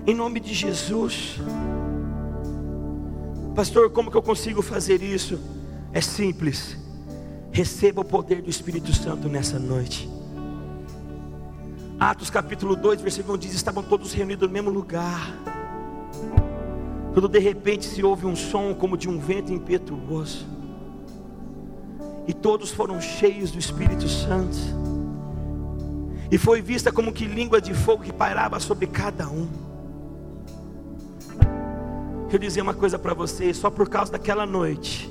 Em 0.06 0.14
nome 0.14 0.40
de 0.40 0.54
Jesus. 0.54 1.40
Pastor, 3.56 3.90
como 3.90 4.10
que 4.10 4.18
eu 4.18 4.22
consigo 4.22 4.62
fazer 4.62 5.02
isso? 5.02 5.40
É 5.92 6.02
simples. 6.02 6.78
Receba 7.52 8.02
o 8.02 8.06
poder 8.06 8.42
do 8.42 8.50
Espírito 8.50 8.94
Santo 8.94 9.28
nessa 9.28 9.60
noite. 9.60 10.10
Atos 12.00 12.30
capítulo 12.30 12.76
2, 12.76 13.02
versículo 13.02 13.36
1 13.36 13.38
diz: 13.38 13.54
Estavam 13.54 13.84
todos 13.84 14.14
reunidos 14.14 14.48
no 14.48 14.54
mesmo 14.54 14.70
lugar. 14.70 15.34
Quando 17.14 17.28
de 17.28 17.40
repente 17.40 17.86
se 17.86 18.04
ouve 18.04 18.26
um 18.26 18.36
som 18.36 18.74
como 18.74 18.96
de 18.96 19.10
um 19.10 19.20
vento 19.20 19.52
impetuoso. 19.52 20.46
E 22.28 22.34
todos 22.34 22.72
foram 22.72 23.02
cheios 23.02 23.52
do 23.52 23.60
Espírito 23.60 24.08
Santo 24.08 24.89
e 26.32 26.38
foi 26.38 26.62
vista 26.62 26.92
como 26.92 27.12
que 27.12 27.26
língua 27.26 27.60
de 27.60 27.74
fogo 27.74 28.04
que 28.04 28.14
pairava 28.14 28.60
sobre 28.60 28.88
cada 28.88 29.28
um. 29.28 29.48
Eu 32.32 32.38
dizer 32.38 32.62
uma 32.62 32.76
coisa 32.76 33.00
para 33.00 33.14
vocês, 33.14 33.58
só 33.58 33.72
por 33.72 33.90
causa 33.90 34.12
daquela 34.12 34.46
noite, 34.46 35.10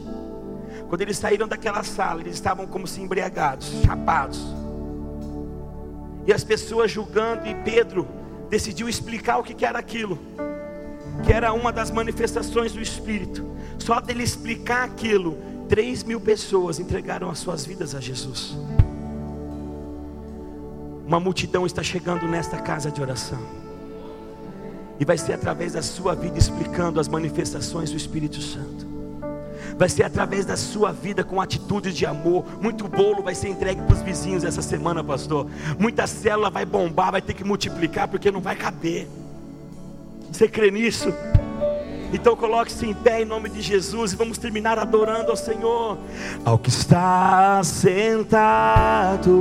quando 0.89 1.03
eles 1.03 1.19
saíram 1.19 1.49
daquela 1.49 1.83
sala, 1.83 2.21
eles 2.21 2.35
estavam 2.35 2.67
como 2.67 2.87
se 2.87 3.01
embriagados, 3.01 3.69
chapados. 3.85 4.41
E 6.27 6.33
as 6.33 6.45
pessoas 6.45 6.91
julgando, 6.91 7.47
e 7.47 7.55
Pedro 7.57 8.07
decidiu 8.49 8.89
explicar 8.89 9.39
o 9.39 9.43
que 9.43 9.65
era 9.65 9.79
aquilo, 9.79 10.19
que 11.25 11.33
era 11.33 11.53
uma 11.53 11.73
das 11.73 11.91
manifestações 11.91 12.73
do 12.73 12.81
Espírito. 12.81 13.45
Só 13.79 14.01
dele 14.01 14.23
explicar 14.23 14.85
aquilo, 14.85 15.37
três 15.69 16.05
mil 16.05 16.21
pessoas 16.21 16.79
entregaram 16.79 17.29
as 17.29 17.41
suas 17.41 17.67
vidas 17.67 17.95
a 17.97 18.01
Jesus. 18.01 18.57
Uma 21.09 21.19
multidão 21.19 21.65
está 21.65 21.83
chegando 21.83 22.29
nesta 22.29 22.59
casa 22.59 22.91
de 22.91 23.01
oração. 23.01 23.41
E 25.01 25.07
vai 25.07 25.17
ser 25.17 25.33
através 25.33 25.73
da 25.73 25.81
sua 25.81 26.15
vida 26.15 26.39
explicando 26.39 27.01
as 27.01 27.09
manifestações 27.09 27.91
do 27.91 27.97
Espírito 27.97 28.43
Santo. 28.43 28.87
Vai 29.79 29.89
ser 29.89 30.03
através 30.03 30.45
da 30.45 30.55
sua 30.55 30.93
vida 30.93 31.25
com 31.25 31.41
atitudes 31.41 31.97
de 31.97 32.05
amor. 32.05 32.45
Muito 32.61 32.87
bolo 32.87 33.23
vai 33.23 33.35
ser 33.35 33.49
entregue 33.49 33.81
para 33.81 33.95
os 33.95 34.03
vizinhos 34.03 34.45
essa 34.45 34.61
semana, 34.61 35.03
pastor. 35.03 35.47
Muita 35.79 36.07
célula 36.07 36.51
vai 36.51 36.67
bombar, 36.67 37.13
vai 37.13 37.23
ter 37.23 37.33
que 37.33 37.43
multiplicar 37.43 38.07
porque 38.07 38.31
não 38.31 38.43
vai 38.43 38.55
caber. 38.55 39.09
Você 40.31 40.47
crê 40.47 40.71
nisso? 40.71 41.11
Então 42.13 42.37
coloque-se 42.37 42.85
em 42.85 42.93
pé 42.93 43.23
em 43.23 43.25
nome 43.25 43.49
de 43.49 43.63
Jesus 43.63 44.13
e 44.13 44.17
vamos 44.17 44.37
terminar 44.37 44.79
adorando 44.79 45.31
ao 45.31 45.37
Senhor. 45.39 45.97
Ao 46.45 46.59
que 46.59 46.69
está 46.69 47.63
sentado 47.65 49.39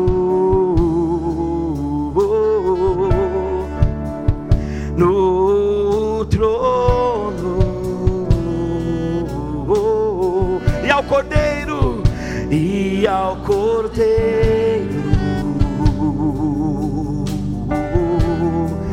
no 4.95 6.26
trono. 6.26 7.57
E 10.84 10.89
ao 10.89 11.03
Cordeiro 11.03 12.03
e 12.49 13.07
ao 13.07 13.35
Cordeiro. 13.38 14.98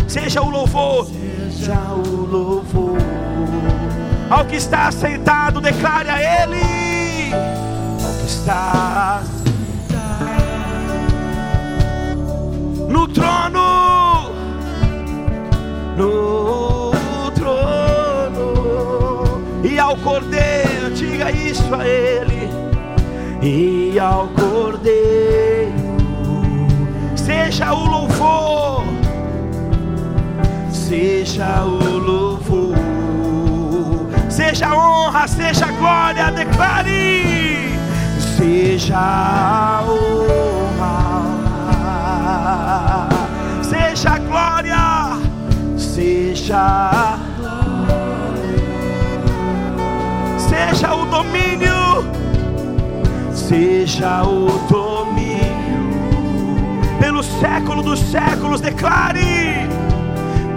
Seja 0.08 0.42
o 0.42 0.50
louvor. 0.50 1.06
Seja 1.50 1.80
o 1.92 2.26
louvor. 2.26 2.98
Ao 4.30 4.44
que 4.44 4.56
está 4.56 4.90
sentado 4.90 5.60
declare 5.60 6.10
a 6.10 6.42
ele. 6.42 7.32
Ao 7.32 8.12
que 8.20 8.26
está 8.26 9.22
no 12.94 13.08
trono, 13.08 14.30
no 15.96 16.92
trono, 17.34 18.44
e 19.64 19.76
ao 19.80 19.96
Cordeiro, 19.96 20.92
diga 20.94 21.32
isso 21.32 21.74
a 21.74 21.84
Ele, 21.84 22.48
e 23.42 23.98
ao 23.98 24.28
Cordeiro, 24.28 25.74
seja 27.16 27.74
o 27.74 27.84
louvor, 27.84 28.84
seja 30.70 31.64
o 31.64 31.98
louvor, 31.98 32.76
seja 34.30 34.72
honra, 34.72 35.26
seja 35.26 35.66
glória, 35.66 36.30
declare, 36.30 37.76
seja 38.38 39.82
honra 39.82 41.33
seja 43.62 44.18
glória, 44.18 45.18
seja 45.76 47.18
seja 50.48 50.94
o 50.94 51.06
domínio, 51.06 52.04
seja 53.32 54.22
o 54.22 54.46
domínio, 54.68 55.90
pelo 57.00 57.22
século 57.22 57.82
dos 57.82 58.00
séculos, 58.00 58.60
declare, 58.60 59.68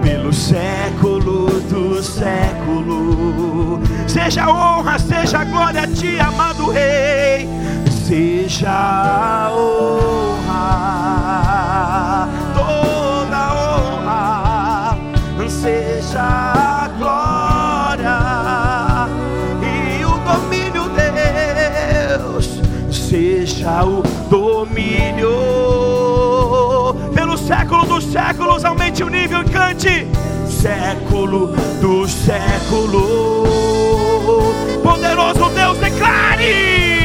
pelo 0.02 0.34
século 0.34 1.48
do 1.69 2.02
século, 2.03 3.80
seja 4.07 4.49
honra, 4.49 4.98
seja 4.99 5.44
glória 5.44 5.84
a 5.84 5.88
ti, 5.88 6.19
amado 6.19 6.72
Rei, 6.72 7.48
seja 8.06 9.52
honra, 9.52 10.68
seja 23.68 23.84
o 23.84 24.02
domínio 24.30 25.35
pelo 27.14 27.38
século 27.38 27.85
dos 27.85 28.06
séculos, 28.06 28.64
aumente 28.64 29.03
o 29.03 29.10
nível 29.10 29.41
e 29.41 29.49
cante. 29.49 30.07
Século 30.48 31.48
do 31.81 32.07
século, 32.07 33.44
poderoso 34.81 35.49
Deus, 35.49 35.77
declare 35.80 36.97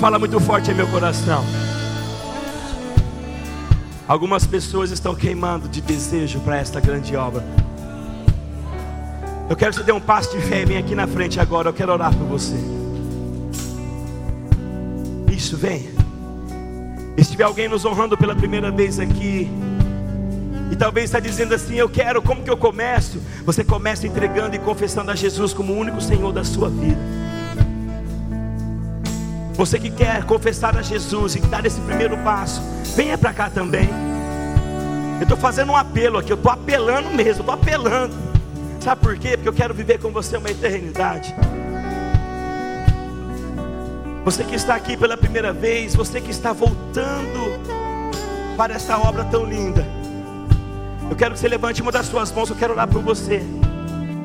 fala 0.00 0.18
muito 0.18 0.40
forte 0.40 0.70
em 0.70 0.74
meu 0.74 0.88
coração 0.88 1.44
Algumas 4.10 4.44
pessoas 4.44 4.90
estão 4.90 5.14
queimando 5.14 5.68
de 5.68 5.80
desejo 5.80 6.40
para 6.40 6.56
esta 6.56 6.80
grande 6.80 7.14
obra. 7.14 7.44
Eu 9.48 9.54
quero 9.54 9.70
que 9.70 9.78
você 9.78 9.84
dê 9.84 9.92
um 9.92 10.00
passo 10.00 10.36
de 10.36 10.42
fé 10.42 10.64
vem 10.64 10.76
aqui 10.76 10.96
na 10.96 11.06
frente 11.06 11.38
agora. 11.38 11.68
Eu 11.68 11.72
quero 11.72 11.92
orar 11.92 12.12
por 12.12 12.26
você. 12.26 12.56
Isso, 15.30 15.56
vem. 15.56 15.90
E 17.16 17.22
se 17.22 17.30
tiver 17.30 17.44
alguém 17.44 17.68
nos 17.68 17.84
honrando 17.84 18.18
pela 18.18 18.34
primeira 18.34 18.72
vez 18.72 18.98
aqui, 18.98 19.48
e 20.72 20.74
talvez 20.74 21.04
está 21.04 21.20
dizendo 21.20 21.54
assim: 21.54 21.76
Eu 21.76 21.88
quero, 21.88 22.20
como 22.20 22.42
que 22.42 22.50
eu 22.50 22.56
começo? 22.56 23.22
Você 23.46 23.62
começa 23.62 24.08
entregando 24.08 24.56
e 24.56 24.58
confessando 24.58 25.12
a 25.12 25.14
Jesus 25.14 25.54
como 25.54 25.72
o 25.72 25.78
único 25.78 26.00
Senhor 26.00 26.32
da 26.32 26.42
sua 26.42 26.68
vida. 26.68 26.98
Você 29.60 29.78
que 29.78 29.90
quer 29.90 30.24
confessar 30.24 30.74
a 30.74 30.80
Jesus 30.80 31.36
e 31.36 31.40
dar 31.40 31.66
esse 31.66 31.78
primeiro 31.82 32.16
passo, 32.24 32.62
venha 32.96 33.18
para 33.18 33.30
cá 33.34 33.50
também. 33.50 33.90
Eu 35.18 35.24
estou 35.24 35.36
fazendo 35.36 35.72
um 35.72 35.76
apelo 35.76 36.16
aqui, 36.16 36.32
eu 36.32 36.36
estou 36.36 36.50
apelando 36.50 37.10
mesmo, 37.10 37.42
estou 37.42 37.52
apelando. 37.52 38.14
Sabe 38.80 39.02
por 39.02 39.18
quê? 39.18 39.36
Porque 39.36 39.50
eu 39.50 39.52
quero 39.52 39.74
viver 39.74 39.98
com 39.98 40.10
você 40.10 40.38
uma 40.38 40.50
eternidade. 40.50 41.34
Você 44.24 44.44
que 44.44 44.54
está 44.54 44.76
aqui 44.76 44.96
pela 44.96 45.14
primeira 45.14 45.52
vez, 45.52 45.94
você 45.94 46.22
que 46.22 46.30
está 46.30 46.54
voltando 46.54 47.60
para 48.56 48.72
esta 48.72 48.96
obra 48.96 49.24
tão 49.24 49.44
linda. 49.44 49.86
Eu 51.10 51.16
quero 51.16 51.34
que 51.34 51.38
você 51.38 51.48
levante 51.48 51.82
uma 51.82 51.92
das 51.92 52.06
suas 52.06 52.32
mãos, 52.32 52.48
eu 52.48 52.56
quero 52.56 52.72
orar 52.72 52.88
por 52.88 53.02
você. 53.02 53.42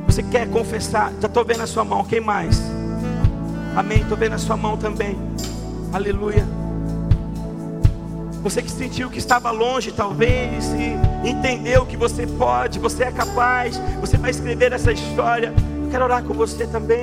Você 0.07 0.23
quer 0.23 0.49
confessar? 0.49 1.11
Já 1.19 1.27
estou 1.27 1.43
vendo 1.43 1.61
a 1.61 1.67
sua 1.67 1.83
mão, 1.83 2.05
quem 2.05 2.21
mais? 2.21 2.74
Amém, 3.75 4.01
estou 4.01 4.17
vendo 4.17 4.35
a 4.35 4.37
sua 4.37 4.55
mão 4.55 4.77
também. 4.77 5.17
Aleluia. 5.91 6.47
Você 8.41 8.61
que 8.61 8.71
sentiu 8.71 9.09
que 9.09 9.17
estava 9.17 9.51
longe, 9.51 9.91
talvez, 9.91 10.71
e 10.73 11.29
entendeu 11.29 11.85
que 11.85 11.97
você 11.97 12.25
pode, 12.25 12.79
você 12.79 13.03
é 13.03 13.11
capaz, 13.11 13.77
você 13.99 14.17
vai 14.17 14.31
escrever 14.31 14.71
essa 14.71 14.93
história. 14.93 15.53
Eu 15.83 15.89
quero 15.89 16.05
orar 16.05 16.23
com 16.23 16.33
você 16.33 16.65
também. 16.65 17.01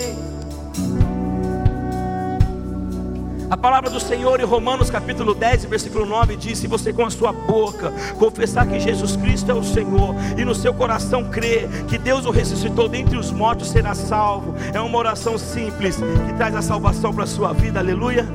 A 3.53 3.57
palavra 3.59 3.91
do 3.91 4.01
Senhor 4.01 4.41
em 4.41 4.45
Romanos 4.45 4.89
capítulo 4.89 5.35
10, 5.35 5.67
versículo 5.67 6.07
9 6.07 6.37
diz: 6.37 6.59
Se 6.59 6.67
você 6.67 6.91
com 6.91 7.05
a 7.05 7.11
sua 7.11 7.35
boca 7.35 7.93
confessar 8.19 8.67
que 8.67 8.81
Jesus 8.81 9.15
Cristo 9.15 9.51
é 9.51 9.55
o 9.55 9.63
Senhor 9.63 10.15
e 10.39 10.43
no 10.43 10.55
seu 10.55 10.73
coração 10.73 11.29
crer 11.29 11.69
que 11.87 11.99
Deus 11.99 12.25
o 12.25 12.31
ressuscitou 12.31 12.89
dentre 12.89 13.15
os 13.19 13.31
mortos, 13.31 13.69
será 13.69 13.95
salvo. 13.95 14.55
É 14.73 14.81
uma 14.81 14.97
oração 14.97 15.37
simples 15.37 15.97
que 15.97 16.33
traz 16.33 16.57
a 16.57 16.63
salvação 16.63 17.13
para 17.13 17.25
a 17.25 17.27
sua 17.27 17.53
vida, 17.53 17.79
aleluia. 17.79 18.27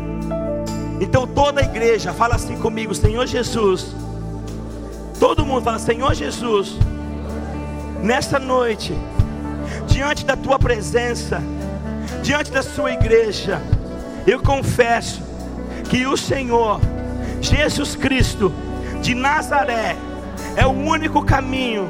Então 1.02 1.26
toda 1.26 1.62
a 1.62 1.64
igreja 1.64 2.14
fala 2.14 2.36
assim 2.36 2.56
comigo: 2.56 2.94
Senhor 2.94 3.26
Jesus. 3.26 3.96
Todo 5.20 5.44
mundo 5.44 5.64
fala: 5.64 5.80
Senhor 5.80 6.14
Jesus, 6.14 6.78
nesta 8.04 8.38
noite, 8.38 8.94
diante 9.88 10.24
da 10.24 10.38
tua 10.38 10.60
presença, 10.60 11.42
diante 12.22 12.52
da 12.52 12.62
sua 12.62 12.94
igreja, 12.94 13.60
eu 14.28 14.42
confesso 14.42 15.24
que 15.90 16.06
o 16.06 16.18
Senhor, 16.18 16.82
Jesus 17.40 17.96
Cristo 17.96 18.54
de 19.02 19.16
Nazaré, 19.16 19.96
é 20.58 20.66
o 20.66 20.72
único 20.72 21.24
caminho 21.24 21.88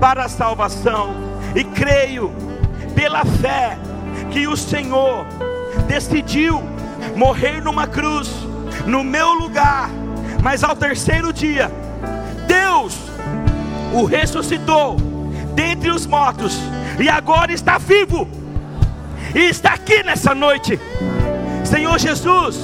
para 0.00 0.24
a 0.24 0.28
salvação, 0.28 1.14
e 1.54 1.62
creio, 1.62 2.32
pela 2.96 3.24
fé, 3.24 3.78
que 4.32 4.48
o 4.48 4.56
Senhor 4.56 5.24
decidiu 5.86 6.60
morrer 7.14 7.62
numa 7.62 7.86
cruz, 7.86 8.28
no 8.84 9.04
meu 9.04 9.32
lugar, 9.34 9.88
mas 10.42 10.64
ao 10.64 10.74
terceiro 10.74 11.32
dia, 11.32 11.70
Deus 12.48 12.98
o 13.94 14.04
ressuscitou 14.04 14.96
dentre 15.54 15.90
os 15.90 16.06
mortos, 16.06 16.58
e 16.98 17.08
agora 17.08 17.52
está 17.52 17.78
vivo, 17.78 18.26
e 19.32 19.48
está 19.48 19.74
aqui 19.74 20.02
nessa 20.02 20.34
noite. 20.34 20.78
Senhor 21.68 21.98
Jesus, 21.98 22.56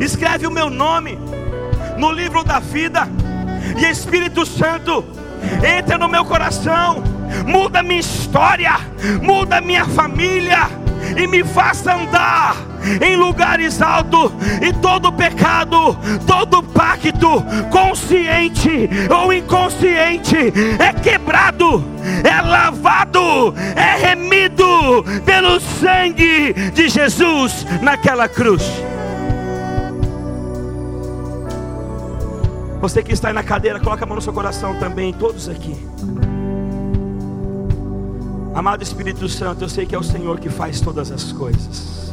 escreve 0.00 0.46
o 0.46 0.50
meu 0.50 0.70
nome 0.70 1.18
no 1.98 2.10
livro 2.10 2.42
da 2.42 2.58
vida, 2.58 3.06
e 3.78 3.84
Espírito 3.84 4.46
Santo, 4.46 5.04
entra 5.62 5.98
no 5.98 6.08
meu 6.08 6.24
coração, 6.24 7.02
muda 7.46 7.82
minha 7.82 8.00
história, 8.00 8.78
muda 9.20 9.60
minha 9.60 9.84
família, 9.84 10.70
e 11.18 11.26
me 11.26 11.44
faça 11.44 11.94
andar 11.94 12.69
em 13.00 13.16
lugares 13.16 13.80
altos, 13.80 14.32
e 14.60 14.72
todo 14.72 15.12
pecado, 15.12 15.96
todo 16.26 16.62
pacto, 16.62 17.42
consciente 17.70 18.88
ou 19.10 19.32
inconsciente, 19.32 20.36
é 20.78 20.92
quebrado, 20.92 21.84
é 22.24 22.40
lavado, 22.40 23.54
é 23.76 24.08
remido 24.08 25.04
pelo 25.24 25.60
sangue 25.60 26.52
de 26.74 26.88
Jesus 26.88 27.66
naquela 27.82 28.28
cruz. 28.28 28.62
Você 32.80 33.02
que 33.02 33.12
está 33.12 33.28
aí 33.28 33.34
na 33.34 33.42
cadeira, 33.42 33.78
coloca 33.78 34.04
a 34.04 34.06
mão 34.06 34.16
no 34.16 34.22
seu 34.22 34.32
coração 34.32 34.74
também, 34.78 35.12
todos 35.12 35.50
aqui. 35.50 35.76
Amado 38.54 38.82
Espírito 38.82 39.28
Santo, 39.28 39.64
eu 39.64 39.68
sei 39.68 39.84
que 39.84 39.94
é 39.94 39.98
o 39.98 40.02
Senhor 40.02 40.40
que 40.40 40.48
faz 40.48 40.80
todas 40.80 41.12
as 41.12 41.30
coisas. 41.30 42.09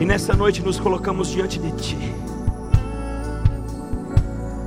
E 0.00 0.04
nessa 0.04 0.34
noite 0.34 0.62
nos 0.62 0.78
colocamos 0.78 1.28
diante 1.28 1.58
de 1.58 1.70
Ti. 1.72 2.14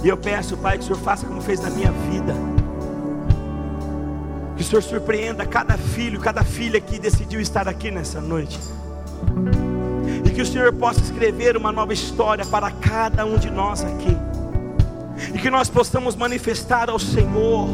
E 0.04 0.08
eu 0.08 0.16
peço, 0.16 0.56
Pai, 0.58 0.78
que 0.78 0.84
o 0.84 0.88
Senhor 0.88 1.00
faça 1.00 1.26
como 1.26 1.42
fez 1.42 1.60
na 1.60 1.70
minha 1.70 1.92
vida. 1.92 2.34
Que 4.56 4.62
o 4.62 4.66
Senhor 4.66 4.82
surpreenda 4.82 5.46
cada 5.46 5.78
filho, 5.78 6.20
cada 6.20 6.44
filha 6.44 6.80
que 6.80 6.98
decidiu 6.98 7.42
estar 7.42 7.68
aqui 7.68 7.92
nessa 7.92 8.22
noite. 8.22 8.60
E 10.26 10.30
que 10.30 10.42
o 10.42 10.46
Senhor 10.46 10.72
possa 10.74 11.02
escrever 11.02 11.58
uma 11.58 11.72
nova 11.72 11.94
história 11.94 12.46
para 12.46 12.72
cada 12.72 13.26
um 13.26 13.38
de 13.38 13.50
nós 13.50 13.84
aqui. 13.84 14.16
E 15.34 15.38
que 15.38 15.50
nós 15.50 15.70
possamos 15.70 16.16
manifestar 16.16 16.90
ao 16.90 17.00
Senhor 17.00 17.68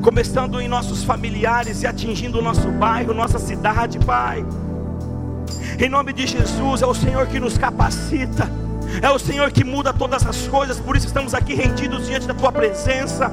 começando 0.00 0.60
em 0.60 0.68
nossos 0.68 1.04
familiares 1.04 1.82
e 1.82 1.86
atingindo 1.86 2.38
o 2.38 2.42
nosso 2.42 2.68
bairro, 2.68 3.12
nossa 3.12 3.38
cidade, 3.38 3.98
Pai. 3.98 4.44
Em 5.80 5.88
nome 5.88 6.12
de 6.12 6.26
Jesus, 6.26 6.82
é 6.82 6.86
o 6.86 6.92
Senhor 6.92 7.26
que 7.26 7.40
nos 7.40 7.56
capacita, 7.56 8.46
é 9.00 9.08
o 9.08 9.18
Senhor 9.18 9.50
que 9.50 9.64
muda 9.64 9.94
todas 9.94 10.26
as 10.26 10.46
coisas, 10.46 10.78
por 10.78 10.94
isso 10.94 11.06
estamos 11.06 11.32
aqui 11.32 11.54
rendidos 11.54 12.06
diante 12.06 12.26
da 12.26 12.34
Tua 12.34 12.52
presença. 12.52 13.32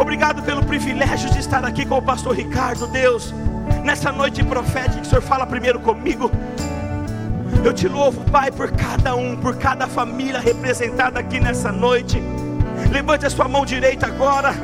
Obrigado 0.00 0.44
pelo 0.44 0.64
privilégio 0.64 1.28
de 1.28 1.40
estar 1.40 1.64
aqui 1.64 1.84
com 1.84 1.98
o 1.98 2.02
pastor 2.02 2.36
Ricardo, 2.36 2.86
Deus, 2.86 3.34
nessa 3.82 4.12
noite 4.12 4.44
profética 4.44 5.00
que 5.00 5.08
o 5.08 5.10
Senhor 5.10 5.22
fala 5.22 5.44
primeiro 5.44 5.80
comigo. 5.80 6.30
Eu 7.64 7.72
te 7.72 7.88
louvo, 7.88 8.20
Pai, 8.30 8.52
por 8.52 8.70
cada 8.70 9.16
um, 9.16 9.36
por 9.36 9.56
cada 9.56 9.88
família 9.88 10.38
representada 10.38 11.18
aqui 11.18 11.40
nessa 11.40 11.72
noite. 11.72 12.22
Levante 12.92 13.26
a 13.26 13.30
sua 13.30 13.48
mão 13.48 13.66
direita 13.66 14.06
agora. 14.06 14.54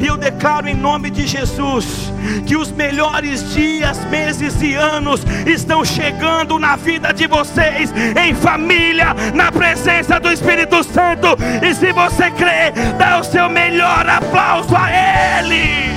E 0.00 0.06
eu 0.06 0.16
declaro 0.16 0.68
em 0.68 0.74
nome 0.74 1.10
de 1.10 1.26
Jesus 1.26 2.12
que 2.46 2.56
os 2.56 2.70
melhores 2.70 3.52
dias, 3.52 4.04
meses 4.06 4.60
e 4.62 4.74
anos 4.74 5.22
estão 5.46 5.84
chegando 5.84 6.58
na 6.58 6.76
vida 6.76 7.12
de 7.12 7.26
vocês, 7.26 7.92
em 8.20 8.34
família, 8.34 9.14
na 9.34 9.50
presença 9.50 10.18
do 10.20 10.30
Espírito 10.30 10.82
Santo. 10.84 11.36
E 11.62 11.74
se 11.74 11.92
você 11.92 12.30
crê, 12.30 12.72
dá 12.98 13.18
o 13.18 13.24
seu 13.24 13.48
melhor 13.48 14.08
aplauso 14.08 14.74
a 14.76 14.88
Ele. 14.90 15.91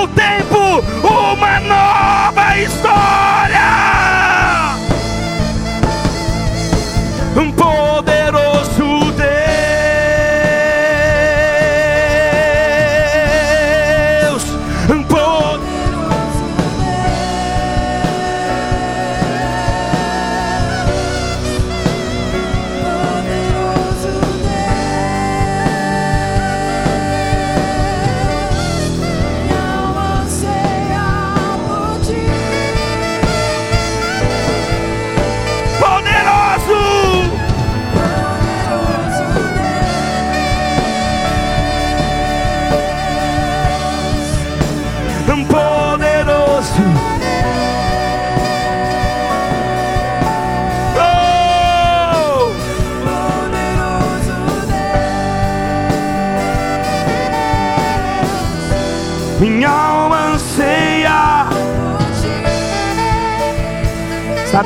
Novo 0.00 0.08
tempo, 0.14 0.82
uma 1.06 1.60
nova 1.60 2.58
história. 2.58 3.39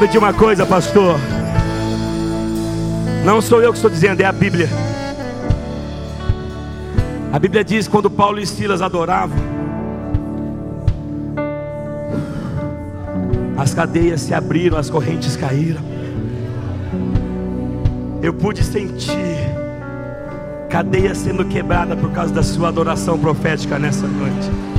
Sabe 0.04 0.12
de 0.12 0.18
uma 0.18 0.34
coisa, 0.34 0.66
pastor? 0.66 1.18
Não 3.24 3.40
sou 3.40 3.62
eu 3.62 3.70
que 3.70 3.78
estou 3.78 3.90
dizendo, 3.90 4.20
é 4.20 4.26
a 4.26 4.32
Bíblia. 4.32 4.68
A 7.32 7.38
Bíblia 7.38 7.64
diz 7.64 7.88
quando 7.88 8.10
Paulo 8.10 8.38
e 8.38 8.46
Silas 8.46 8.82
adoravam, 8.82 9.38
as 13.56 13.72
cadeias 13.72 14.20
se 14.20 14.34
abriram, 14.34 14.76
as 14.76 14.90
correntes 14.90 15.38
caíram. 15.38 15.80
Eu 18.22 18.34
pude 18.34 18.62
sentir 18.62 19.38
cadeias 20.68 21.16
sendo 21.16 21.46
quebradas 21.46 21.98
por 21.98 22.10
causa 22.10 22.34
da 22.34 22.42
sua 22.42 22.68
adoração 22.68 23.18
profética 23.18 23.78
nessa 23.78 24.06
noite. 24.06 24.73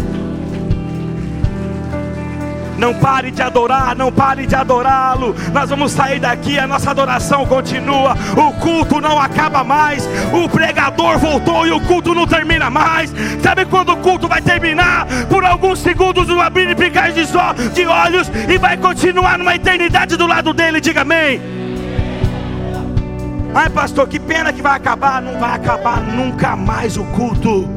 Não 2.78 2.94
pare 2.94 3.32
de 3.32 3.42
adorar, 3.42 3.96
não 3.96 4.12
pare 4.12 4.46
de 4.46 4.56
adorá-lo. 4.56 5.36
Nós 5.54 5.70
vamos 5.70 5.92
sair 5.92 6.20
daqui, 6.20 6.60
a 6.60 6.68
nossa 6.68 6.92
adoração 6.92 7.46
continua. 7.46 8.16
O 8.36 8.54
culto 8.54 9.00
não 9.00 9.20
acaba 9.20 9.64
mais. 9.64 10.08
O 10.34 10.50
pregador 10.50 11.18
voltou 11.18 11.66
e 11.66 11.72
o 11.72 11.82
culto 11.82 12.14
não 12.14 12.28
termina 12.28 12.70
mais. 12.70 13.14
Sabe 13.42 13.66
quando 13.66 13.94
o 13.94 13.98
culto 13.98 14.28
vai 14.28 14.42
terminar? 14.42 15.08
Por 15.30 15.46
alguns 15.46 15.80
segundos, 15.80 16.30
um 16.30 16.40
abrir 16.40 16.70
e 16.70 16.76
picar 16.76 17.12
de, 17.12 17.26
só, 17.26 17.54
de 17.54 17.86
olhos 17.86 18.30
e 18.50 18.58
vai 18.58 18.78
continuar 18.78 19.38
numa 19.38 19.56
eternidade 19.56 20.18
do 20.18 20.28
lado 20.28 20.54
dele. 20.54 20.82
Diga 20.82 21.02
amém. 21.02 21.42
Ai, 23.54 23.70
pastor, 23.70 24.08
que 24.08 24.20
pena 24.20 24.52
que 24.52 24.62
vai 24.62 24.76
acabar. 24.76 25.22
Não 25.22 25.40
vai 25.40 25.54
acabar 25.54 26.02
nunca 26.02 26.56
mais 26.56 26.98
o 26.98 27.06
culto. 27.06 27.75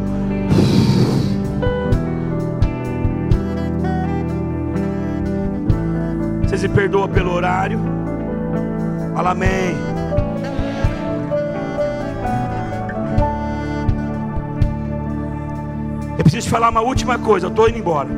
Você 6.59 6.67
se 6.67 6.75
perdoa 6.75 7.07
pelo 7.07 7.31
horário? 7.31 7.79
Fala 9.15 9.31
amém. 9.31 9.77
Eu 16.19 16.25
preciso 16.25 16.51
falar 16.51 16.71
uma 16.71 16.81
última 16.81 17.17
coisa. 17.17 17.47
Eu 17.47 17.51
estou 17.51 17.69
indo 17.69 17.79
embora. 17.79 18.09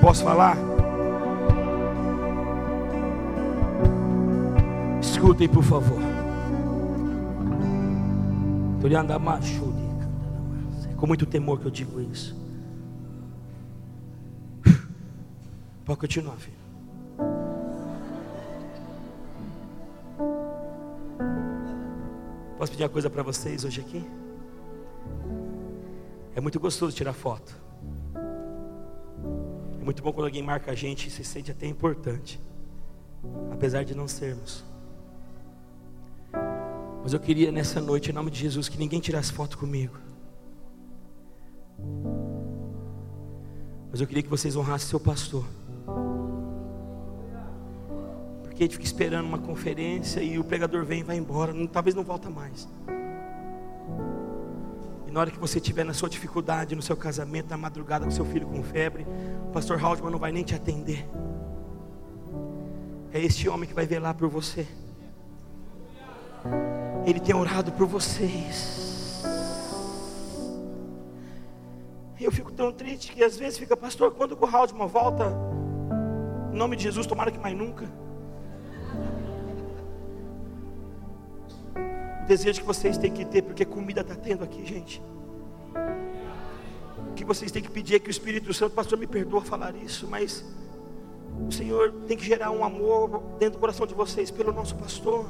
Posso 0.00 0.24
falar? 0.24 0.56
Escutem, 5.00 5.48
por 5.48 5.62
favor. 5.62 6.00
Com 10.96 11.06
muito 11.06 11.24
temor 11.24 11.60
que 11.60 11.66
eu 11.66 11.70
digo 11.70 12.00
isso. 12.00 12.43
Pode 15.84 16.00
continuar, 16.00 16.36
filho. 16.36 16.56
Posso 22.56 22.72
pedir 22.72 22.84
uma 22.84 22.88
coisa 22.88 23.10
para 23.10 23.22
vocês 23.22 23.64
hoje 23.64 23.82
aqui? 23.82 24.02
É 26.34 26.40
muito 26.40 26.58
gostoso 26.58 26.96
tirar 26.96 27.12
foto. 27.12 27.54
É 29.78 29.84
muito 29.84 30.02
bom 30.02 30.10
quando 30.10 30.24
alguém 30.24 30.42
marca 30.42 30.72
a 30.72 30.74
gente 30.74 31.08
e 31.08 31.10
se 31.10 31.22
sente 31.22 31.50
até 31.50 31.66
importante, 31.66 32.40
apesar 33.52 33.84
de 33.84 33.94
não 33.94 34.08
sermos. 34.08 34.64
Mas 37.02 37.12
eu 37.12 37.20
queria 37.20 37.52
nessa 37.52 37.82
noite, 37.82 38.10
em 38.10 38.14
nome 38.14 38.30
de 38.30 38.40
Jesus, 38.40 38.70
que 38.70 38.78
ninguém 38.78 39.00
tirasse 39.00 39.30
foto 39.30 39.58
comigo. 39.58 39.98
Mas 43.90 44.00
eu 44.00 44.06
queria 44.06 44.22
que 44.22 44.30
vocês 44.30 44.56
honrassem 44.56 44.88
seu 44.88 44.98
pastor. 44.98 45.44
Porque 48.42 48.62
a 48.62 48.66
gente 48.66 48.74
fica 48.74 48.84
esperando 48.84 49.26
uma 49.26 49.38
conferência 49.38 50.20
e 50.20 50.38
o 50.38 50.44
pregador 50.44 50.84
vem 50.84 51.00
e 51.00 51.02
vai 51.02 51.16
embora, 51.16 51.52
não, 51.52 51.66
talvez 51.66 51.94
não 51.94 52.04
volta 52.04 52.30
mais. 52.30 52.68
E 55.06 55.10
na 55.10 55.20
hora 55.20 55.30
que 55.30 55.38
você 55.38 55.58
estiver 55.58 55.84
na 55.84 55.92
sua 55.92 56.08
dificuldade, 56.08 56.74
no 56.74 56.82
seu 56.82 56.96
casamento, 56.96 57.50
na 57.50 57.56
madrugada 57.56 58.04
com 58.04 58.10
seu 58.10 58.24
filho 58.24 58.46
com 58.46 58.62
febre, 58.62 59.06
o 59.48 59.52
pastor 59.52 59.82
Haldeman 59.82 60.10
não 60.10 60.18
vai 60.18 60.30
nem 60.30 60.44
te 60.44 60.54
atender. 60.54 61.04
É 63.12 63.20
este 63.20 63.48
homem 63.48 63.68
que 63.68 63.74
vai 63.74 63.86
velar 63.86 64.14
por 64.14 64.28
você. 64.28 64.66
Ele 67.04 67.20
tem 67.20 67.34
orado 67.34 67.72
por 67.72 67.86
vocês. 67.86 68.84
Eu 72.20 72.32
fico 72.32 72.52
tão 72.52 72.72
triste 72.72 73.12
que 73.12 73.22
às 73.22 73.36
vezes 73.36 73.58
fica, 73.58 73.76
pastor, 73.76 74.12
quando 74.12 74.32
o 74.40 74.46
Haldeman 74.46 74.86
volta, 74.86 75.32
em 76.54 76.56
nome 76.56 76.76
de 76.76 76.84
Jesus, 76.84 77.04
tomara 77.04 77.32
que 77.32 77.38
mais 77.38 77.56
nunca. 77.56 77.84
O 82.22 82.26
desejo 82.28 82.60
que 82.60 82.66
vocês 82.66 82.96
têm 82.96 83.10
que 83.10 83.24
ter, 83.24 83.42
porque 83.42 83.64
comida 83.64 84.02
está 84.02 84.14
tendo 84.14 84.44
aqui, 84.44 84.64
gente. 84.64 85.02
O 87.10 87.14
que 87.14 87.24
vocês 87.24 87.50
têm 87.50 87.60
que 87.60 87.70
pedir 87.70 87.96
é 87.96 87.98
que 87.98 88.08
o 88.08 88.10
Espírito 88.10 88.54
Santo, 88.54 88.72
pastor, 88.72 88.96
me 88.96 89.06
perdoa 89.06 89.40
falar 89.40 89.74
isso, 89.74 90.06
mas 90.08 90.44
o 91.48 91.50
Senhor 91.50 91.90
tem 92.06 92.16
que 92.16 92.24
gerar 92.24 92.52
um 92.52 92.64
amor 92.64 93.20
dentro 93.40 93.58
do 93.58 93.60
coração 93.60 93.84
de 93.84 93.94
vocês 93.94 94.30
pelo 94.30 94.52
nosso 94.52 94.76
pastor. 94.76 95.26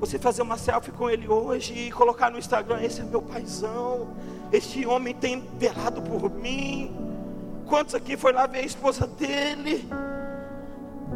Você 0.00 0.18
fazer 0.18 0.40
uma 0.40 0.56
selfie 0.56 0.90
com 0.90 1.10
ele 1.10 1.28
hoje 1.28 1.74
e 1.74 1.92
colocar 1.92 2.30
no 2.30 2.38
Instagram: 2.38 2.80
esse 2.80 3.02
é 3.02 3.04
meu 3.04 3.20
paizão, 3.20 4.08
este 4.50 4.86
homem 4.86 5.14
tem 5.14 5.46
velado 5.58 6.00
por 6.00 6.30
mim. 6.30 7.05
Quantos 7.66 7.94
aqui 7.94 8.16
foi 8.16 8.32
lá 8.32 8.46
ver 8.46 8.60
a 8.60 8.62
esposa 8.62 9.06
dele? 9.06 9.88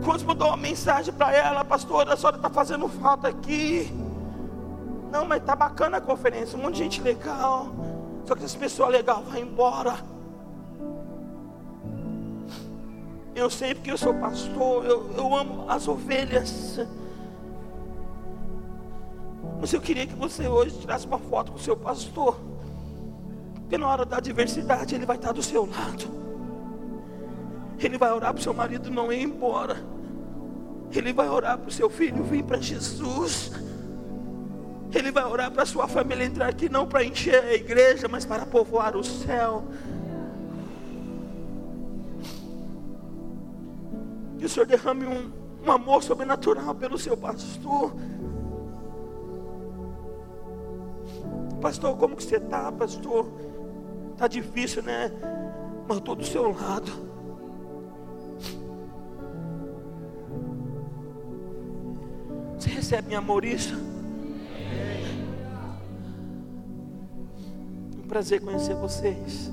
Quantos 0.04 0.22
mandou 0.22 0.48
uma 0.48 0.56
mensagem 0.56 1.12
para 1.14 1.32
ela, 1.32 1.64
pastora, 1.64 2.14
a 2.14 2.16
senhora 2.16 2.36
está 2.36 2.50
fazendo 2.50 2.88
falta 2.88 3.28
aqui. 3.28 3.92
Não, 5.10 5.24
mas 5.24 5.42
tá 5.44 5.54
bacana 5.54 5.98
a 5.98 6.00
conferência, 6.00 6.58
um 6.58 6.62
monte 6.62 6.76
de 6.76 6.84
gente 6.84 7.00
legal. 7.02 7.68
Só 8.24 8.34
que 8.34 8.44
essa 8.44 8.58
pessoa 8.58 8.88
legal 8.88 9.22
vai 9.22 9.40
embora. 9.40 9.98
Eu 13.34 13.48
sei 13.48 13.74
porque 13.74 13.90
eu 13.90 13.98
sou 13.98 14.14
pastor, 14.14 14.84
eu, 14.84 15.12
eu 15.16 15.34
amo 15.34 15.66
as 15.68 15.86
ovelhas. 15.86 16.80
Mas 19.60 19.72
eu 19.72 19.80
queria 19.80 20.06
que 20.06 20.14
você 20.14 20.48
hoje 20.48 20.78
tirasse 20.78 21.06
uma 21.06 21.18
foto 21.18 21.52
com 21.52 21.58
o 21.58 21.60
seu 21.60 21.76
pastor. 21.76 22.36
Porque 23.54 23.78
na 23.78 23.86
hora 23.86 24.04
da 24.04 24.16
adversidade 24.16 24.94
ele 24.94 25.06
vai 25.06 25.16
estar 25.16 25.32
do 25.32 25.42
seu 25.42 25.62
lado. 25.66 26.19
Ele 27.82 27.96
vai 27.96 28.12
orar 28.12 28.32
para 28.32 28.40
o 28.40 28.42
seu 28.42 28.52
marido 28.52 28.90
não 28.90 29.10
ir 29.10 29.22
embora. 29.22 29.76
Ele 30.92 31.12
vai 31.12 31.28
orar 31.28 31.56
para 31.56 31.68
o 31.68 31.72
seu 31.72 31.88
filho 31.88 32.22
vir 32.22 32.44
para 32.44 32.60
Jesus. 32.60 33.52
Ele 34.92 35.10
vai 35.10 35.24
orar 35.24 35.50
para 35.50 35.62
a 35.62 35.66
sua 35.66 35.88
família 35.88 36.24
entrar 36.24 36.48
aqui 36.48 36.68
não 36.68 36.86
para 36.86 37.02
encher 37.02 37.42
a 37.42 37.54
igreja, 37.54 38.06
mas 38.06 38.26
para 38.26 38.44
povoar 38.44 38.96
o 38.96 39.04
céu. 39.04 39.64
Que 44.38 44.44
o 44.44 44.48
Senhor 44.48 44.66
derrame 44.66 45.06
um, 45.06 45.32
um 45.64 45.72
amor 45.72 46.02
sobrenatural 46.02 46.74
pelo 46.74 46.98
seu 46.98 47.16
pastor. 47.16 47.94
Pastor, 51.62 51.96
como 51.96 52.16
que 52.16 52.24
você 52.24 52.36
está, 52.36 52.70
pastor? 52.72 53.26
Está 54.12 54.26
difícil, 54.26 54.82
né? 54.82 55.12
Mas 55.88 55.98
estou 55.98 56.14
do 56.14 56.24
seu 56.24 56.50
lado. 56.50 57.09
Você 62.60 62.68
recebe 62.68 63.14
amor 63.14 63.42
isso? 63.42 63.74
Um 67.96 68.06
prazer 68.06 68.42
conhecer 68.42 68.74
vocês. 68.74 69.50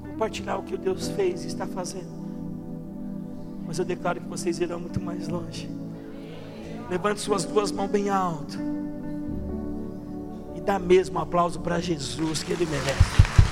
Compartilhar 0.00 0.56
o 0.56 0.64
que 0.64 0.76
Deus 0.76 1.06
fez 1.10 1.44
e 1.44 1.46
está 1.46 1.68
fazendo. 1.68 2.10
Mas 3.64 3.78
eu 3.78 3.84
declaro 3.84 4.20
que 4.20 4.26
vocês 4.26 4.58
irão 4.58 4.80
muito 4.80 5.00
mais 5.00 5.28
longe. 5.28 5.70
Levante 6.90 7.20
suas 7.20 7.44
duas 7.44 7.70
mãos 7.70 7.88
bem 7.88 8.10
alto. 8.10 8.58
E 10.56 10.60
dá 10.60 10.80
mesmo 10.80 11.20
um 11.20 11.22
aplauso 11.22 11.60
para 11.60 11.78
Jesus 11.78 12.42
que 12.42 12.52
Ele 12.52 12.66
merece. 12.66 13.47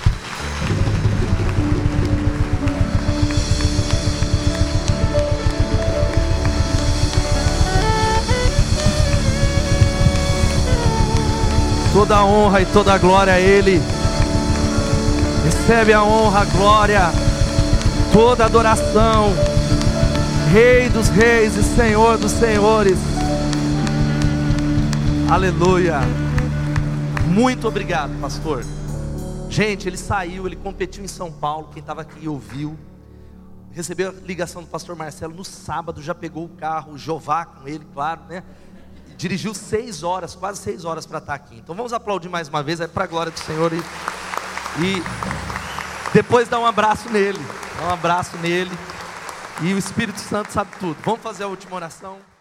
Toda 11.96 12.18
a 12.18 12.26
honra 12.26 12.60
e 12.60 12.66
toda 12.66 12.92
a 12.92 12.98
glória 12.98 13.32
a 13.32 13.40
Ele. 13.40 13.80
Recebe 15.46 15.94
a 15.94 16.04
honra, 16.04 16.40
a 16.40 16.44
glória, 16.44 17.00
toda 18.12 18.42
a 18.42 18.46
adoração. 18.46 19.32
Rei 20.52 20.90
dos 20.90 21.08
reis 21.08 21.56
e 21.56 21.62
Senhor 21.62 22.18
dos 22.18 22.32
senhores. 22.32 22.98
Aleluia. 25.30 26.00
Muito 27.28 27.66
obrigado, 27.66 28.12
pastor. 28.20 28.62
Gente, 29.48 29.88
ele 29.88 29.96
saiu, 29.96 30.46
ele 30.46 30.56
competiu 30.56 31.02
em 31.02 31.08
São 31.08 31.32
Paulo. 31.32 31.70
Quem 31.72 31.80
estava 31.80 32.02
aqui 32.02 32.28
ouviu. 32.28 32.76
Recebeu 33.72 34.10
a 34.10 34.26
ligação 34.26 34.60
do 34.62 34.68
pastor 34.68 34.94
Marcelo 34.96 35.34
no 35.34 35.44
sábado, 35.44 36.02
já 36.02 36.14
pegou 36.14 36.44
o 36.44 36.48
carro, 36.50 36.98
Jová 36.98 37.46
com 37.46 37.66
ele, 37.66 37.86
claro, 37.94 38.20
né? 38.28 38.42
Dirigiu 39.16 39.54
seis 39.54 40.02
horas, 40.02 40.34
quase 40.34 40.60
seis 40.60 40.84
horas 40.84 41.06
para 41.06 41.18
estar 41.18 41.34
aqui. 41.34 41.56
Então 41.56 41.74
vamos 41.74 41.92
aplaudir 41.92 42.28
mais 42.28 42.48
uma 42.48 42.62
vez, 42.62 42.80
é 42.80 42.86
para 42.86 43.04
a 43.04 43.06
glória 43.06 43.32
do 43.32 43.38
Senhor 43.38 43.72
e, 43.72 43.78
e 44.82 45.02
depois 46.12 46.48
dar 46.48 46.58
um 46.58 46.66
abraço 46.66 47.08
nele, 47.10 47.40
dar 47.78 47.86
um 47.86 47.92
abraço 47.92 48.36
nele. 48.38 48.76
E 49.62 49.72
o 49.72 49.78
Espírito 49.78 50.20
Santo 50.20 50.52
sabe 50.52 50.70
tudo. 50.78 50.96
Vamos 51.02 51.22
fazer 51.22 51.44
a 51.44 51.48
última 51.48 51.76
oração. 51.76 52.35